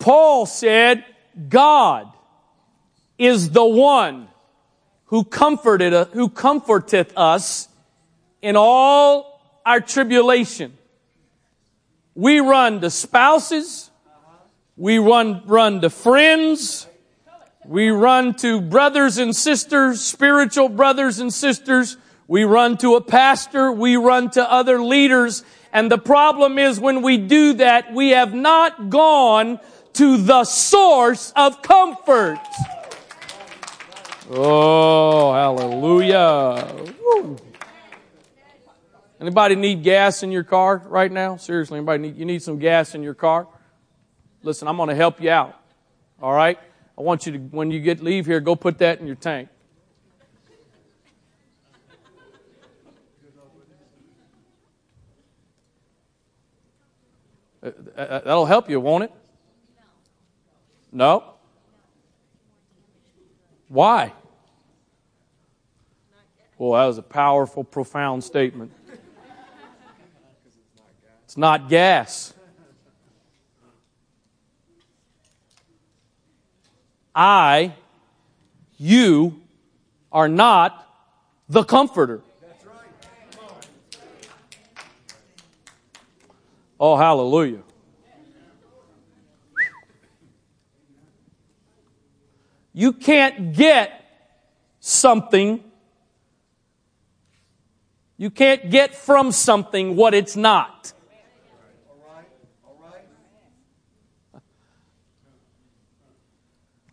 Paul 0.00 0.46
said, 0.46 1.04
God 1.48 2.10
is 3.18 3.50
the 3.50 3.64
one 3.64 4.28
who 5.04 5.24
comforted, 5.24 6.08
who 6.08 6.28
comforteth 6.28 7.12
us 7.16 7.68
in 8.42 8.56
all 8.56 9.60
our 9.64 9.80
tribulation. 9.80 10.76
We 12.14 12.40
run 12.40 12.80
to 12.80 12.90
spouses. 12.90 13.90
We 14.76 14.98
run, 14.98 15.42
run 15.46 15.82
to 15.82 15.90
friends. 15.90 16.86
We 17.66 17.90
run 17.90 18.34
to 18.36 18.62
brothers 18.62 19.18
and 19.18 19.36
sisters, 19.36 20.00
spiritual 20.00 20.70
brothers 20.70 21.18
and 21.18 21.32
sisters. 21.32 21.98
We 22.26 22.44
run 22.44 22.78
to 22.78 22.96
a 22.96 23.00
pastor. 23.02 23.70
We 23.70 23.96
run 23.96 24.30
to 24.30 24.50
other 24.50 24.82
leaders. 24.82 25.44
And 25.72 25.90
the 25.90 25.98
problem 25.98 26.58
is 26.58 26.80
when 26.80 27.02
we 27.02 27.18
do 27.18 27.52
that, 27.54 27.92
we 27.92 28.10
have 28.10 28.32
not 28.32 28.88
gone 28.88 29.60
to 29.94 30.16
the 30.16 30.44
source 30.44 31.32
of 31.36 31.62
comfort. 31.62 32.38
Oh, 34.30 35.32
hallelujah. 35.32 36.72
Woo. 37.04 37.36
Anybody 39.20 39.54
need 39.56 39.82
gas 39.82 40.22
in 40.22 40.30
your 40.30 40.44
car 40.44 40.82
right 40.86 41.10
now? 41.10 41.36
Seriously, 41.36 41.78
anybody 41.78 42.02
need, 42.02 42.16
you 42.16 42.24
need 42.24 42.42
some 42.42 42.58
gas 42.58 42.94
in 42.94 43.02
your 43.02 43.14
car? 43.14 43.46
Listen, 44.42 44.68
I'm 44.68 44.76
going 44.76 44.88
to 44.88 44.94
help 44.94 45.20
you 45.20 45.30
out. 45.30 45.60
All 46.22 46.32
right? 46.32 46.58
I 46.96 47.02
want 47.02 47.26
you 47.26 47.32
to, 47.32 47.38
when 47.38 47.70
you 47.70 47.80
get 47.80 48.02
leave 48.02 48.26
here, 48.26 48.40
go 48.40 48.56
put 48.56 48.78
that 48.78 49.00
in 49.00 49.06
your 49.06 49.16
tank. 49.16 49.48
Uh, 57.62 57.70
uh, 57.96 58.00
uh, 58.00 58.18
that'll 58.20 58.46
help 58.46 58.70
you, 58.70 58.80
won't 58.80 59.04
it? 59.04 59.12
No? 60.92 61.24
Why? 63.68 64.12
Well, 66.58 66.72
that 66.72 66.86
was 66.86 66.98
a 66.98 67.02
powerful, 67.02 67.64
profound 67.64 68.24
statement. 68.24 68.72
It's 71.24 71.36
not 71.36 71.68
gas. 71.68 72.34
I, 77.14 77.74
you, 78.78 79.40
are 80.12 80.28
not 80.28 80.86
the 81.48 81.62
comforter. 81.62 82.20
Oh, 86.78 86.96
hallelujah. 86.96 87.62
You 92.72 92.92
can't 92.92 93.54
get 93.54 94.04
something 94.80 95.64
you 98.20 98.28
can't 98.28 98.68
get 98.68 98.94
from 98.94 99.32
something 99.32 99.96
what 99.96 100.12
it's 100.12 100.36
not. 100.36 100.92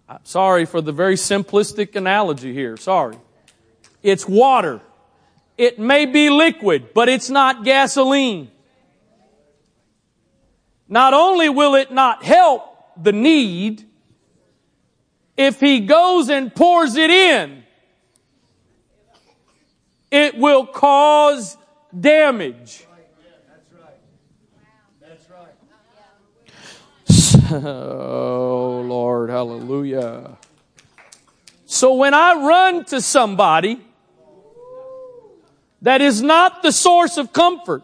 I'm 0.07 0.23
sorry 0.23 0.65
for 0.65 0.79
the 0.79 0.93
very 0.93 1.15
simplistic 1.15 1.97
analogy 1.97 2.53
here. 2.53 2.77
Sorry. 2.77 3.17
It's 4.01 4.25
water. 4.25 4.79
It 5.57 5.79
may 5.79 6.05
be 6.05 6.29
liquid, 6.29 6.93
but 6.93 7.09
it's 7.09 7.29
not 7.29 7.65
gasoline. 7.65 8.49
Not 10.87 11.13
only 11.13 11.49
will 11.49 11.75
it 11.75 11.91
not 11.91 12.23
help 12.23 12.63
the 12.95 13.11
need, 13.11 13.83
if 15.37 15.59
he 15.59 15.81
goes 15.81 16.29
and 16.29 16.53
pours 16.53 16.95
it 16.95 17.09
in, 17.09 17.63
it 20.09 20.37
will 20.37 20.65
cause 20.65 21.57
damage. 21.97 22.85
So, 27.05 27.47
oh, 27.51 28.83
Lord, 28.85 29.29
hallelujah. 29.29 30.37
So 31.65 31.93
when 31.95 32.13
I 32.13 32.33
run 32.33 32.85
to 32.85 33.01
somebody 33.01 33.79
that 35.81 36.01
is 36.01 36.21
not 36.21 36.63
the 36.63 36.71
source 36.71 37.17
of 37.17 37.31
comfort, 37.31 37.83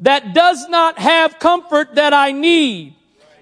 that 0.00 0.34
does 0.34 0.68
not 0.68 0.98
have 0.98 1.38
comfort 1.38 1.94
that 1.94 2.12
I 2.12 2.32
need, 2.32 2.93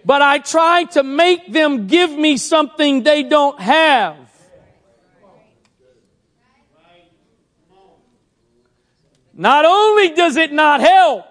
but 0.04 0.22
I 0.22 0.38
try 0.38 0.84
to 0.92 1.02
make 1.02 1.52
them 1.52 1.86
give 1.86 2.10
me 2.10 2.36
something 2.36 3.02
they 3.02 3.22
don't 3.22 3.60
have. 3.60 4.16
Not 9.34 9.64
only 9.64 10.10
does 10.10 10.36
it 10.36 10.52
not 10.52 10.80
help, 10.80 11.24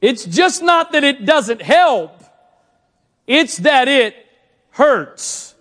it's 0.00 0.24
just 0.24 0.62
not 0.62 0.92
that 0.92 1.02
it 1.02 1.24
doesn't 1.24 1.62
help, 1.62 2.22
it's 3.26 3.56
that 3.58 3.88
it 3.88 4.14
hurts. 4.70 5.54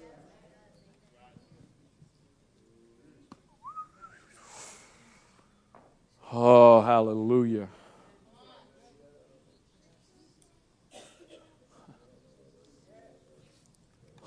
Oh, 6.32 6.82
hallelujah. 6.82 7.68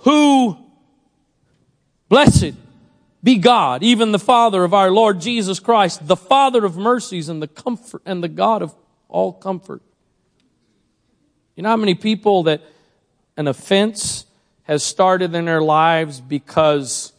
Who, 0.07 0.57
blessed 2.09 2.55
be 3.25 3.39
God, 3.39 3.83
even 3.83 4.13
the 4.13 4.21
Father 4.21 4.63
of 4.63 4.73
our 4.73 4.89
Lord 4.89 5.21
Jesus 5.21 5.59
Christ, 5.59 6.07
the 6.07 6.15
Father 6.15 6.65
of 6.65 6.77
mercies 6.77 7.29
and 7.29 7.43
the 7.43 7.49
comfort 7.49 8.03
and 8.07 8.23
the 8.23 8.29
God 8.29 8.63
of 8.63 8.73
all 9.09 9.33
comfort. 9.33 9.83
You 11.57 11.65
know 11.65 11.71
how 11.71 11.77
many 11.77 11.97
people 11.97 12.45
that 12.45 12.61
an 13.37 13.49
offense 13.49 14.27
has 14.63 14.85
started 14.85 15.35
in 15.35 15.45
their 15.45 15.61
lives 15.61 16.21
because 16.21 17.13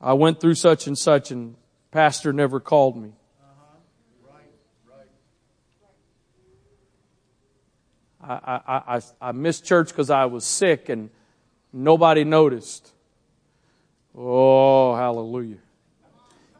I 0.00 0.12
went 0.12 0.40
through 0.40 0.54
such 0.54 0.86
and 0.86 0.96
such 0.96 1.32
and 1.32 1.56
pastor 1.90 2.32
never 2.32 2.60
called 2.60 2.96
me. 2.96 3.10
I, 8.26 8.60
I, 8.66 8.96
I, 8.96 9.00
I 9.20 9.32
missed 9.32 9.64
church 9.64 9.88
because 9.88 10.10
I 10.10 10.24
was 10.26 10.44
sick 10.44 10.88
and 10.88 11.10
nobody 11.72 12.24
noticed. 12.24 12.92
Oh, 14.16 14.94
hallelujah. 14.94 15.58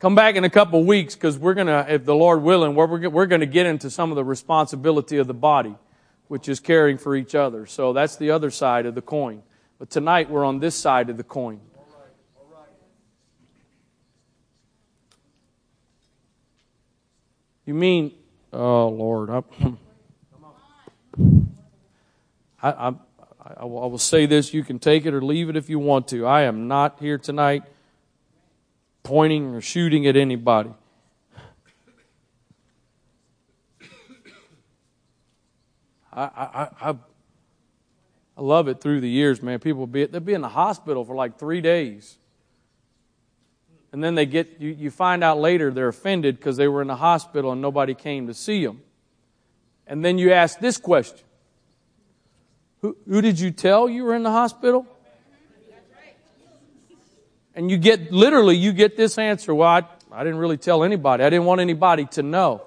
Come 0.01 0.15
back 0.15 0.35
in 0.37 0.45
a 0.45 0.51
couple 0.51 0.81
of 0.81 0.87
weeks 0.87 1.15
because 1.15 1.39
we're 1.39 1.55
going 1.55 1.69
to, 1.69 1.87
if 1.89 2.05
the 2.05 2.15
Lord 2.15 2.43
willing, 2.43 2.75
we're, 2.75 3.09
we're 3.09 3.27
going 3.27 3.41
to 3.41 3.47
get 3.47 3.65
into 3.65 3.89
some 3.89 4.11
of 4.11 4.17
the 4.17 4.25
responsibility 4.25 5.17
of 5.17 5.27
the 5.27 5.35
body, 5.35 5.75
which 6.29 6.49
is 6.49 6.61
caring 6.61 6.99
for 6.99 7.17
each 7.17 7.35
other. 7.35 7.65
So 7.65 7.93
that's 7.93 8.17
the 8.17 8.31
other 8.31 8.51
side 8.51 8.87
of 8.87 8.95
the 8.95 9.03
coin. 9.03 9.43
But 9.79 9.91
tonight 9.91 10.29
we're 10.29 10.45
on 10.45 10.59
this 10.59 10.75
side 10.75 11.09
of 11.09 11.17
the 11.17 11.25
coin. 11.25 11.61
You 17.65 17.73
mean, 17.73 18.13
oh 18.53 18.89
Lord, 18.89 19.45
I, 22.65 22.71
I, 22.71 22.89
I, 22.89 23.53
I 23.59 23.65
will 23.65 23.99
say 23.99 24.27
this: 24.27 24.55
you 24.55 24.65
can 24.65 24.79
take 24.79 25.05
it 25.05 25.13
or 25.13 25.23
leave 25.23 25.49
it 25.51 25.57
if 25.57 25.69
you 25.69 25.79
want 25.79 26.09
to. 26.09 26.27
I 26.27 26.43
am 26.43 26.67
not 26.67 26.99
here 26.99 27.19
tonight 27.19 27.63
pointing 29.03 29.55
or 29.55 29.61
shooting 29.61 30.07
at 30.07 30.17
anybody. 30.17 30.71
I, 36.11 36.23
I, 36.23 36.69
I, 36.81 36.95
I 38.37 38.41
love 38.41 38.69
it 38.69 38.81
through 38.81 39.01
the 39.01 39.11
years, 39.11 39.43
man. 39.43 39.59
People 39.59 39.87
be 39.87 40.07
they'll 40.07 40.21
be 40.21 40.33
in 40.33 40.41
the 40.41 40.49
hospital 40.49 41.05
for 41.05 41.15
like 41.15 41.39
three 41.39 41.61
days 41.61 42.19
and 43.95 44.03
then 44.03 44.17
they 44.17 44.27
get 44.27 44.57
you, 44.59 44.71
you 44.71 44.91
find 44.91 45.23
out 45.23 45.39
later 45.39 45.71
they're 45.71 45.87
offended 45.87 46.37
because 46.37 46.57
they 46.57 46.67
were 46.67 46.83
in 46.83 46.89
the 46.89 46.97
hospital 46.97 47.53
and 47.53 47.63
nobody 47.63 47.95
came 47.95 48.27
to 48.27 48.35
see 48.35 48.67
them 48.67 48.83
and 49.87 50.05
then 50.05 50.19
you 50.19 50.33
ask 50.33 50.59
this 50.59 50.79
question 50.79 51.25
who, 52.85 52.95
who 53.09 53.23
did 53.23 53.41
you 53.41 53.51
tell 53.51 53.89
you 53.89 54.05
were 54.05 54.15
in 54.15 54.23
the 54.23 54.31
hospital 54.31 54.87
and 57.55 57.71
you 57.71 57.79
get 57.79 58.13
literally 58.13 58.57
you 58.57 58.75
get 58.75 58.95
this 58.95 59.17
answer 59.17 59.55
well 59.55 59.71
I, 59.71 59.85
I 60.13 60.23
didn't 60.23 60.39
really 60.39 60.59
tell 60.59 60.85
anybody 60.85 61.25
i 61.25 61.31
didn't 61.31 61.47
want 61.47 61.63
anybody 61.63 62.05
to 62.13 62.23
know 62.23 62.61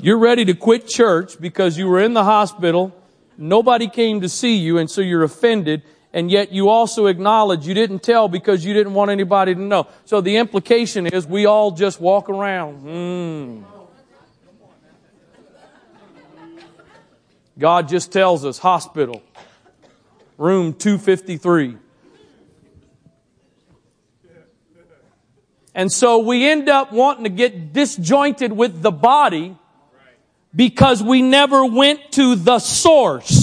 you're 0.00 0.18
ready 0.18 0.44
to 0.46 0.54
quit 0.54 0.88
church 0.88 1.40
because 1.40 1.78
you 1.78 1.86
were 1.86 2.00
in 2.00 2.14
the 2.14 2.24
hospital 2.24 2.92
nobody 3.38 3.88
came 3.88 4.20
to 4.22 4.28
see 4.28 4.56
you 4.56 4.78
and 4.78 4.90
so 4.90 5.02
you're 5.02 5.22
offended 5.22 5.84
and 6.12 6.32
yet 6.32 6.50
you 6.50 6.68
also 6.68 7.06
acknowledge 7.06 7.64
you 7.64 7.74
didn't 7.74 8.02
tell 8.02 8.26
because 8.26 8.64
you 8.64 8.74
didn't 8.74 8.92
want 8.92 9.10
anybody 9.10 9.54
to 9.54 9.60
know. 9.60 9.86
So 10.04 10.20
the 10.20 10.36
implication 10.36 11.06
is 11.06 11.26
we 11.26 11.46
all 11.46 11.70
just 11.70 12.02
walk 12.02 12.28
around. 12.28 12.82
Mm. 12.82 13.71
God 17.62 17.86
just 17.86 18.10
tells 18.10 18.44
us 18.44 18.58
hospital, 18.58 19.22
room 20.36 20.74
253. 20.74 21.76
And 25.72 25.92
so 25.92 26.18
we 26.18 26.44
end 26.44 26.68
up 26.68 26.92
wanting 26.92 27.22
to 27.22 27.30
get 27.30 27.72
disjointed 27.72 28.52
with 28.52 28.82
the 28.82 28.90
body 28.90 29.56
because 30.52 31.04
we 31.04 31.22
never 31.22 31.64
went 31.64 32.10
to 32.14 32.34
the 32.34 32.58
source. 32.58 33.41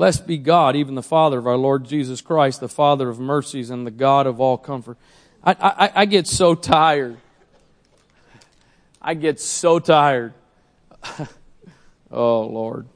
Blessed 0.00 0.26
be 0.26 0.38
God, 0.38 0.76
even 0.76 0.94
the 0.94 1.02
Father 1.02 1.38
of 1.38 1.46
our 1.46 1.58
Lord 1.58 1.84
Jesus 1.84 2.22
Christ, 2.22 2.60
the 2.60 2.70
Father 2.70 3.10
of 3.10 3.20
mercies 3.20 3.68
and 3.68 3.86
the 3.86 3.90
God 3.90 4.26
of 4.26 4.40
all 4.40 4.56
comfort. 4.56 4.96
I, 5.44 5.52
I, 5.60 5.92
I 5.94 6.04
get 6.06 6.26
so 6.26 6.54
tired. 6.54 7.18
I 9.02 9.12
get 9.12 9.38
so 9.38 9.78
tired. 9.78 10.32
oh, 12.10 12.40
Lord. 12.46 12.88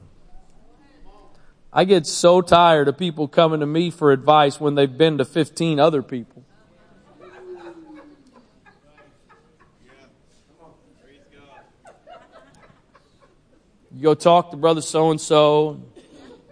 I 1.70 1.84
get 1.84 2.06
so 2.06 2.40
tired 2.40 2.88
of 2.88 2.96
people 2.96 3.28
coming 3.28 3.60
to 3.60 3.66
me 3.66 3.90
for 3.90 4.10
advice 4.10 4.58
when 4.58 4.74
they've 4.74 4.96
been 4.96 5.18
to 5.18 5.26
15 5.26 5.78
other 5.78 6.02
people. 6.02 6.42
You 13.94 14.02
go 14.02 14.14
talk 14.14 14.52
to 14.52 14.56
brother 14.56 14.80
so 14.80 15.10
and 15.10 15.20
so, 15.20 15.82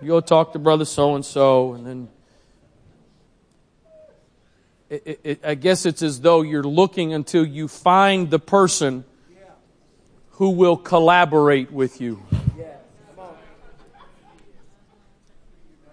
you 0.03 0.09
go 0.09 0.21
talk 0.21 0.53
to 0.53 0.59
brother 0.59 0.85
so 0.85 1.15
and 1.15 1.25
so, 1.25 1.75
and 1.75 1.87
then 1.87 2.09
it, 4.91 5.03
it, 5.07 5.21
it, 5.25 5.41
I 5.45 5.55
guess 5.55 5.87
it's 5.87 6.03
as 6.03 6.21
though 6.21 6.43
you're 6.43 6.65
looking 6.65 7.15
until 7.15 7.47
you 7.47 7.69
find 7.69 8.31
the 8.31 8.39
person 8.39 9.05
who 10.33 10.51
will 10.51 10.77
collaborate 10.77 11.71
with 11.71 12.01
you. 12.01 12.23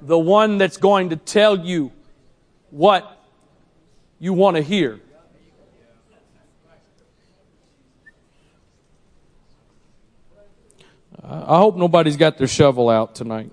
The 0.01 0.17
one 0.17 0.57
that's 0.57 0.77
going 0.77 1.09
to 1.09 1.17
tell 1.17 1.59
you 1.59 1.91
what 2.71 3.23
you 4.17 4.33
want 4.33 4.57
to 4.57 4.63
hear. 4.63 4.99
I 11.23 11.57
hope 11.57 11.75
nobody's 11.75 12.17
got 12.17 12.37
their 12.37 12.47
shovel 12.47 12.89
out 12.89 13.13
tonight 13.13 13.51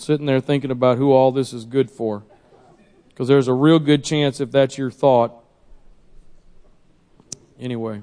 sitting 0.00 0.26
there 0.26 0.40
thinking 0.40 0.70
about 0.70 0.98
who 0.98 1.12
all 1.12 1.32
this 1.32 1.52
is 1.52 1.64
good 1.64 1.90
for. 1.90 2.22
Because 3.08 3.28
there's 3.28 3.48
a 3.48 3.52
real 3.52 3.78
good 3.78 4.04
chance 4.04 4.40
if 4.40 4.50
that's 4.50 4.78
your 4.78 4.90
thought. 4.90 5.32
Anyway. 7.58 8.02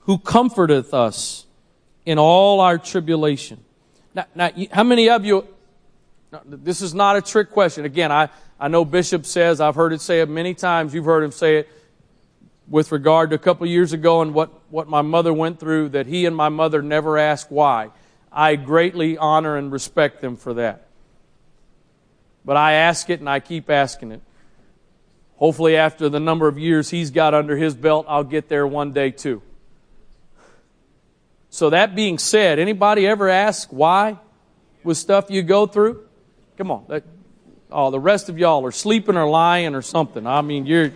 Who 0.00 0.18
comforteth 0.18 0.94
us 0.94 1.46
in 2.06 2.18
all 2.18 2.60
our 2.60 2.78
tribulation. 2.78 3.62
Now, 4.14 4.24
now 4.34 4.50
how 4.72 4.82
many 4.82 5.10
of 5.10 5.24
you, 5.24 5.46
this 6.44 6.80
is 6.80 6.94
not 6.94 7.16
a 7.16 7.22
trick 7.22 7.50
question. 7.50 7.84
Again, 7.84 8.10
I, 8.10 8.28
I 8.58 8.68
know 8.68 8.84
Bishop 8.84 9.26
says, 9.26 9.60
I've 9.60 9.74
heard 9.74 9.92
it 9.92 10.00
say 10.00 10.20
it 10.20 10.28
many 10.28 10.54
times, 10.54 10.94
you've 10.94 11.04
heard 11.04 11.22
him 11.22 11.30
say 11.30 11.58
it 11.58 11.68
with 12.66 12.92
regard 12.92 13.30
to 13.30 13.36
a 13.36 13.38
couple 13.38 13.66
years 13.66 13.92
ago 13.92 14.22
and 14.22 14.32
what, 14.32 14.50
what 14.70 14.88
my 14.88 15.02
mother 15.02 15.32
went 15.32 15.60
through, 15.60 15.90
that 15.90 16.06
he 16.06 16.24
and 16.24 16.34
my 16.34 16.48
mother 16.48 16.80
never 16.82 17.18
asked 17.18 17.50
why. 17.50 17.90
I 18.32 18.56
greatly 18.56 19.18
honor 19.18 19.56
and 19.56 19.72
respect 19.72 20.20
them 20.20 20.36
for 20.36 20.54
that. 20.54 20.86
But 22.44 22.56
I 22.56 22.72
ask 22.74 23.10
it 23.10 23.20
and 23.20 23.28
I 23.28 23.40
keep 23.40 23.68
asking 23.68 24.12
it. 24.12 24.20
Hopefully, 25.36 25.76
after 25.76 26.08
the 26.08 26.20
number 26.20 26.48
of 26.48 26.58
years 26.58 26.90
he's 26.90 27.10
got 27.10 27.32
under 27.34 27.56
his 27.56 27.74
belt, 27.74 28.06
I'll 28.08 28.24
get 28.24 28.48
there 28.48 28.66
one 28.66 28.92
day 28.92 29.10
too. 29.10 29.42
So 31.48 31.70
that 31.70 31.94
being 31.94 32.18
said, 32.18 32.58
anybody 32.58 33.06
ever 33.06 33.28
ask 33.28 33.68
why 33.70 34.18
with 34.84 34.96
stuff 34.96 35.30
you 35.30 35.42
go 35.42 35.66
through? 35.66 36.06
Come 36.56 36.70
on. 36.70 36.84
That, 36.88 37.04
oh, 37.72 37.90
the 37.90 37.98
rest 37.98 38.28
of 38.28 38.38
y'all 38.38 38.64
are 38.66 38.72
sleeping 38.72 39.16
or 39.16 39.28
lying 39.28 39.74
or 39.74 39.82
something. 39.82 40.26
I 40.26 40.42
mean, 40.42 40.66
you're. 40.66 40.92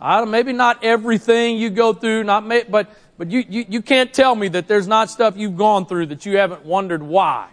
I, 0.00 0.24
maybe 0.24 0.52
not 0.52 0.82
everything 0.84 1.58
you 1.58 1.70
go 1.70 1.92
through, 1.92 2.24
not 2.24 2.48
but 2.70 2.90
but 3.22 3.30
you, 3.30 3.44
you, 3.48 3.64
you 3.68 3.82
can't 3.82 4.12
tell 4.12 4.34
me 4.34 4.48
that 4.48 4.66
there's 4.66 4.88
not 4.88 5.08
stuff 5.08 5.36
you've 5.36 5.56
gone 5.56 5.86
through 5.86 6.06
that 6.06 6.26
you 6.26 6.38
haven't 6.38 6.64
wondered 6.64 7.04
why. 7.04 7.50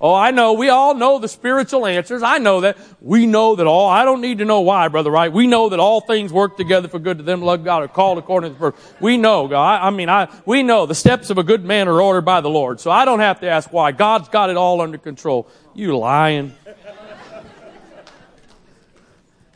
Oh, 0.00 0.12
I 0.12 0.32
know. 0.32 0.54
We 0.54 0.68
all 0.68 0.96
know 0.96 1.20
the 1.20 1.28
spiritual 1.28 1.86
answers. 1.86 2.20
I 2.20 2.38
know 2.38 2.62
that. 2.62 2.76
We 3.00 3.26
know 3.26 3.54
that 3.54 3.68
all. 3.68 3.88
I 3.88 4.04
don't 4.04 4.20
need 4.20 4.38
to 4.38 4.44
know 4.44 4.62
why, 4.62 4.88
brother. 4.88 5.12
Right? 5.12 5.32
We 5.32 5.46
know 5.46 5.68
that 5.68 5.78
all 5.78 6.00
things 6.00 6.32
work 6.32 6.56
together 6.56 6.88
for 6.88 6.98
good 6.98 7.18
to 7.18 7.22
them 7.22 7.40
love 7.40 7.62
God 7.62 7.84
are 7.84 7.88
called 7.88 8.18
according 8.18 8.50
to 8.50 8.54
the 8.54 8.58
purpose. 8.58 8.94
We 9.00 9.16
know, 9.16 9.46
God. 9.46 9.62
I, 9.62 9.86
I 9.86 9.90
mean, 9.90 10.08
I 10.08 10.28
we 10.44 10.64
know 10.64 10.86
the 10.86 10.94
steps 10.96 11.30
of 11.30 11.38
a 11.38 11.44
good 11.44 11.64
man 11.64 11.86
are 11.86 12.02
ordered 12.02 12.24
by 12.24 12.40
the 12.40 12.50
Lord. 12.50 12.80
So 12.80 12.90
I 12.90 13.04
don't 13.04 13.20
have 13.20 13.38
to 13.42 13.48
ask 13.48 13.72
why. 13.72 13.92
God's 13.92 14.28
got 14.28 14.50
it 14.50 14.56
all 14.56 14.80
under 14.80 14.98
control. 14.98 15.48
You 15.72 15.96
lying. 15.96 16.52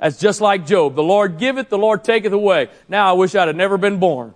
That's 0.01 0.19
just 0.19 0.41
like 0.41 0.67
Job. 0.67 0.95
The 0.95 1.03
Lord 1.03 1.39
giveth, 1.39 1.69
the 1.69 1.79
Lord 1.79 2.05
taketh 2.05 2.33
away. 2.33 2.69
Now 2.89 3.11
I 3.11 3.13
wish 3.13 3.35
I'd 3.35 3.49
have 3.49 3.57
never 3.57 3.79
been 3.79 3.99
born. 3.99 4.35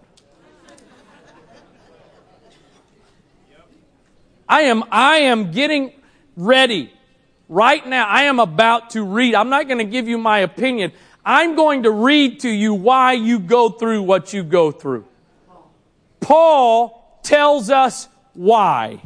I 4.49 4.63
am, 4.63 4.85
I 4.91 5.19
am 5.19 5.51
getting 5.51 5.93
ready. 6.37 6.93
Right 7.49 7.87
now, 7.87 8.07
I 8.07 8.25
am 8.25 8.39
about 8.39 8.91
to 8.91 9.03
read. 9.03 9.35
I'm 9.35 9.49
not 9.49 9.67
going 9.67 9.79
to 9.79 9.85
give 9.85 10.09
you 10.09 10.19
my 10.19 10.41
opinion. 10.41 10.93
I'm 11.25 11.55
going 11.55 11.85
to 11.85 11.91
read 11.91 12.41
to 12.41 12.49
you 12.51 12.75
why 12.75 13.13
you 13.13 13.39
go 13.39 13.71
through 13.71 14.03
what 14.03 14.33
you 14.33 14.43
go 14.43 14.71
through. 14.71 15.07
Paul 16.21 17.21
tells 17.23 17.71
us 17.71 18.09
why. 18.35 19.03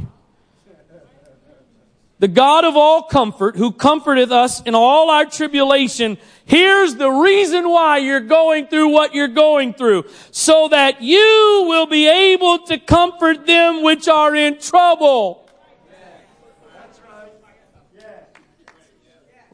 The 2.19 2.29
God 2.29 2.65
of 2.65 2.77
all 2.77 3.03
comfort, 3.03 3.57
who 3.57 3.73
comforteth 3.73 4.33
us 4.33 4.63
in 4.63 4.75
all 4.75 5.11
our 5.11 5.27
tribulation, 5.27 6.17
here's 6.47 6.95
the 6.95 7.11
reason 7.11 7.69
why 7.69 7.99
you're 7.99 8.21
going 8.21 8.69
through 8.69 8.89
what 8.89 9.15
you're 9.15 9.29
going 9.29 9.75
through. 9.75 10.07
So 10.31 10.69
that 10.69 11.03
you 11.03 11.67
will 11.69 11.87
be 11.87 12.09
able 12.09 12.61
to 12.61 12.79
comfort 12.79 13.47
them 13.47 13.83
which 13.83 14.09
are 14.09 14.35
in 14.35 14.59
trouble. 14.59 15.43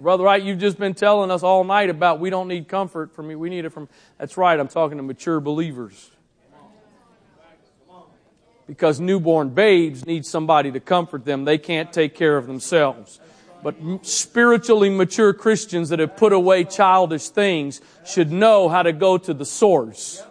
Brother 0.02 0.24
Wright, 0.24 0.42
you've 0.42 0.58
just 0.58 0.80
been 0.80 0.94
telling 0.94 1.30
us 1.30 1.44
all 1.44 1.62
night 1.62 1.88
about 1.88 2.18
we 2.18 2.28
don't 2.28 2.48
need 2.48 2.66
comfort 2.66 3.14
from 3.14 3.30
you. 3.30 3.38
We 3.38 3.50
need 3.50 3.64
it 3.64 3.70
from. 3.70 3.88
That's 4.18 4.36
right. 4.36 4.58
I'm 4.58 4.66
talking 4.66 4.96
to 4.96 5.02
mature 5.02 5.38
believers. 5.38 6.10
Because 8.66 8.98
newborn 8.98 9.50
babes 9.50 10.04
need 10.04 10.26
somebody 10.26 10.72
to 10.72 10.80
comfort 10.80 11.24
them. 11.24 11.44
They 11.44 11.58
can't 11.58 11.92
take 11.92 12.16
care 12.16 12.36
of 12.36 12.48
themselves. 12.48 13.20
But 13.62 13.76
spiritually 14.02 14.90
mature 14.90 15.32
Christians 15.32 15.90
that 15.90 16.00
have 16.00 16.16
put 16.16 16.32
away 16.32 16.64
childish 16.64 17.28
things 17.28 17.80
should 18.04 18.32
know 18.32 18.68
how 18.68 18.82
to 18.82 18.92
go 18.92 19.18
to 19.18 19.32
the 19.32 19.44
source. 19.44 20.22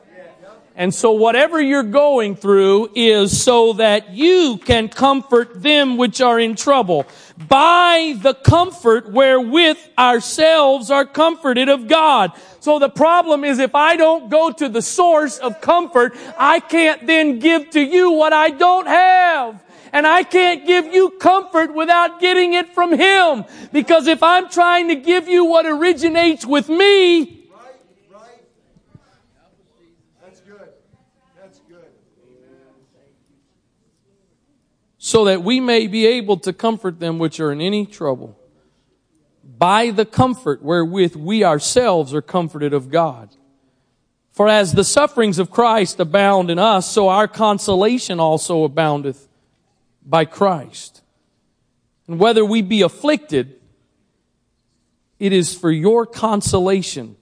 And 0.76 0.94
so 0.96 1.12
whatever 1.12 1.62
you're 1.62 1.84
going 1.84 2.36
through 2.36 2.92
is 2.96 3.44
so 3.44 3.74
that 3.74 4.12
you 4.12 4.58
can 4.58 4.88
comfort 4.88 5.62
them 5.62 5.98
which 5.98 6.22
are 6.22 6.40
in 6.40 6.56
trouble 6.56 7.06
by 7.48 8.18
the 8.22 8.34
comfort 8.34 9.12
wherewith 9.12 9.78
ourselves 9.98 10.90
are 10.90 11.06
comforted 11.06 11.68
of 11.68 11.88
God. 11.88 12.32
So 12.62 12.80
the 12.80 12.90
problem 12.90 13.44
is 13.44 13.60
if 13.60 13.76
I 13.76 13.98
don't 13.98 14.30
go 14.30 14.52
to 14.52 14.70
the 14.70 14.82
source 14.82 15.40
of 15.40 15.60
comfort, 15.62 16.16
I 16.38 16.62
can't 16.62 17.06
then 17.06 17.40
give 17.40 17.72
to 17.72 17.82
you 17.82 18.12
what 18.12 18.32
I 18.32 18.52
don't 18.52 18.88
have. 18.88 19.62
And 19.94 20.08
I 20.08 20.24
can't 20.24 20.66
give 20.66 20.94
you 20.94 21.12
comfort 21.12 21.74
without 21.74 22.20
getting 22.20 22.54
it 22.54 22.74
from 22.74 22.98
Him. 22.98 23.46
Because 23.74 24.08
if 24.08 24.24
I'm 24.24 24.50
trying 24.50 24.88
to 24.88 24.96
give 24.96 25.28
you 25.28 25.46
what 25.46 25.66
originates 25.66 26.46
with 26.46 26.70
me, 26.70 27.42
so 35.04 35.26
that 35.26 35.44
we 35.44 35.60
may 35.60 35.88
be 35.88 36.06
able 36.06 36.38
to 36.38 36.54
comfort 36.54 37.00
them 37.00 37.20
which 37.20 37.40
are 37.40 37.52
in 37.52 37.60
any 37.60 37.86
trouble 37.86 38.38
by 39.44 39.92
the 39.92 40.06
comfort 40.06 40.64
wherewith 40.64 41.16
we 41.16 41.44
ourselves 41.44 42.14
are 42.14 42.22
comforted 42.22 42.74
of 42.74 42.90
God. 42.90 43.30
For 44.32 44.48
as 44.48 44.72
the 44.72 44.84
sufferings 44.84 45.38
of 45.38 45.52
Christ 45.52 46.00
abound 46.00 46.50
in 46.50 46.58
us, 46.58 46.90
so 46.90 47.10
our 47.10 47.28
consolation 47.28 48.20
also 48.20 48.64
aboundeth 48.64 49.28
by 50.06 50.26
Christ. 50.26 51.02
And 52.08 52.20
whether 52.20 52.44
we 52.44 52.62
be 52.62 52.82
afflicted, 52.82 53.60
it 55.20 55.34
is 55.34 55.54
for 55.54 55.72
your 55.72 56.06
consolation 56.06 57.16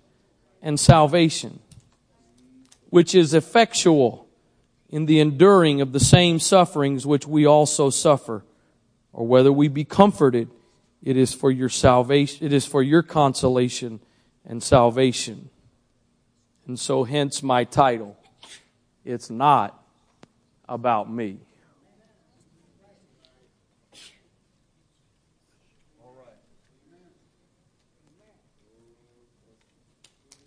and 0.62 0.80
salvation, 0.80 1.60
which 2.90 3.14
is 3.14 3.34
effectual 3.34 4.28
in 4.90 5.06
the 5.06 5.20
enduring 5.20 5.82
of 5.82 5.92
the 5.92 6.00
same 6.00 6.40
sufferings 6.40 7.06
which 7.06 7.28
we 7.28 7.46
also 7.46 7.90
suffer, 7.90 8.44
or 9.14 9.28
whether 9.28 9.52
we 9.52 9.68
be 9.68 9.84
comforted, 9.84 10.50
it 11.04 11.16
is 11.16 11.34
for 11.34 11.52
your 11.52 11.70
salvation, 11.70 12.46
it 12.46 12.54
is 12.54 12.66
for 12.66 12.82
your 12.82 13.04
consolation 13.04 14.00
and 14.46 14.64
salvation. 14.64 15.50
And 16.66 16.80
so 16.80 17.04
hence 17.04 17.44
my 17.44 17.64
title. 17.64 18.18
It's 19.06 19.30
not 19.30 19.84
about 20.68 21.12
me. 21.12 21.40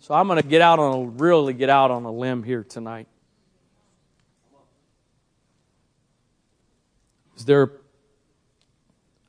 So 0.03 0.13
I'm 0.13 0.27
going 0.27 0.41
to 0.41 0.45
get 0.45 0.59
out 0.59 0.79
on 0.79 0.93
a 0.93 1.05
really 1.11 1.53
get 1.53 1.69
out 1.69 1.89
on 1.89 2.03
a 2.03 2.11
limb 2.11 2.43
here 2.43 2.61
tonight. 2.61 3.07
Is 7.37 7.45
there 7.45 7.71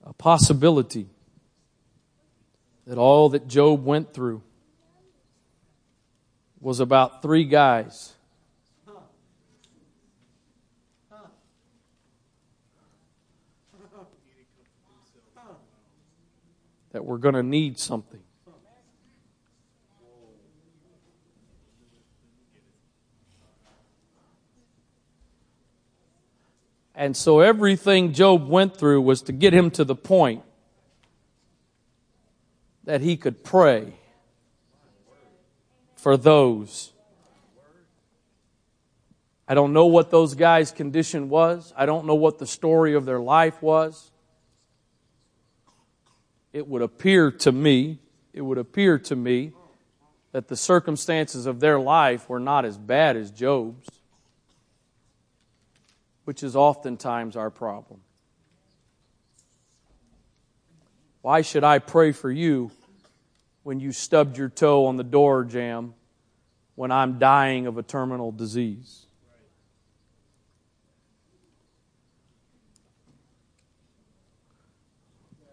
a 0.03 0.13
possibility 0.13 1.07
that 2.89 2.99
all 2.99 3.29
that 3.29 3.47
Job 3.47 3.85
went 3.85 4.13
through 4.13 4.43
was 6.61 6.81
about 6.81 7.23
three 7.23 7.45
guys? 7.45 8.13
That 16.91 17.05
were 17.05 17.19
going 17.19 17.37
to 17.37 17.45
need 17.45 17.79
something. 17.79 18.24
And 26.95 27.17
so 27.17 27.41
everything 27.41 28.13
Job 28.13 28.49
went 28.49 28.77
through 28.77 29.01
was 29.03 29.23
to 29.23 29.33
get 29.33 29.53
him 29.53 29.71
to 29.73 29.85
the 29.85 29.97
point 29.97 30.43
that 32.85 33.01
he 33.01 33.17
could 33.17 33.43
pray 33.43 33.95
for 35.97 36.17
those. 36.17 36.93
I 39.49 39.55
don't 39.55 39.73
know 39.73 39.87
what 39.87 40.11
those 40.11 40.35
guys' 40.35 40.71
condition 40.71 41.29
was. 41.29 41.73
I 41.77 41.87
don't 41.87 42.07
know 42.07 42.15
what 42.15 42.39
the 42.39 42.47
story 42.47 42.95
of 42.95 43.05
their 43.05 43.21
life 43.21 43.61
was. 43.61 44.11
It 46.53 46.67
would 46.69 46.83
appear 46.83 47.31
to 47.31 47.53
me, 47.53 47.99
it 48.33 48.43
would 48.43 48.59
appear 48.59 48.99
to 49.01 49.17
me 49.17 49.53
that 50.33 50.49
the 50.49 50.57
circumstances 50.57 51.47
of 51.47 51.61
their 51.61 51.79
life 51.81 52.29
were 52.29 52.39
not 52.39 52.65
as 52.65 52.79
bad 52.79 53.17
as 53.17 53.31
Job's 53.31 53.89
which 56.25 56.43
is 56.43 56.57
oftentimes 56.57 57.37
our 57.37 57.51
problem. 57.51 58.01
Why 61.23 61.43
should 61.43 61.65
I 61.65 61.79
pray 61.79 62.13
for 62.13 62.31
you 62.31 62.71
when 63.63 63.81
you 63.81 63.93
stubbed 63.93 64.37
your 64.37 64.49
toe 64.49 64.87
on 64.87 64.97
the 64.97 65.05
door 65.05 65.45
jamb 65.45 65.95
when 66.75 66.91
I'm 66.91 67.19
dying 67.19 67.67
of 67.67 67.79
a 67.79 67.83
terminal 67.83 68.31
disease? 68.31 69.07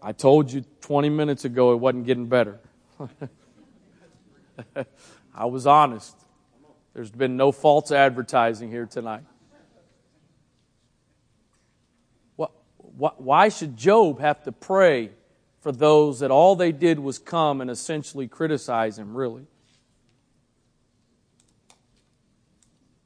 I 0.02 0.12
told 0.12 0.52
you 0.52 0.64
20 0.80 1.10
minutes 1.10 1.44
ago 1.44 1.72
it 1.72 1.76
wasn't 1.76 2.06
getting 2.06 2.26
better. 2.26 2.58
I 5.34 5.44
was 5.46 5.66
honest. 5.66 6.16
There's 6.92 7.10
been 7.10 7.36
no 7.36 7.52
false 7.52 7.92
advertising 7.92 8.70
here 8.70 8.84
tonight. 8.84 9.22
Why 12.96 13.48
should 13.48 13.76
Job 13.76 14.20
have 14.20 14.42
to 14.44 14.52
pray 14.52 15.10
for 15.60 15.72
those 15.72 16.20
that 16.20 16.30
all 16.30 16.56
they 16.56 16.72
did 16.72 16.98
was 16.98 17.18
come 17.18 17.60
and 17.60 17.70
essentially 17.70 18.28
criticize 18.28 18.98
him, 18.98 19.14
really? 19.14 19.46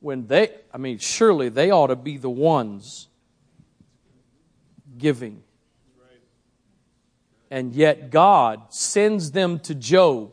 when 0.07 0.25
they, 0.29 0.55
I 0.73 0.79
mean, 0.79 0.99
surely 0.99 1.49
they 1.49 1.73
ought 1.73 1.89
to 1.89 1.97
be 1.97 2.17
the 2.17 2.31
ones 2.31 3.09
giving. 4.97 5.43
And 7.51 7.75
yet 7.75 8.11
God 8.11 8.73
sends 8.73 9.33
them 9.33 9.59
to 9.61 9.75
Job 9.75 10.31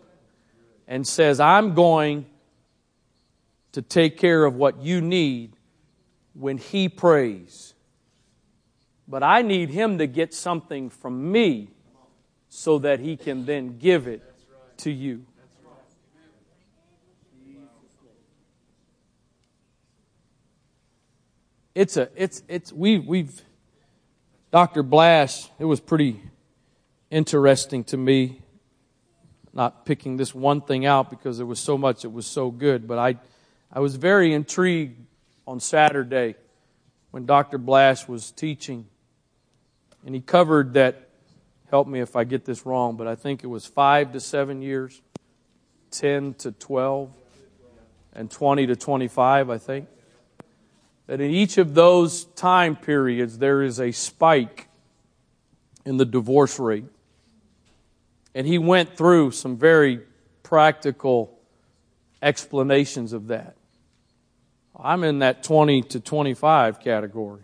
and 0.88 1.08
says, 1.08 1.40
I'm 1.40 1.74
going 1.74 2.28
to 3.72 3.82
take 3.82 4.16
care 4.20 4.46
of 4.46 4.56
what 4.56 4.80
you 4.80 5.02
need 5.02 5.56
when 6.34 6.60
he 6.60 6.88
prays. 6.88 7.73
But 9.14 9.22
I 9.22 9.44
need 9.44 9.70
him 9.70 10.00
to 10.00 10.08
get 10.08 10.34
something 10.34 10.90
from 10.90 11.32
me 11.32 11.70
so 12.50 12.80
that 12.80 13.00
he 13.00 13.16
can 13.16 13.46
then 13.46 13.78
give 13.78 14.08
it 14.08 14.24
to 14.78 14.92
you. 14.92 15.24
It's 21.76 21.96
a, 21.96 22.10
it's, 22.16 22.42
it's, 22.48 22.74
we, 22.74 22.98
we've, 22.98 23.40
Dr. 24.50 24.82
Blash, 24.82 25.48
it 25.60 25.66
was 25.66 25.80
pretty 25.80 26.20
interesting 27.12 27.84
to 27.84 27.98
me, 27.98 28.42
not 29.54 29.86
picking 29.86 30.18
this 30.18 30.34
one 30.34 30.60
thing 30.60 30.88
out 30.88 31.12
because 31.12 31.38
there 31.38 31.46
was 31.46 31.60
so 31.60 31.78
much, 31.78 32.04
it 32.04 32.12
was 32.12 32.26
so 32.26 32.50
good, 32.50 32.88
but 32.88 32.98
I, 32.98 33.20
I 33.72 33.80
was 33.80 33.96
very 33.96 34.34
intrigued 34.34 35.06
on 35.46 35.60
Saturday 35.60 36.34
when 37.12 37.28
Dr. 37.28 37.60
Blash 37.60 38.08
was 38.08 38.32
teaching. 38.32 38.88
And 40.06 40.14
he 40.14 40.22
covered 40.22 40.74
that, 40.74 41.10
help 41.70 41.88
me 41.88 42.00
if 42.00 42.16
I 42.16 42.24
get 42.24 42.46
this 42.46 42.66
wrong, 42.66 42.98
but 42.98 43.08
I 43.08 43.16
think 43.16 43.44
it 43.44 43.48
was 43.48 43.66
five 43.66 44.12
to 44.14 44.20
seven 44.20 44.62
years, 44.62 45.02
10 45.92 46.36
to 46.36 46.52
12, 46.52 47.12
and 48.14 48.30
20 48.30 48.68
to 48.68 48.76
25, 48.76 49.50
I 49.50 49.58
think. 49.58 49.88
That 51.08 51.20
in 51.20 51.32
each 51.32 51.58
of 51.58 51.74
those 51.74 52.26
time 52.26 52.76
periods, 52.76 53.38
there 53.38 53.62
is 53.62 53.80
a 53.80 53.92
spike 53.92 54.68
in 55.86 55.98
the 55.98 56.06
divorce 56.06 56.60
rate. 56.60 56.86
And 58.36 58.48
he 58.48 58.58
went 58.58 58.98
through 58.98 59.32
some 59.32 59.58
very 59.58 60.02
practical 60.42 61.38
explanations 62.22 63.14
of 63.14 63.28
that. 63.28 63.56
I'm 64.76 65.04
in 65.04 65.20
that 65.20 65.44
20 65.44 65.84
to 65.84 66.00
25 66.00 66.80
category. 66.80 67.42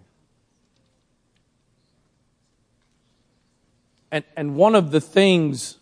And, 4.12 4.24
and 4.36 4.56
one 4.56 4.76
of 4.76 4.92
the 4.92 5.02
things 5.02 5.78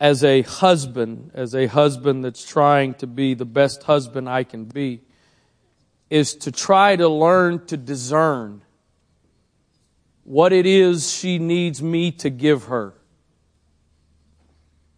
as 0.00 0.22
a 0.24 0.42
husband, 0.42 1.30
as 1.34 1.54
a 1.54 1.66
husband 1.66 2.24
that's 2.24 2.44
trying 2.44 2.94
to 2.94 3.06
be 3.06 3.34
the 3.34 3.44
best 3.44 3.84
husband 3.84 4.28
I 4.28 4.44
can 4.44 4.64
be, 4.64 5.02
is 6.10 6.34
to 6.34 6.52
try 6.52 6.96
to 6.96 7.08
learn 7.08 7.66
to 7.66 7.76
discern 7.76 8.62
what 10.24 10.52
it 10.52 10.66
is 10.66 11.10
she 11.10 11.38
needs 11.38 11.82
me 11.82 12.10
to 12.10 12.30
give 12.30 12.64
her 12.64 12.94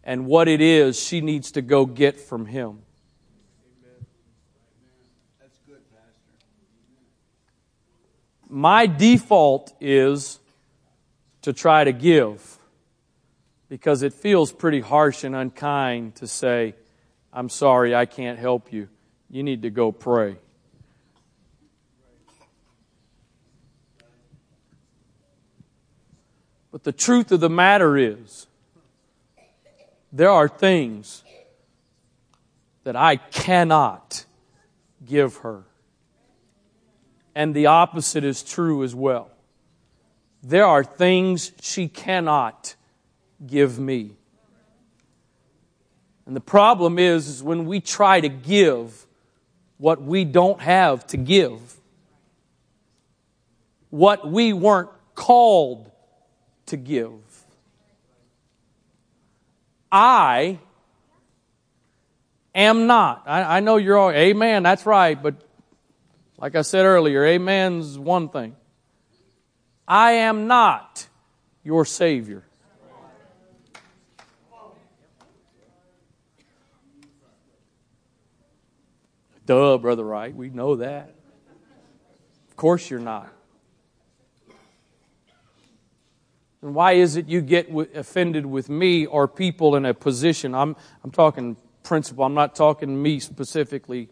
and 0.03 0.25
what 0.25 0.47
it 0.47 0.59
is 0.59 0.99
she 0.99 1.21
needs 1.21 1.51
to 1.51 1.61
go 1.61 1.85
get 1.85 2.19
from 2.19 2.47
him. 2.47 2.79
my 8.49 8.87
default 8.87 9.71
is 9.79 10.39
to 11.49 11.53
try 11.53 11.83
to 11.83 11.91
give 11.91 12.59
because 13.69 14.03
it 14.03 14.13
feels 14.13 14.51
pretty 14.51 14.81
harsh 14.81 15.23
and 15.23 15.35
unkind 15.35 16.13
to 16.13 16.27
say, 16.27 16.75
I'm 17.33 17.49
sorry, 17.49 17.95
I 17.95 18.05
can't 18.05 18.37
help 18.37 18.71
you. 18.71 18.87
You 19.31 19.41
need 19.41 19.63
to 19.63 19.71
go 19.71 19.91
pray. 19.91 20.35
But 26.71 26.83
the 26.83 26.91
truth 26.91 27.31
of 27.31 27.39
the 27.39 27.49
matter 27.49 27.97
is, 27.97 28.45
there 30.11 30.29
are 30.29 30.47
things 30.47 31.23
that 32.83 32.95
I 32.95 33.15
cannot 33.15 34.23
give 35.03 35.37
her 35.37 35.63
and 37.33 37.55
the 37.55 37.65
opposite 37.65 38.23
is 38.23 38.43
true 38.43 38.83
as 38.83 38.93
well. 38.93 39.31
There 40.41 40.65
are 40.65 40.83
things 40.83 41.51
she 41.61 41.87
cannot 41.87 42.75
give 43.45 43.77
me. 43.79 44.11
And 46.25 46.35
the 46.35 46.41
problem 46.41 46.99
is, 46.99 47.27
is 47.27 47.43
when 47.43 47.65
we 47.65 47.79
try 47.79 48.21
to 48.21 48.29
give 48.29 49.07
what 49.77 50.01
we 50.01 50.25
don't 50.25 50.61
have 50.61 51.07
to 51.07 51.17
give, 51.17 51.79
what 53.89 54.29
we 54.29 54.53
weren't 54.53 54.89
called 55.15 55.89
to 56.67 56.77
give. 56.77 57.13
I 59.91 60.59
am 62.53 62.87
not. 62.87 63.23
I, 63.25 63.57
I 63.57 63.59
know 63.61 63.77
you're 63.77 63.97
all, 63.97 64.11
amen, 64.11 64.63
that's 64.63 64.85
right, 64.85 65.21
but 65.21 65.35
like 66.37 66.55
I 66.55 66.61
said 66.61 66.85
earlier, 66.85 67.25
amen's 67.25 67.97
one 67.97 68.29
thing. 68.29 68.55
I 69.89 70.11
am 70.11 70.47
not 70.47 71.07
your 71.63 71.83
Savior. 71.83 72.43
Duh, 79.45 79.79
Brother 79.79 80.03
Wright, 80.03 80.33
we 80.35 80.51
know 80.51 80.75
that. 80.75 81.15
Of 82.49 82.55
course 82.55 82.89
you're 82.91 82.99
not. 82.99 83.33
And 86.61 86.75
why 86.75 86.93
is 86.93 87.15
it 87.15 87.27
you 87.27 87.41
get 87.41 87.69
offended 87.95 88.45
with 88.45 88.69
me 88.69 89.07
or 89.07 89.27
people 89.27 89.75
in 89.75 89.85
a 89.85 89.93
position? 89.95 90.53
I'm, 90.53 90.75
I'm 91.03 91.09
talking 91.09 91.57
principle, 91.81 92.23
I'm 92.23 92.35
not 92.35 92.53
talking 92.53 93.01
me 93.01 93.19
specifically 93.19 94.09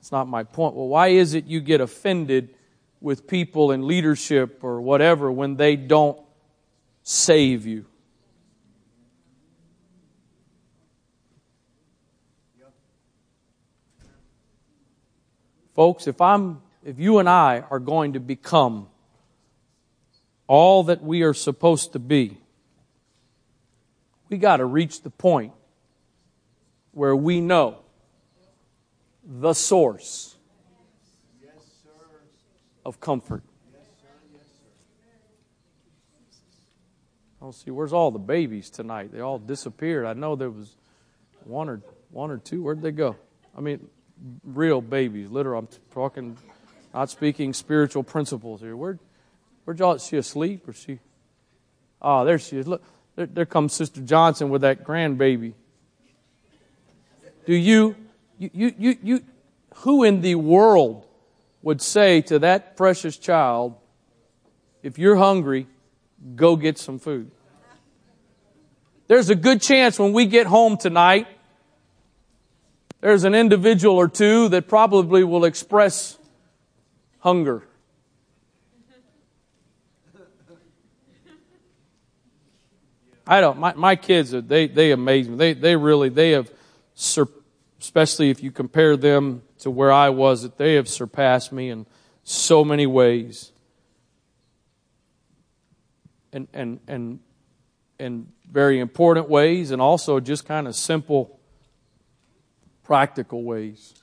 it's 0.00 0.10
not 0.10 0.26
my 0.26 0.42
point. 0.42 0.74
Well, 0.74 0.88
why 0.88 1.08
is 1.08 1.34
it 1.34 1.44
you 1.44 1.60
get 1.60 1.80
offended 1.82 2.54
with 3.00 3.26
people 3.26 3.72
in 3.72 3.86
leadership 3.86 4.62
or 4.62 4.80
whatever 4.80 5.30
when 5.30 5.56
they 5.56 5.76
don't 5.76 6.18
save 7.02 7.66
you? 7.66 7.86
Folks, 15.74 16.06
if 16.06 16.20
I'm 16.20 16.60
if 16.84 16.98
you 16.98 17.18
and 17.18 17.28
I 17.28 17.64
are 17.70 17.78
going 17.78 18.14
to 18.14 18.20
become 18.20 18.88
all 20.46 20.84
that 20.84 21.02
we 21.02 21.22
are 21.22 21.34
supposed 21.34 21.92
to 21.92 21.98
be, 21.98 22.38
we 24.28 24.38
got 24.38 24.58
to 24.58 24.64
reach 24.64 25.02
the 25.02 25.10
point 25.10 25.52
where 26.92 27.14
we 27.14 27.40
know 27.40 27.78
the 29.24 29.54
source 29.54 30.36
of 32.90 33.00
comfort. 33.00 33.44
Oh, 37.40 37.52
see, 37.52 37.70
where's 37.70 37.92
all 37.92 38.10
the 38.10 38.18
babies 38.18 38.68
tonight? 38.68 39.12
They 39.12 39.20
all 39.20 39.38
disappeared. 39.38 40.04
I 40.04 40.12
know 40.12 40.36
there 40.36 40.50
was 40.50 40.76
one 41.44 41.68
or 41.70 41.80
one 42.10 42.30
or 42.30 42.36
two. 42.36 42.62
Where'd 42.62 42.82
they 42.82 42.90
go? 42.90 43.16
I 43.56 43.60
mean, 43.60 43.88
real 44.44 44.82
babies. 44.82 45.30
Literal. 45.30 45.60
I'm 45.60 45.68
talking, 45.94 46.36
not 46.92 47.08
speaking 47.08 47.54
spiritual 47.54 48.02
principles 48.02 48.60
here. 48.60 48.76
Where, 48.76 48.98
where'd 49.64 49.78
y'all? 49.78 49.94
Is 49.94 50.04
she 50.04 50.18
asleep 50.18 50.68
or 50.68 50.72
she? 50.72 50.98
Oh, 52.02 52.24
there 52.24 52.38
she 52.38 52.58
is. 52.58 52.66
Look, 52.66 52.82
there, 53.14 53.26
there 53.26 53.46
comes 53.46 53.72
Sister 53.72 54.00
Johnson 54.00 54.50
with 54.50 54.62
that 54.62 54.84
grandbaby. 54.84 55.54
Do 57.46 57.54
you 57.54 57.94
you, 58.36 58.50
you, 58.52 58.74
you, 58.78 58.98
you, 59.02 59.24
who 59.76 60.02
in 60.02 60.22
the 60.22 60.34
world 60.34 61.06
would 61.62 61.82
say 61.82 62.22
to 62.22 62.38
that 62.40 62.76
precious 62.76 63.16
child, 63.16 63.76
if 64.82 64.98
you're 64.98 65.16
hungry, 65.16 65.66
go 66.34 66.56
get 66.56 66.78
some 66.78 66.98
food? 66.98 67.30
There's 69.06 69.28
a 69.28 69.34
good 69.34 69.60
chance 69.60 69.98
when 69.98 70.12
we 70.12 70.26
get 70.26 70.46
home 70.46 70.76
tonight, 70.76 71.26
there's 73.00 73.24
an 73.24 73.34
individual 73.34 73.96
or 73.96 74.08
two 74.08 74.48
that 74.50 74.68
probably 74.68 75.24
will 75.24 75.44
express 75.44 76.18
hunger. 77.18 77.64
I 83.26 83.40
don't, 83.40 83.58
my, 83.58 83.74
my 83.74 83.96
kids, 83.96 84.32
they, 84.32 84.66
they 84.66 84.90
amaze 84.90 85.28
me. 85.28 85.36
They, 85.36 85.52
they 85.52 85.76
really, 85.76 86.08
they 86.08 86.32
have 86.32 86.50
especially 87.80 88.30
if 88.30 88.42
you 88.42 88.50
compare 88.50 88.96
them 88.96 89.42
to 89.60 89.70
where 89.70 89.92
I 89.92 90.08
was, 90.08 90.42
that 90.42 90.58
they 90.58 90.74
have 90.74 90.88
surpassed 90.88 91.52
me 91.52 91.70
in 91.70 91.86
so 92.24 92.64
many 92.64 92.86
ways. 92.86 93.52
And, 96.32 96.48
and, 96.52 96.80
and, 96.86 97.20
and 97.98 98.26
very 98.50 98.78
important 98.78 99.28
ways, 99.28 99.70
and 99.70 99.80
also 99.80 100.20
just 100.20 100.46
kind 100.46 100.68
of 100.68 100.74
simple, 100.74 101.38
practical 102.82 103.42
ways. 103.42 103.94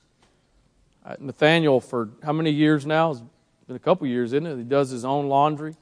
Uh, 1.05 1.15
Nathaniel, 1.19 1.79
for 1.79 2.09
how 2.23 2.33
many 2.33 2.51
years 2.51 2.85
now? 2.85 3.11
It's 3.11 3.21
been 3.65 3.75
a 3.75 3.79
couple 3.79 4.07
years, 4.07 4.33
isn't 4.33 4.45
it? 4.45 4.57
He 4.57 4.63
does 4.63 4.89
his 4.89 5.05
own 5.05 5.27
laundry. 5.27 5.75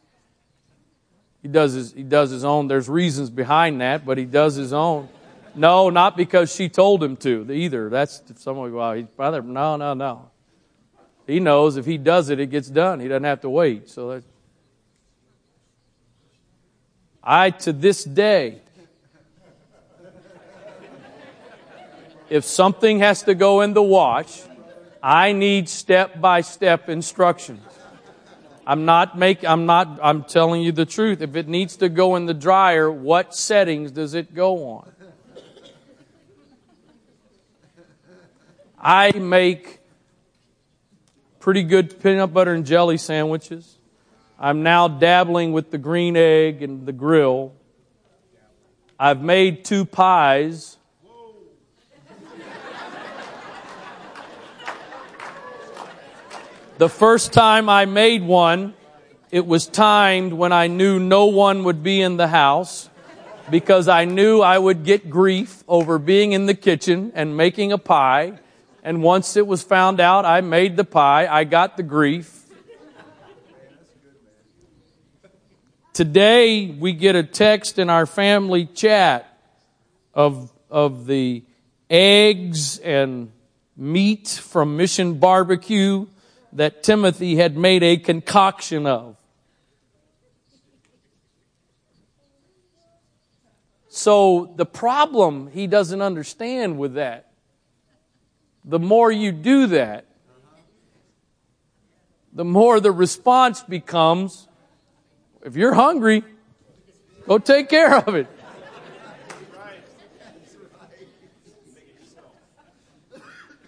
He 1.41 1.47
does 1.47 1.73
his, 1.73 1.93
he 1.93 2.03
does 2.03 2.32
his 2.32 2.43
own. 2.43 2.67
There's 2.67 2.89
reasons 2.89 3.30
behind 3.30 3.82
that, 3.82 4.05
but 4.05 4.17
he 4.17 4.26
does 4.26 4.55
his 4.55 4.73
own. 4.73 5.09
No, 5.55 5.89
not 5.89 6.17
because 6.17 6.53
she 6.53 6.69
told 6.69 7.03
him 7.03 7.15
to 7.17 7.51
either. 7.51 7.89
That's 7.89 8.21
someone, 8.37 8.73
well, 8.73 8.93
he's 8.93 9.05
brother. 9.05 9.41
No, 9.41 9.77
no, 9.77 9.93
no. 9.93 10.29
He 11.25 11.39
knows 11.39 11.77
if 11.77 11.85
he 11.85 11.97
does 11.97 12.29
it, 12.29 12.39
it 12.39 12.47
gets 12.47 12.69
done. 12.69 12.99
He 12.99 13.07
doesn't 13.07 13.23
have 13.23 13.41
to 13.41 13.49
wait. 13.49 13.89
So 13.89 14.09
that, 14.09 14.23
I, 17.23 17.49
to 17.49 17.73
this 17.73 18.03
day, 18.03 18.61
if 22.29 22.43
something 22.43 22.99
has 22.99 23.23
to 23.23 23.33
go 23.33 23.61
in 23.61 23.73
the 23.73 23.81
wash, 23.81 24.43
I 25.01 25.31
need 25.31 25.69
step 25.69 26.19
by 26.19 26.41
step 26.41 26.89
instructions. 26.89 27.61
I'm 28.67 28.85
not 28.85 29.17
make, 29.17 29.45
I'm 29.45 29.65
not, 29.65 29.99
I'm 30.01 30.23
telling 30.23 30.63
you 30.63 30.71
the 30.71 30.85
truth. 30.85 31.21
If 31.21 31.35
it 31.35 31.47
needs 31.47 31.77
to 31.77 31.89
go 31.89 32.15
in 32.15 32.25
the 32.25 32.33
dryer, 32.33 32.91
what 32.91 33.35
settings 33.35 33.91
does 33.91 34.15
it 34.15 34.33
go 34.33 34.69
on? 34.69 34.91
I 38.88 39.17
make 39.17 39.79
pretty 41.39 41.63
good 41.63 41.99
peanut 42.03 42.31
butter 42.31 42.53
and 42.53 42.67
jelly 42.67 42.97
sandwiches. 42.97 43.79
I'm 44.38 44.61
now 44.61 44.88
dabbling 44.88 45.53
with 45.53 45.71
the 45.71 45.79
green 45.79 46.15
egg 46.15 46.61
and 46.61 46.86
the 46.86 46.91
grill. 46.91 47.53
I've 48.99 49.23
made 49.23 49.65
two 49.65 49.86
pies. 49.86 50.77
The 56.77 56.88
first 56.88 57.33
time 57.33 57.69
I 57.69 57.86
made 57.86 58.21
one, 58.21 58.75
it 59.31 59.47
was 59.47 59.65
timed 59.65 60.31
when 60.31 60.51
I 60.51 60.67
knew 60.67 60.99
no 60.99 61.25
one 61.25 61.63
would 61.63 61.81
be 61.81 62.01
in 62.01 62.17
the 62.17 62.27
house 62.27 62.91
because 63.49 63.88
I 63.88 64.05
knew 64.05 64.41
I 64.41 64.59
would 64.59 64.83
get 64.83 65.09
grief 65.09 65.63
over 65.67 65.97
being 65.97 66.33
in 66.33 66.45
the 66.45 66.53
kitchen 66.53 67.11
and 67.15 67.36
making 67.36 67.71
a 67.71 67.79
pie. 67.79 68.41
And 68.86 69.01
once 69.01 69.36
it 69.36 69.47
was 69.47 69.63
found 69.63 69.99
out 69.99 70.25
I 70.25 70.41
made 70.41 70.77
the 70.77 70.83
pie, 70.83 71.25
I 71.25 71.43
got 71.43 71.75
the 71.75 71.81
grief. 71.81 72.43
Today 75.91 76.67
we 76.67 76.93
get 76.93 77.15
a 77.15 77.23
text 77.23 77.79
in 77.79 77.89
our 77.89 78.05
family 78.05 78.67
chat 78.67 79.39
of, 80.13 80.51
of 80.69 81.07
the 81.07 81.43
eggs 81.89 82.77
and 82.77 83.31
meat 83.75 84.27
from 84.27 84.77
Mission 84.77 85.15
Barbecue 85.15 86.05
that 86.53 86.83
Timothy 86.83 87.38
had 87.38 87.57
made 87.57 87.81
a 87.81 87.97
concoction 87.97 88.86
of. 88.86 89.17
So 93.89 94.53
the 94.55 94.65
problem 94.67 95.47
he 95.47 95.65
doesn't 95.65 96.03
understand 96.03 96.77
with 96.77 96.93
that, 96.93 97.31
the 98.66 98.80
more 98.80 99.11
you 99.11 99.32
do 99.32 99.68
that, 99.68 100.05
the 102.34 102.43
more 102.43 102.80
the 102.80 102.91
response 102.91 103.61
becomes, 103.61 104.47
if 105.43 105.55
you're 105.55 105.74
hungry, 105.74 106.24
go 107.28 107.38
take 107.38 107.70
care 107.70 107.95
of 107.95 108.16
it. 108.16 108.28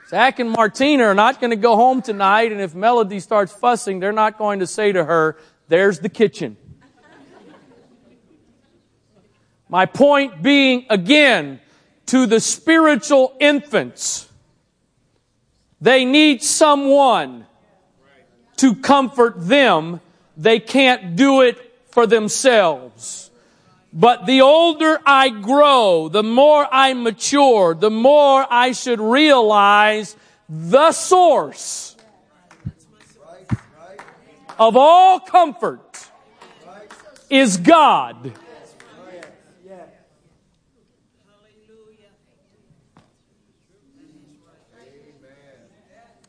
Zach 0.09 0.39
and 0.39 0.49
Martina 0.49 1.03
are 1.03 1.13
not 1.13 1.41
going 1.41 1.51
to 1.51 1.57
go 1.57 1.75
home 1.75 2.01
tonight, 2.01 2.51
and 2.53 2.61
if 2.61 2.73
Melody 2.73 3.19
starts 3.19 3.51
fussing, 3.51 3.99
they're 3.99 4.13
not 4.13 4.37
going 4.37 4.59
to 4.59 4.67
say 4.67 4.93
to 4.93 5.03
her, 5.03 5.37
There's 5.67 5.99
the 5.99 6.09
kitchen. 6.09 6.55
My 9.69 9.85
point 9.85 10.41
being, 10.41 10.85
again, 10.89 11.59
to 12.07 12.25
the 12.25 12.39
spiritual 12.39 13.35
infants, 13.39 14.26
they 15.81 16.05
need 16.05 16.43
someone 16.43 17.45
to 18.57 18.75
comfort 18.75 19.35
them. 19.37 20.01
They 20.35 20.59
can't 20.59 21.15
do 21.15 21.41
it 21.41 21.57
for 21.89 22.07
themselves. 22.07 23.29
But 23.93 24.25
the 24.25 24.41
older 24.41 24.99
I 25.05 25.29
grow, 25.29 26.09
the 26.09 26.23
more 26.23 26.67
I 26.71 26.93
mature, 26.93 27.73
the 27.73 27.89
more 27.89 28.45
I 28.49 28.71
should 28.73 28.99
realize 28.99 30.15
the 30.49 30.91
source 30.91 31.95
of 34.59 34.75
all 34.75 35.19
comfort 35.19 36.09
is 37.29 37.57
God. 37.57 38.33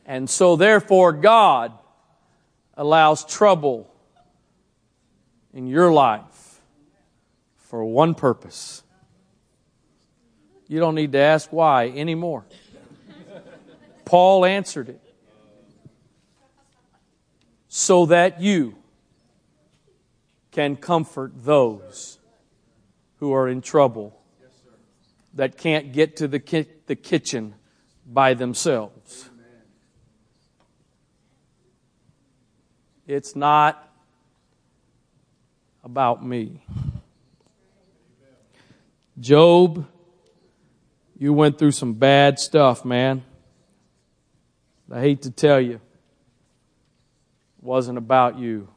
And 0.08 0.28
so 0.28 0.56
therefore 0.56 1.12
God 1.12 1.78
allows 2.74 3.26
trouble 3.26 3.92
in 5.52 5.66
your 5.66 5.92
life 5.92 6.62
for 7.56 7.84
one 7.84 8.14
purpose. 8.14 8.82
You 10.66 10.80
don't 10.80 10.94
need 10.94 11.12
to 11.12 11.18
ask 11.18 11.52
why 11.52 11.88
anymore. 11.88 12.46
Paul 14.06 14.46
answered 14.46 14.88
it. 14.88 15.00
So 17.68 18.06
that 18.06 18.40
you 18.40 18.76
can 20.52 20.76
comfort 20.76 21.32
those 21.36 22.18
who 23.16 23.34
are 23.34 23.46
in 23.46 23.60
trouble 23.60 24.18
that 25.34 25.58
can't 25.58 25.92
get 25.92 26.16
to 26.16 26.28
the, 26.28 26.40
ki- 26.40 26.66
the 26.86 26.96
kitchen 26.96 27.54
by 28.06 28.32
themselves. 28.32 29.28
It's 33.08 33.34
not 33.34 33.90
about 35.82 36.22
me. 36.22 36.62
Job, 39.18 39.86
you 41.18 41.32
went 41.32 41.58
through 41.58 41.70
some 41.70 41.94
bad 41.94 42.38
stuff, 42.38 42.84
man. 42.84 43.24
I 44.92 45.00
hate 45.00 45.22
to 45.22 45.30
tell 45.30 45.58
you, 45.58 45.76
it 45.76 45.80
wasn't 47.62 47.96
about 47.96 48.38
you. 48.38 48.68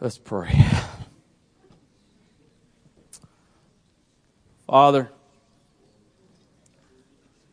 Let's 0.00 0.18
pray. 0.18 0.66
Father, 4.68 5.10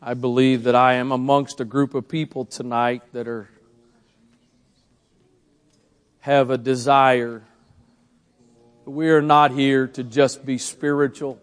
I 0.01 0.15
believe 0.15 0.63
that 0.63 0.75
I 0.75 0.95
am 0.95 1.13
amongst 1.13 1.61
a 1.61 1.63
group 1.63 1.95
of 1.95 2.09
people 2.09 2.43
tonight 2.43 3.03
that 3.13 3.25
are 3.25 3.49
have 6.19 6.49
a 6.49 6.57
desire. 6.57 7.43
We 8.83 9.07
are 9.11 9.21
not 9.21 9.51
here 9.51 9.87
to 9.87 10.03
just 10.03 10.45
be 10.45 10.57
spiritual 10.57 11.39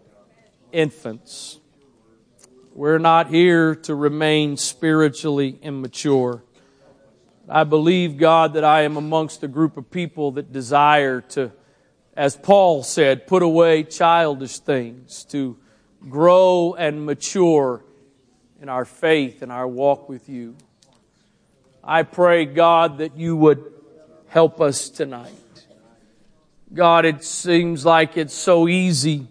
infants. 0.71 1.57
We're 2.75 2.99
not 2.99 3.29
here 3.29 3.73
to 3.73 3.95
remain 3.95 4.57
spiritually 4.57 5.57
immature. 5.59 6.43
I 7.49 7.63
believe, 7.63 8.17
God, 8.17 8.53
that 8.53 8.63
I 8.63 8.81
am 8.81 8.95
amongst 8.95 9.41
a 9.41 9.47
group 9.47 9.77
of 9.77 9.89
people 9.89 10.33
that 10.33 10.53
desire 10.53 11.21
to, 11.29 11.51
as 12.15 12.37
Paul 12.37 12.83
said, 12.83 13.25
put 13.25 13.41
away 13.41 13.81
childish 13.81 14.59
things, 14.59 15.23
to 15.31 15.57
grow 16.09 16.75
and 16.77 17.05
mature 17.05 17.83
in 18.61 18.69
our 18.69 18.85
faith 18.85 19.41
and 19.41 19.51
our 19.51 19.67
walk 19.67 20.09
with 20.09 20.29
you. 20.29 20.55
I 21.83 22.03
pray, 22.03 22.45
God, 22.45 22.99
that 22.99 23.17
you 23.17 23.35
would 23.35 23.73
help 24.27 24.61
us 24.61 24.89
tonight. 24.89 25.31
God, 26.73 27.05
it 27.05 27.23
seems 27.23 27.85
like 27.85 28.17
it's 28.17 28.33
so 28.33 28.67
easy 28.67 29.27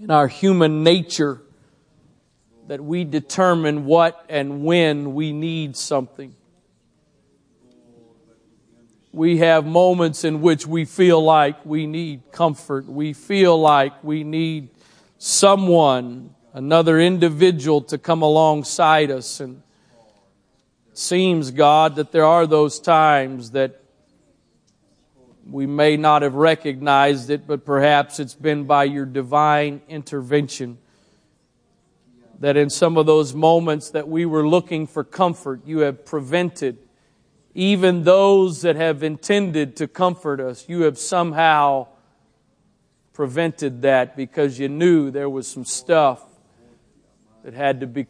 in 0.00 0.10
our 0.10 0.28
human 0.28 0.82
nature 0.82 1.42
that 2.68 2.82
we 2.82 3.04
determine 3.04 3.84
what 3.84 4.24
and 4.28 4.64
when 4.64 5.14
we 5.14 5.32
need 5.32 5.76
something. 5.76 6.34
We 9.12 9.38
have 9.38 9.64
moments 9.64 10.24
in 10.24 10.42
which 10.42 10.66
we 10.66 10.84
feel 10.84 11.22
like 11.22 11.64
we 11.64 11.86
need 11.86 12.32
comfort. 12.32 12.86
We 12.86 13.12
feel 13.14 13.58
like 13.58 14.04
we 14.04 14.24
need 14.24 14.75
someone 15.18 16.34
another 16.52 16.98
individual 16.98 17.82
to 17.82 17.98
come 17.98 18.22
alongside 18.22 19.10
us. 19.10 19.40
And 19.40 19.62
it 20.90 20.98
seems, 20.98 21.50
God, 21.50 21.96
that 21.96 22.12
there 22.12 22.24
are 22.24 22.46
those 22.46 22.80
times 22.80 23.50
that 23.50 23.82
We 25.48 25.66
may 25.66 25.96
not 25.96 26.22
have 26.22 26.34
recognized 26.34 27.30
it, 27.30 27.46
but 27.46 27.64
perhaps 27.64 28.18
it's 28.18 28.34
been 28.34 28.64
by 28.64 28.84
your 28.84 29.06
divine 29.06 29.80
intervention 29.88 30.78
that 32.40 32.56
in 32.56 32.68
some 32.68 32.96
of 32.96 33.06
those 33.06 33.32
moments 33.32 33.90
that 33.90 34.08
we 34.08 34.26
were 34.26 34.46
looking 34.46 34.86
for 34.86 35.04
comfort, 35.04 35.60
you 35.64 35.78
have 35.80 36.04
prevented 36.04 36.78
even 37.54 38.02
those 38.02 38.62
that 38.62 38.76
have 38.76 39.02
intended 39.02 39.76
to 39.76 39.86
comfort 39.88 40.40
us. 40.40 40.68
You 40.68 40.82
have 40.82 40.98
somehow 40.98 41.86
prevented 43.16 43.80
that 43.80 44.14
because 44.14 44.58
you 44.58 44.68
knew 44.68 45.10
there 45.10 45.30
was 45.30 45.48
some 45.48 45.64
stuff 45.64 46.22
that 47.44 47.54
had 47.54 47.80
to 47.80 47.86
be 47.86 48.06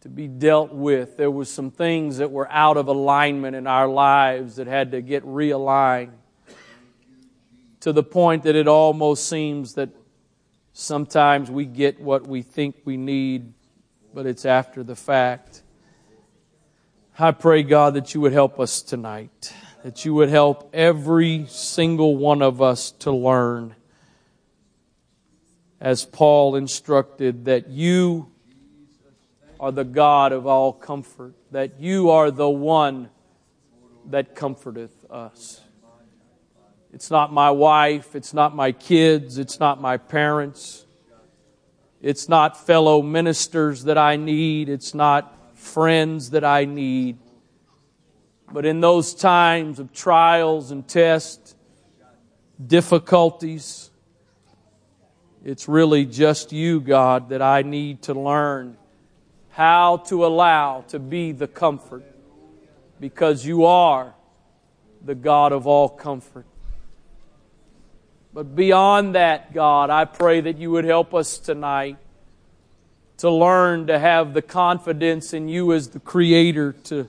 to 0.00 0.08
be 0.08 0.26
dealt 0.26 0.72
with. 0.72 1.16
There 1.16 1.30
was 1.30 1.48
some 1.48 1.70
things 1.70 2.18
that 2.18 2.32
were 2.32 2.50
out 2.50 2.76
of 2.76 2.88
alignment 2.88 3.54
in 3.54 3.68
our 3.68 3.86
lives 3.86 4.56
that 4.56 4.66
had 4.66 4.90
to 4.90 5.00
get 5.00 5.24
realigned 5.24 6.10
to 7.78 7.92
the 7.92 8.02
point 8.02 8.42
that 8.42 8.56
it 8.56 8.66
almost 8.66 9.28
seems 9.28 9.74
that 9.74 9.90
sometimes 10.72 11.48
we 11.48 11.64
get 11.64 12.00
what 12.00 12.26
we 12.26 12.42
think 12.42 12.80
we 12.84 12.96
need, 12.96 13.52
but 14.12 14.26
it's 14.26 14.44
after 14.44 14.82
the 14.82 14.96
fact. 14.96 15.62
I 17.16 17.30
pray, 17.30 17.62
God, 17.62 17.94
that 17.94 18.12
you 18.12 18.20
would 18.22 18.32
help 18.32 18.58
us 18.58 18.82
tonight, 18.82 19.54
that 19.84 20.04
you 20.04 20.14
would 20.14 20.30
help 20.30 20.70
every 20.72 21.46
single 21.46 22.16
one 22.16 22.42
of 22.42 22.60
us 22.60 22.90
to 22.90 23.12
learn, 23.12 23.76
as 25.80 26.04
Paul 26.04 26.56
instructed, 26.56 27.46
that 27.46 27.68
you 27.68 28.30
are 29.58 29.72
the 29.72 29.84
God 29.84 30.32
of 30.32 30.46
all 30.46 30.72
comfort, 30.72 31.34
that 31.50 31.80
you 31.80 32.10
are 32.10 32.30
the 32.30 32.48
one 32.48 33.10
that 34.06 34.34
comforteth 34.34 35.10
us. 35.10 35.60
It's 36.92 37.10
not 37.10 37.32
my 37.32 37.50
wife, 37.50 38.16
it's 38.16 38.34
not 38.34 38.54
my 38.54 38.72
kids, 38.72 39.38
it's 39.38 39.60
not 39.60 39.80
my 39.80 39.96
parents, 39.96 40.86
it's 42.02 42.28
not 42.28 42.66
fellow 42.66 43.00
ministers 43.00 43.84
that 43.84 43.96
I 43.96 44.16
need, 44.16 44.68
it's 44.68 44.94
not 44.94 45.56
friends 45.56 46.30
that 46.30 46.44
I 46.44 46.64
need. 46.64 47.18
But 48.52 48.66
in 48.66 48.80
those 48.80 49.14
times 49.14 49.78
of 49.78 49.92
trials 49.92 50.72
and 50.72 50.86
tests, 50.88 51.54
difficulties, 52.66 53.89
it's 55.44 55.68
really 55.68 56.04
just 56.04 56.52
you, 56.52 56.80
God, 56.80 57.30
that 57.30 57.40
I 57.40 57.62
need 57.62 58.02
to 58.02 58.14
learn 58.14 58.76
how 59.50 59.98
to 60.08 60.26
allow 60.26 60.82
to 60.88 60.98
be 60.98 61.32
the 61.32 61.48
comfort 61.48 62.04
because 62.98 63.44
you 63.44 63.64
are 63.64 64.14
the 65.04 65.14
God 65.14 65.52
of 65.52 65.66
all 65.66 65.88
comfort. 65.88 66.44
But 68.32 68.54
beyond 68.54 69.14
that, 69.14 69.54
God, 69.54 69.90
I 69.90 70.04
pray 70.04 70.40
that 70.42 70.58
you 70.58 70.70
would 70.72 70.84
help 70.84 71.14
us 71.14 71.38
tonight 71.38 71.96
to 73.18 73.30
learn 73.30 73.88
to 73.88 73.98
have 73.98 74.34
the 74.34 74.42
confidence 74.42 75.32
in 75.32 75.48
you 75.48 75.72
as 75.72 75.88
the 75.88 76.00
Creator 76.00 76.72
to 76.84 77.08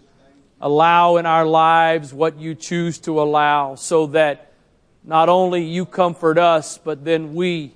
allow 0.59 1.17
in 1.17 1.25
our 1.25 1.45
lives 1.45 2.13
what 2.13 2.37
you 2.39 2.55
choose 2.55 2.97
to 2.99 3.21
allow 3.21 3.75
so 3.75 4.07
that 4.07 4.51
not 5.03 5.29
only 5.29 5.63
you 5.63 5.85
comfort 5.85 6.37
us, 6.37 6.77
but 6.77 7.03
then 7.03 7.33
we 7.33 7.73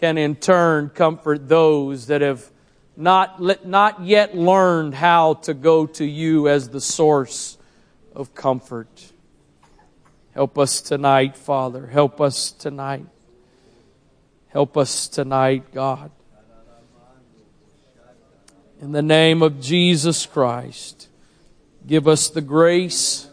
can 0.00 0.16
in 0.16 0.36
turn 0.36 0.88
comfort 0.90 1.48
those 1.48 2.06
that 2.06 2.20
have 2.20 2.48
not, 2.96 3.66
not 3.66 4.02
yet 4.02 4.36
learned 4.36 4.94
how 4.94 5.34
to 5.34 5.54
go 5.54 5.86
to 5.86 6.04
you 6.04 6.48
as 6.48 6.68
the 6.68 6.80
source 6.80 7.58
of 8.14 8.34
comfort. 8.34 9.12
Help 10.34 10.58
us 10.58 10.80
tonight, 10.80 11.36
Father. 11.36 11.86
Help 11.86 12.20
us 12.20 12.52
tonight. 12.52 13.06
Help 14.48 14.76
us 14.76 15.08
tonight, 15.08 15.72
God. 15.72 16.10
In 18.80 18.92
the 18.92 19.02
name 19.02 19.42
of 19.42 19.60
Jesus 19.60 20.26
Christ, 20.26 21.08
give 21.86 22.06
us 22.06 22.28
the 22.28 22.40
grace 22.40 23.28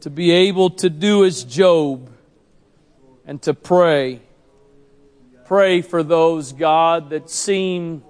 to 0.00 0.10
be 0.10 0.30
able 0.30 0.70
to 0.70 0.88
do 0.88 1.24
as 1.24 1.42
Job 1.42 2.10
and 3.26 3.42
to 3.42 3.54
pray. 3.54 4.20
Pray 5.46 5.82
for 5.82 6.02
those, 6.02 6.52
God, 6.52 7.10
that 7.10 7.28
seem 7.28 8.02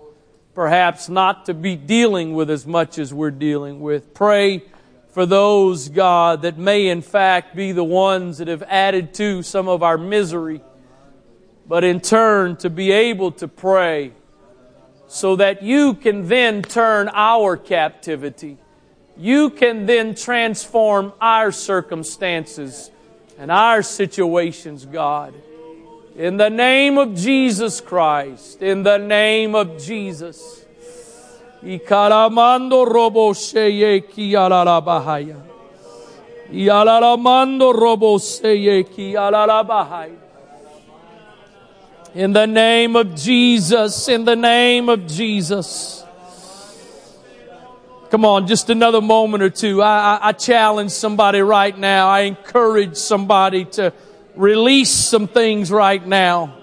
perhaps 0.54 1.08
not 1.08 1.46
to 1.46 1.54
be 1.54 1.74
dealing 1.74 2.32
with 2.34 2.48
as 2.48 2.64
much 2.64 2.96
as 2.98 3.12
we're 3.12 3.32
dealing 3.32 3.80
with. 3.80 4.14
Pray 4.14 4.62
for 5.08 5.26
those, 5.26 5.88
God, 5.88 6.42
that 6.42 6.58
may 6.58 6.88
in 6.88 7.02
fact 7.02 7.56
be 7.56 7.72
the 7.72 7.84
ones 7.84 8.38
that 8.38 8.46
have 8.46 8.62
added 8.64 9.14
to 9.14 9.42
some 9.42 9.68
of 9.68 9.82
our 9.82 9.98
misery, 9.98 10.60
but 11.66 11.82
in 11.82 12.00
turn 12.00 12.56
to 12.58 12.70
be 12.70 12.92
able 12.92 13.32
to 13.32 13.48
pray 13.48 14.12
so 15.08 15.36
that 15.36 15.62
you 15.62 15.94
can 15.94 16.28
then 16.28 16.62
turn 16.62 17.10
our 17.12 17.56
captivity. 17.56 18.58
You 19.16 19.50
can 19.50 19.86
then 19.86 20.14
transform 20.14 21.12
our 21.20 21.50
circumstances 21.52 22.90
and 23.38 23.50
our 23.50 23.82
situations, 23.82 24.86
God. 24.86 25.34
In 26.16 26.36
the 26.36 26.48
name 26.48 26.96
of 26.96 27.14
Jesus 27.16 27.80
Christ, 27.80 28.62
in 28.62 28.84
the 28.84 28.98
name 28.98 29.56
of 29.56 29.82
Jesus. 29.82 30.64
Ikaramando 31.60 32.86
robo 32.86 33.32
sheye 33.32 34.08
ki 34.08 34.32
alalabahaya. 34.32 35.40
Yalalamando 36.52 37.74
robo 37.74 38.18
sheye 38.18 38.84
ki 38.94 39.14
alalabahaya. 39.14 40.16
In 42.14 42.32
the 42.32 42.46
name 42.46 42.94
of 42.94 43.16
Jesus, 43.16 44.06
in 44.06 44.24
the 44.24 44.36
name 44.36 44.88
of 44.88 45.08
Jesus. 45.08 46.04
Come 48.10 48.24
on, 48.24 48.46
just 48.46 48.70
another 48.70 49.00
moment 49.00 49.42
or 49.42 49.50
two. 49.50 49.82
I, 49.82 50.18
I, 50.18 50.28
I 50.28 50.32
challenge 50.32 50.92
somebody 50.92 51.40
right 51.40 51.76
now. 51.76 52.08
I 52.08 52.20
encourage 52.20 52.94
somebody 52.94 53.64
to 53.64 53.92
release 54.36 54.90
some 54.90 55.28
things 55.28 55.70
right 55.70 56.04
now. 56.04 56.56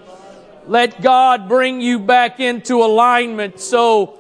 Let 0.68 1.02
God 1.02 1.50
bring 1.50 1.82
you 1.82 2.00
back 2.00 2.40
into 2.40 2.84
alignment 2.84 3.60
so 3.60 4.20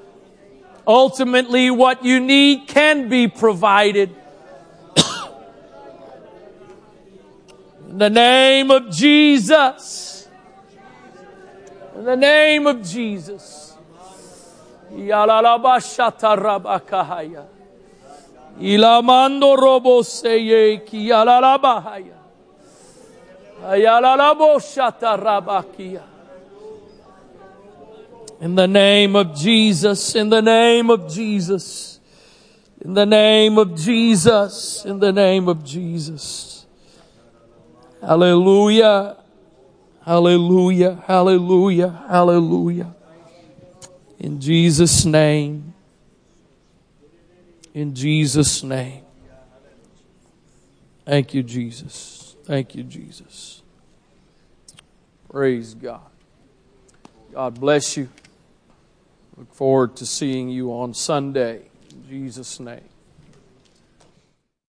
ultimately 0.87 1.69
what 1.69 2.03
you 2.03 2.19
need 2.19 2.67
can 2.67 3.09
be 3.09 3.27
provided. 3.27 4.15
In 7.89 7.97
the 7.97 8.09
name 8.09 8.71
of 8.71 8.89
Jesus. 8.89 10.27
In 11.95 12.05
the 12.05 12.15
name 12.15 12.65
of 12.65 12.81
Jesus. 12.83 13.75
Ilamando 18.59 19.57
robo 19.57 20.01
seye 20.01 20.85
ki 20.85 21.09
in 28.41 28.55
the 28.55 28.67
name 28.67 29.15
of 29.15 29.35
Jesus, 29.35 30.15
in 30.15 30.29
the 30.29 30.41
name 30.41 30.89
of 30.89 31.07
Jesus, 31.07 31.99
in 32.83 32.95
the 32.95 33.05
name 33.05 33.59
of 33.59 33.75
Jesus, 33.75 34.83
in 34.83 34.99
the 34.99 35.11
name 35.11 35.47
of 35.47 35.63
Jesus. 35.63 36.65
Hallelujah, 38.01 39.17
hallelujah, 40.03 41.03
hallelujah, 41.05 42.03
hallelujah. 42.09 42.95
In 44.17 44.41
Jesus' 44.41 45.05
name, 45.05 45.75
in 47.75 47.93
Jesus' 47.93 48.63
name. 48.63 49.03
Thank 51.05 51.35
you, 51.35 51.43
Jesus. 51.43 52.20
Thank 52.43 52.75
you, 52.75 52.83
Jesus. 52.83 53.61
Praise 55.29 55.73
God. 55.73 56.01
God 57.33 57.59
bless 57.59 57.95
you. 57.95 58.09
Look 59.37 59.53
forward 59.53 59.95
to 59.97 60.05
seeing 60.05 60.49
you 60.49 60.71
on 60.71 60.93
Sunday. 60.93 61.63
In 61.91 62.07
Jesus' 62.09 62.59
name. 62.59 62.90